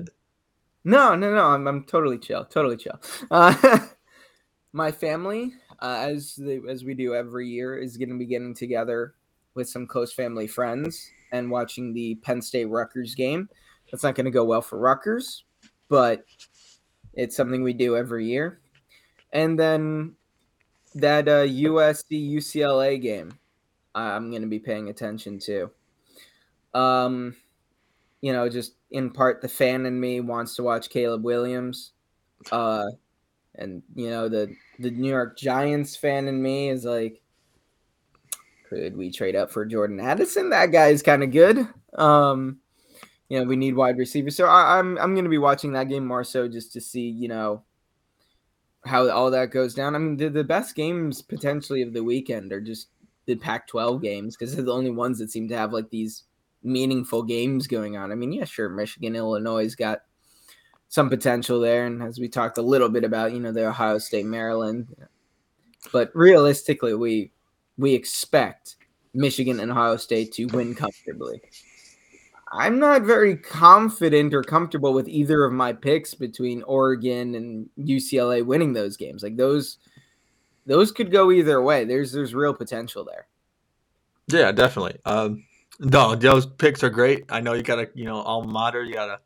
No, 0.87 1.15
no, 1.15 1.35
no. 1.35 1.47
I'm, 1.47 1.67
I'm 1.67 1.83
totally 1.83 2.17
chill. 2.17 2.45
Totally 2.45 2.77
chill. 2.77 2.97
Uh, 3.29 3.79
my 4.71 4.89
family, 4.89 5.53
uh, 5.81 6.05
as 6.07 6.35
the, 6.35 6.61
as 6.69 6.85
we 6.85 6.93
do 6.93 7.13
every 7.13 7.49
year, 7.49 7.77
is 7.77 7.97
going 7.97 8.07
to 8.07 8.17
be 8.17 8.25
getting 8.25 8.53
together 8.53 9.13
with 9.53 9.67
some 9.67 9.85
close 9.85 10.13
family 10.13 10.47
friends 10.47 11.11
and 11.33 11.51
watching 11.51 11.93
the 11.93 12.15
Penn 12.15 12.41
State 12.41 12.69
Rutgers 12.69 13.15
game. 13.15 13.49
That's 13.91 14.01
not 14.01 14.15
going 14.15 14.27
to 14.27 14.31
go 14.31 14.45
well 14.45 14.61
for 14.61 14.79
Rutgers, 14.79 15.43
but 15.89 16.23
it's 17.13 17.35
something 17.35 17.63
we 17.63 17.73
do 17.73 17.97
every 17.97 18.25
year. 18.25 18.61
And 19.33 19.59
then 19.59 20.15
that 20.95 21.27
uh, 21.27 21.43
USC 21.47 22.31
UCLA 22.31 23.01
game, 23.01 23.37
I'm 23.93 24.29
going 24.29 24.41
to 24.41 24.47
be 24.47 24.59
paying 24.59 24.87
attention 24.87 25.39
to. 25.39 25.69
Um, 26.73 27.35
you 28.21 28.33
know, 28.33 28.49
just 28.49 28.73
in 28.91 29.09
part 29.09 29.41
the 29.41 29.47
fan 29.47 29.85
in 29.85 29.99
me 29.99 30.19
wants 30.21 30.55
to 30.55 30.63
watch 30.63 30.89
Caleb 30.89 31.23
Williams. 31.23 31.91
Uh 32.51 32.85
and 33.55 33.81
you 33.95 34.09
know 34.09 34.29
the 34.29 34.53
the 34.79 34.91
New 34.91 35.09
York 35.09 35.37
Giants 35.37 35.95
fan 35.95 36.27
in 36.27 36.41
me 36.41 36.69
is 36.69 36.85
like 36.85 37.21
could 38.69 38.97
we 38.97 39.11
trade 39.11 39.35
up 39.35 39.51
for 39.51 39.65
Jordan 39.65 39.99
Addison? 39.99 40.49
That 40.49 40.71
guy 40.71 40.87
is 40.87 41.01
kind 41.01 41.23
of 41.23 41.31
good. 41.31 41.67
Um 41.97 42.59
you 43.29 43.39
know, 43.39 43.45
we 43.45 43.57
need 43.57 43.75
wide 43.75 43.97
receivers. 43.97 44.35
So 44.35 44.45
I, 44.45 44.79
I'm 44.79 44.97
I'm 44.97 45.15
gonna 45.15 45.29
be 45.29 45.37
watching 45.37 45.73
that 45.73 45.89
game 45.89 46.05
more 46.05 46.23
so 46.23 46.47
just 46.47 46.73
to 46.73 46.81
see, 46.81 47.09
you 47.09 47.27
know, 47.27 47.63
how 48.85 49.09
all 49.09 49.31
that 49.31 49.51
goes 49.51 49.73
down. 49.73 49.95
I 49.95 49.97
mean, 49.97 50.17
the, 50.17 50.29
the 50.29 50.43
best 50.43 50.75
games 50.75 51.21
potentially 51.21 51.81
of 51.81 51.93
the 51.93 52.03
weekend 52.03 52.53
are 52.53 52.61
just 52.61 52.87
the 53.25 53.35
Pac 53.35 53.67
12 53.67 54.01
games 54.01 54.35
because 54.35 54.55
they're 54.55 54.63
the 54.63 54.73
only 54.73 54.91
ones 54.91 55.19
that 55.19 55.31
seem 55.31 55.47
to 55.49 55.57
have 55.57 55.73
like 55.73 55.89
these 55.89 56.23
meaningful 56.67 57.23
games 57.23 57.67
going 57.67 57.97
on. 57.97 58.11
I 58.11 58.15
mean, 58.15 58.31
yeah, 58.31 58.45
sure, 58.45 58.69
Michigan, 58.69 59.15
Illinois 59.15 59.73
got 59.75 59.99
some 60.89 61.09
potential 61.09 61.59
there, 61.59 61.85
and 61.85 62.03
as 62.03 62.19
we 62.19 62.27
talked 62.27 62.57
a 62.57 62.61
little 62.61 62.89
bit 62.89 63.03
about, 63.03 63.33
you 63.33 63.39
know, 63.39 63.51
the 63.51 63.67
Ohio 63.67 63.97
State, 63.97 64.25
Maryland, 64.25 64.87
but 65.91 66.11
realistically, 66.13 66.93
we 66.93 67.31
we 67.77 67.93
expect 67.93 68.75
Michigan 69.13 69.59
and 69.59 69.71
Ohio 69.71 69.97
State 69.97 70.33
to 70.33 70.45
win 70.45 70.75
comfortably. 70.75 71.41
I'm 72.51 72.79
not 72.79 73.03
very 73.03 73.35
confident 73.35 74.33
or 74.33 74.41
comfortable 74.41 74.93
with 74.93 75.07
either 75.07 75.43
of 75.43 75.51
my 75.51 75.73
picks 75.73 76.13
between 76.13 76.63
Oregon 76.63 77.35
and 77.35 77.69
UCLA 77.77 78.45
winning 78.45 78.73
those 78.73 78.95
games. 78.95 79.21
Like 79.21 79.35
those 79.35 79.77
those 80.65 80.91
could 80.91 81.11
go 81.11 81.31
either 81.31 81.61
way. 81.61 81.85
There's 81.85 82.11
there's 82.11 82.33
real 82.33 82.53
potential 82.53 83.03
there. 83.03 83.27
Yeah, 84.27 84.51
definitely. 84.51 84.97
Um, 85.05 85.45
no, 85.79 86.15
those 86.15 86.45
picks 86.45 86.83
are 86.83 86.89
great. 86.89 87.25
I 87.29 87.41
know 87.41 87.53
you 87.53 87.63
gotta, 87.63 87.89
you 87.93 88.05
know, 88.05 88.21
alma 88.21 88.51
mater. 88.51 88.83
You 88.83 88.93
gotta 88.93 89.19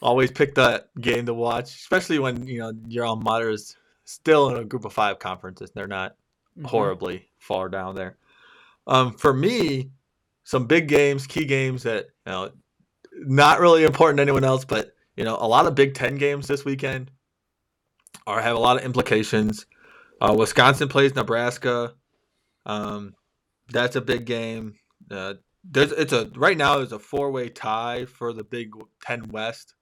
always 0.00 0.30
pick 0.30 0.54
that 0.56 0.88
game 1.00 1.26
to 1.26 1.34
watch, 1.34 1.74
especially 1.74 2.18
when 2.18 2.46
you 2.46 2.58
know 2.58 2.72
your 2.88 3.04
alma 3.04 3.24
mater 3.24 3.50
is 3.50 3.76
still 4.04 4.50
in 4.50 4.58
a 4.58 4.64
group 4.64 4.84
of 4.84 4.92
five 4.92 5.18
conferences. 5.18 5.70
They're 5.74 5.86
not 5.86 6.12
mm-hmm. 6.56 6.66
horribly 6.66 7.28
far 7.38 7.68
down 7.68 7.94
there. 7.94 8.16
Um, 8.86 9.12
for 9.12 9.32
me, 9.32 9.90
some 10.44 10.66
big 10.66 10.88
games, 10.88 11.26
key 11.26 11.44
games 11.44 11.82
that 11.84 12.06
you 12.26 12.32
know, 12.32 12.50
not 13.12 13.60
really 13.60 13.84
important 13.84 14.18
to 14.18 14.22
anyone 14.22 14.44
else, 14.44 14.64
but 14.64 14.94
you 15.16 15.24
know, 15.24 15.36
a 15.40 15.46
lot 15.46 15.66
of 15.66 15.74
Big 15.74 15.94
Ten 15.94 16.16
games 16.16 16.46
this 16.46 16.64
weekend 16.64 17.10
are 18.26 18.40
have 18.40 18.56
a 18.56 18.60
lot 18.60 18.76
of 18.76 18.84
implications. 18.84 19.66
Uh, 20.20 20.34
Wisconsin 20.36 20.88
plays 20.88 21.14
Nebraska. 21.14 21.94
Um, 22.64 23.14
that's 23.70 23.96
a 23.96 24.00
big 24.00 24.24
game. 24.24 24.74
Uh, 25.10 25.34
there's 25.64 25.92
it's 25.92 26.12
a 26.12 26.30
right 26.34 26.56
now 26.56 26.78
there's 26.78 26.92
a 26.92 26.98
four 26.98 27.30
way 27.30 27.48
tie 27.48 28.04
for 28.04 28.32
the 28.32 28.44
Big 28.44 28.72
Ten 29.02 29.28
West. 29.28 29.74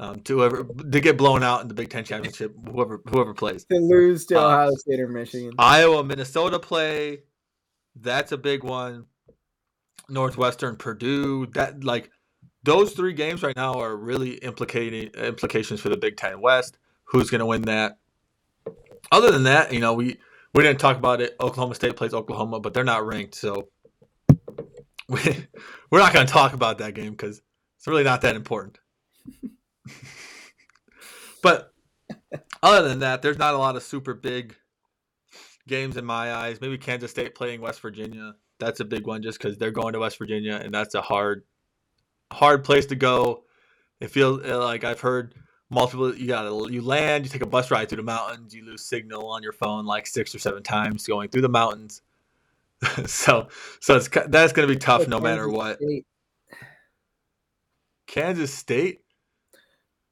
Um, 0.00 0.20
to 0.22 0.38
whoever 0.38 0.62
to 0.62 1.00
get 1.00 1.18
blown 1.18 1.42
out 1.42 1.62
in 1.62 1.68
the 1.68 1.74
Big 1.74 1.90
Ten 1.90 2.04
championship, 2.04 2.54
whoever 2.70 3.02
whoever 3.08 3.34
plays 3.34 3.64
to 3.64 3.78
lose 3.78 4.26
to 4.26 4.38
uh, 4.38 4.44
Ohio 4.44 4.70
State 4.76 5.00
or 5.00 5.08
Michigan. 5.08 5.52
Iowa, 5.58 6.04
Minnesota 6.04 6.60
play. 6.60 7.22
That's 7.96 8.30
a 8.30 8.36
big 8.36 8.62
one. 8.62 9.06
Northwestern, 10.08 10.76
Purdue. 10.76 11.46
That 11.46 11.82
like 11.82 12.10
those 12.62 12.92
three 12.92 13.12
games 13.12 13.42
right 13.42 13.56
now 13.56 13.74
are 13.74 13.96
really 13.96 14.34
implicating 14.34 15.08
implications 15.14 15.80
for 15.80 15.88
the 15.88 15.96
Big 15.96 16.16
Ten 16.16 16.40
West. 16.40 16.78
Who's 17.04 17.28
going 17.30 17.40
to 17.40 17.46
win 17.46 17.62
that? 17.62 17.98
Other 19.10 19.30
than 19.30 19.44
that, 19.44 19.72
you 19.72 19.80
know, 19.80 19.94
we 19.94 20.18
we 20.54 20.62
didn't 20.62 20.78
talk 20.78 20.96
about 20.96 21.20
it. 21.20 21.34
Oklahoma 21.40 21.74
State 21.74 21.96
plays 21.96 22.14
Oklahoma, 22.14 22.60
but 22.60 22.72
they're 22.72 22.84
not 22.84 23.06
ranked, 23.06 23.34
so 23.34 23.68
we're 25.90 25.98
not 25.98 26.12
going 26.12 26.26
to 26.26 26.32
talk 26.32 26.52
about 26.52 26.78
that 26.78 26.94
game 26.94 27.12
because 27.12 27.40
it's 27.78 27.86
really 27.86 28.04
not 28.04 28.20
that 28.22 28.36
important. 28.36 28.78
but 31.42 31.72
other 32.62 32.86
than 32.86 32.98
that, 33.00 33.22
there's 33.22 33.38
not 33.38 33.54
a 33.54 33.58
lot 33.58 33.76
of 33.76 33.82
super 33.82 34.12
big 34.12 34.54
games 35.66 35.96
in 35.96 36.04
my 36.04 36.34
eyes. 36.34 36.60
Maybe 36.60 36.76
Kansas 36.76 37.10
State 37.10 37.34
playing 37.34 37.60
West 37.60 37.80
Virginia. 37.80 38.34
That's 38.58 38.80
a 38.80 38.84
big 38.84 39.06
one 39.06 39.22
just 39.22 39.38
because 39.38 39.56
they're 39.56 39.70
going 39.70 39.94
to 39.94 40.00
West 40.00 40.18
Virginia, 40.18 40.60
and 40.62 40.74
that's 40.74 40.94
a 40.94 41.00
hard, 41.00 41.44
hard 42.32 42.64
place 42.64 42.86
to 42.86 42.96
go. 42.96 43.44
It 44.00 44.10
feels 44.10 44.44
uh, 44.44 44.58
like 44.58 44.84
I've 44.84 45.00
heard 45.00 45.34
multiple. 45.70 46.14
You 46.14 46.26
got 46.26 46.42
to 46.42 46.72
you 46.72 46.82
land, 46.82 47.24
you 47.24 47.30
take 47.30 47.42
a 47.42 47.46
bus 47.46 47.70
ride 47.70 47.88
through 47.88 47.96
the 47.96 48.02
mountains, 48.02 48.54
you 48.54 48.64
lose 48.64 48.84
signal 48.84 49.28
on 49.30 49.42
your 49.42 49.52
phone 49.52 49.86
like 49.86 50.06
six 50.06 50.34
or 50.34 50.38
seven 50.38 50.62
times 50.62 51.06
going 51.06 51.28
through 51.28 51.42
the 51.42 51.48
mountains. 51.48 52.02
so, 53.06 53.48
so 53.80 53.96
it's 53.96 54.08
that's 54.08 54.52
going 54.52 54.68
to 54.68 54.72
be 54.72 54.78
tough 54.78 55.08
no 55.08 55.20
matter 55.20 55.48
what. 55.48 55.76
State. 55.76 56.06
Kansas 58.06 58.52
State. 58.52 59.00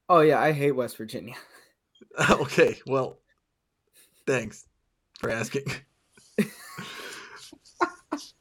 Oh 0.08 0.20
yeah, 0.20 0.40
I 0.40 0.52
hate 0.52 0.72
West 0.72 0.96
Virginia. 0.96 1.34
okay, 2.30 2.78
well, 2.86 3.18
thanks 4.26 4.66
for 5.18 5.30
asking. 5.30 5.64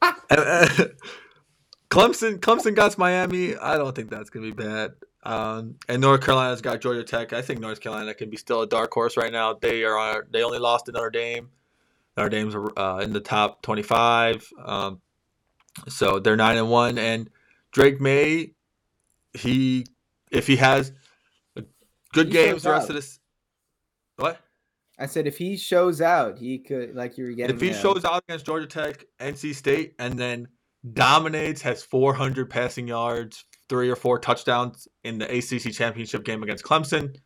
uh, 0.02 0.68
Clemson, 1.90 2.38
Clemson 2.38 2.74
got 2.74 2.96
Miami. 2.98 3.56
I 3.56 3.76
don't 3.76 3.94
think 3.94 4.10
that's 4.10 4.30
gonna 4.30 4.46
be 4.46 4.52
bad. 4.52 4.92
Um, 5.22 5.76
and 5.88 6.00
North 6.00 6.22
Carolina's 6.22 6.60
got 6.60 6.80
Georgia 6.80 7.02
Tech. 7.02 7.32
I 7.32 7.42
think 7.42 7.60
North 7.60 7.80
Carolina 7.80 8.14
can 8.14 8.30
be 8.30 8.36
still 8.36 8.62
a 8.62 8.66
dark 8.66 8.92
horse 8.92 9.16
right 9.16 9.32
now. 9.32 9.54
They 9.54 9.84
are 9.84 10.26
they 10.30 10.42
only 10.42 10.58
lost 10.58 10.86
to 10.86 10.92
Notre 10.92 11.10
Dame. 11.10 11.50
Notre 12.16 12.28
Dame's 12.30 12.54
uh, 12.54 13.00
in 13.02 13.12
the 13.12 13.20
top 13.20 13.62
twenty-five, 13.62 14.46
um, 14.64 15.00
so 15.88 16.18
they're 16.18 16.36
nine 16.36 16.56
and 16.56 16.70
one. 16.70 16.98
And 16.98 17.30
Drake 17.72 18.00
Maye, 18.00 18.54
he 19.34 19.86
if 20.30 20.46
he 20.46 20.56
has 20.56 20.92
good 22.12 22.26
he 22.28 22.32
games 22.32 22.62
the 22.62 22.70
rest 22.70 22.88
of 22.88 22.96
this. 22.96 23.18
What? 24.16 24.40
I 24.98 25.06
said 25.06 25.26
if 25.26 25.36
he 25.36 25.56
shows 25.56 26.00
out, 26.00 26.38
he 26.38 26.58
could 26.58 26.94
like 26.94 27.18
you 27.18 27.24
were 27.24 27.32
getting. 27.32 27.54
If 27.54 27.60
he 27.60 27.72
shows 27.72 28.04
out 28.04 28.24
against 28.28 28.46
Georgia 28.46 28.66
Tech, 28.66 29.04
NC 29.20 29.54
State, 29.54 29.94
and 29.98 30.18
then 30.18 30.48
dominates, 30.94 31.60
has 31.62 31.82
400 31.82 32.48
passing 32.48 32.88
yards, 32.88 33.44
three 33.68 33.90
or 33.90 33.96
four 33.96 34.18
touchdowns 34.18 34.88
in 35.04 35.18
the 35.18 35.26
ACC 35.26 35.72
championship 35.72 36.24
game 36.24 36.42
against 36.42 36.64
Clemson, 36.64 37.16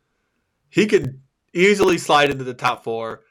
he 0.69 0.85
could 0.85 1.21
easily 1.53 1.97
slide 1.97 2.29
into 2.29 2.43
the 2.43 2.53
top 2.53 2.83
four, 2.83 3.21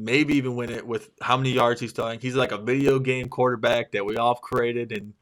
maybe 0.00 0.34
even 0.36 0.56
win 0.56 0.70
it 0.70 0.86
with 0.86 1.10
how 1.20 1.36
many 1.36 1.52
yards 1.52 1.80
he's 1.80 1.92
throwing. 1.92 2.20
He's 2.20 2.34
like 2.34 2.52
a 2.52 2.58
video 2.58 2.98
game 2.98 3.28
quarterback 3.28 3.92
that 3.92 4.04
we 4.04 4.16
all 4.16 4.34
created 4.34 4.92
and 4.92 5.12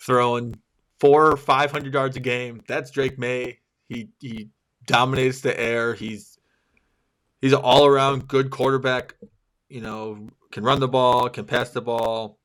throwing 0.00 0.56
four 0.98 1.30
or 1.30 1.36
five 1.36 1.70
hundred 1.70 1.94
yards 1.94 2.16
a 2.16 2.20
game. 2.20 2.62
That's 2.66 2.90
Drake 2.90 3.18
Maye. 3.18 3.58
He 3.88 4.08
he 4.20 4.48
dominates 4.86 5.40
the 5.40 5.58
air. 5.58 5.94
He's 5.94 6.38
he's 7.40 7.52
an 7.52 7.60
all 7.62 7.86
around 7.86 8.26
good 8.26 8.50
quarterback. 8.50 9.14
You 9.68 9.80
know, 9.80 10.28
can 10.50 10.64
run 10.64 10.80
the 10.80 10.88
ball, 10.88 11.28
can 11.28 11.44
pass 11.44 11.70
the 11.70 11.82
ball. 11.82 12.38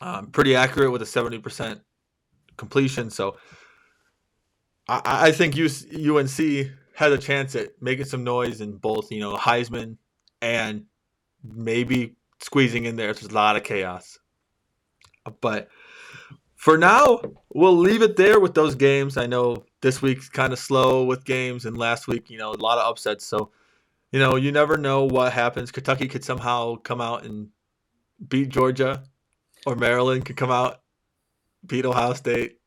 Um, 0.00 0.28
pretty 0.28 0.56
accurate 0.56 0.92
with 0.92 1.02
a 1.02 1.06
seventy 1.06 1.38
percent 1.38 1.80
completion. 2.56 3.10
So 3.10 3.36
I, 4.88 5.28
I 5.28 5.32
think 5.32 5.54
UNC 5.56 6.70
has 6.94 7.12
a 7.12 7.18
chance 7.18 7.54
at 7.54 7.80
making 7.80 8.04
some 8.04 8.24
noise 8.24 8.60
in 8.60 8.76
both, 8.76 9.10
you 9.10 9.20
know, 9.20 9.34
Heisman 9.36 9.96
and 10.40 10.84
maybe 11.42 12.16
squeezing 12.40 12.84
in 12.84 12.96
there. 12.96 13.12
There's 13.12 13.30
a 13.30 13.34
lot 13.34 13.56
of 13.56 13.64
chaos. 13.64 14.18
But 15.40 15.68
for 16.56 16.78
now, 16.78 17.20
we'll 17.54 17.76
leave 17.76 18.02
it 18.02 18.16
there 18.16 18.40
with 18.40 18.54
those 18.54 18.74
games. 18.74 19.16
I 19.16 19.26
know 19.26 19.64
this 19.80 20.02
week's 20.02 20.28
kind 20.28 20.52
of 20.52 20.58
slow 20.58 21.04
with 21.04 21.24
games, 21.24 21.66
and 21.66 21.76
last 21.76 22.08
week, 22.08 22.30
you 22.30 22.38
know, 22.38 22.52
a 22.52 22.54
lot 22.54 22.78
of 22.78 22.88
upsets. 22.88 23.24
So 23.24 23.50
you 24.12 24.18
know, 24.18 24.36
you 24.36 24.50
never 24.50 24.76
know 24.76 25.04
what 25.04 25.32
happens. 25.32 25.70
Kentucky 25.70 26.08
could 26.08 26.24
somehow 26.24 26.76
come 26.76 27.00
out 27.00 27.24
and 27.24 27.48
beat 28.28 28.48
Georgia, 28.48 29.04
or 29.66 29.76
Maryland 29.76 30.24
could 30.24 30.36
come 30.36 30.50
out 30.50 30.80
beat 31.66 31.84
Ohio 31.84 32.14
State. 32.14 32.58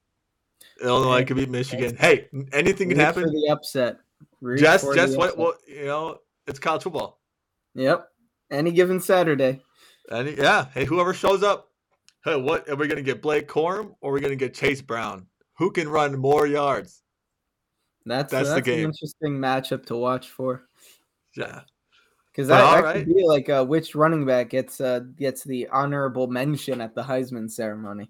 Illinois 0.81 1.25
could 1.25 1.37
beat 1.37 1.49
Michigan. 1.49 1.95
Hey, 1.97 2.27
anything 2.51 2.89
can 2.89 2.99
happen. 2.99 3.23
For 3.23 3.29
the 3.29 3.49
upset. 3.51 3.97
Root 4.41 4.59
just, 4.59 4.85
just 4.95 5.17
what? 5.17 5.37
Well, 5.37 5.53
you 5.67 5.85
know, 5.85 6.19
it's 6.47 6.59
college 6.59 6.83
football. 6.83 7.19
Yep. 7.75 8.07
Any 8.51 8.71
given 8.71 8.99
Saturday. 8.99 9.61
Any, 10.11 10.35
yeah. 10.35 10.67
Hey, 10.73 10.85
whoever 10.85 11.13
shows 11.13 11.43
up. 11.43 11.69
Hey, 12.23 12.39
what 12.39 12.69
are 12.69 12.75
we 12.75 12.87
going 12.87 12.97
to 12.97 13.03
get? 13.03 13.21
Blake 13.21 13.47
Corum 13.47 13.95
or 14.01 14.11
are 14.11 14.13
we 14.13 14.21
going 14.21 14.31
to 14.31 14.37
get 14.37 14.53
Chase 14.53 14.81
Brown? 14.81 15.27
Who 15.57 15.71
can 15.71 15.89
run 15.89 16.17
more 16.17 16.47
yards? 16.47 17.03
That's 18.05 18.31
that's, 18.31 18.49
that's 18.49 18.55
the 18.55 18.61
game. 18.61 18.85
interesting 18.85 19.37
matchup 19.37 19.85
to 19.87 19.95
watch 19.95 20.29
for. 20.29 20.67
Yeah. 21.35 21.61
Because 22.31 22.47
that, 22.47 22.61
that 22.61 22.83
right. 22.83 23.05
could 23.05 23.13
be 23.13 23.23
like 23.25 23.49
uh, 23.49 23.63
which 23.63 23.93
running 23.93 24.25
back 24.25 24.49
gets 24.49 24.81
uh, 24.81 25.01
gets 25.17 25.43
the 25.43 25.67
honorable 25.67 26.27
mention 26.27 26.81
at 26.81 26.95
the 26.95 27.03
Heisman 27.03 27.49
ceremony. 27.49 28.09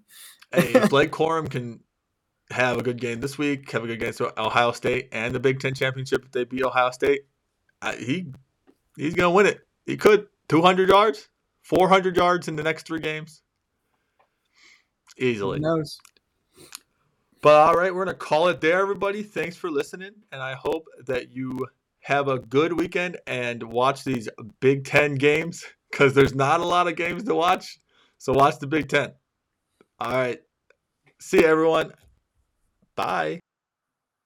hey, 0.52 0.86
Blake 0.88 1.12
Corum 1.12 1.50
can 1.50 1.80
have 2.50 2.78
a 2.78 2.82
good 2.82 2.98
game 2.98 3.20
this 3.20 3.36
week, 3.36 3.70
have 3.72 3.84
a 3.84 3.86
good 3.86 3.98
game 3.98 4.08
against 4.08 4.38
Ohio 4.38 4.72
State 4.72 5.08
and 5.12 5.34
the 5.34 5.40
Big 5.40 5.60
Ten 5.60 5.74
championship 5.74 6.24
if 6.24 6.32
they 6.32 6.44
beat 6.44 6.62
Ohio 6.62 6.90
State. 6.90 7.26
He 7.98 8.32
he's 8.96 9.14
gonna 9.14 9.30
win 9.30 9.46
it. 9.46 9.60
He 9.86 9.96
could 9.96 10.26
200 10.48 10.88
yards, 10.88 11.28
400 11.62 12.16
yards 12.16 12.48
in 12.48 12.56
the 12.56 12.62
next 12.62 12.86
three 12.86 13.00
games, 13.00 13.42
easily. 15.18 15.58
Who 15.58 15.62
knows? 15.62 15.98
But 17.40 17.68
all 17.68 17.74
right, 17.74 17.94
we're 17.94 18.04
gonna 18.04 18.16
call 18.16 18.48
it 18.48 18.60
there, 18.60 18.80
everybody. 18.80 19.22
Thanks 19.22 19.56
for 19.56 19.70
listening, 19.70 20.12
and 20.32 20.40
I 20.40 20.54
hope 20.54 20.86
that 21.06 21.30
you 21.30 21.66
have 22.00 22.28
a 22.28 22.38
good 22.38 22.78
weekend 22.78 23.18
and 23.26 23.62
watch 23.62 24.04
these 24.04 24.28
Big 24.60 24.84
Ten 24.84 25.14
games 25.14 25.64
because 25.90 26.14
there's 26.14 26.34
not 26.34 26.60
a 26.60 26.64
lot 26.64 26.88
of 26.88 26.96
games 26.96 27.24
to 27.24 27.34
watch. 27.34 27.78
So 28.18 28.32
watch 28.32 28.58
the 28.58 28.66
Big 28.66 28.88
Ten. 28.88 29.12
All 30.00 30.12
right. 30.12 30.40
See 31.20 31.40
you, 31.40 31.46
everyone. 31.46 31.92
Bye. 32.96 33.40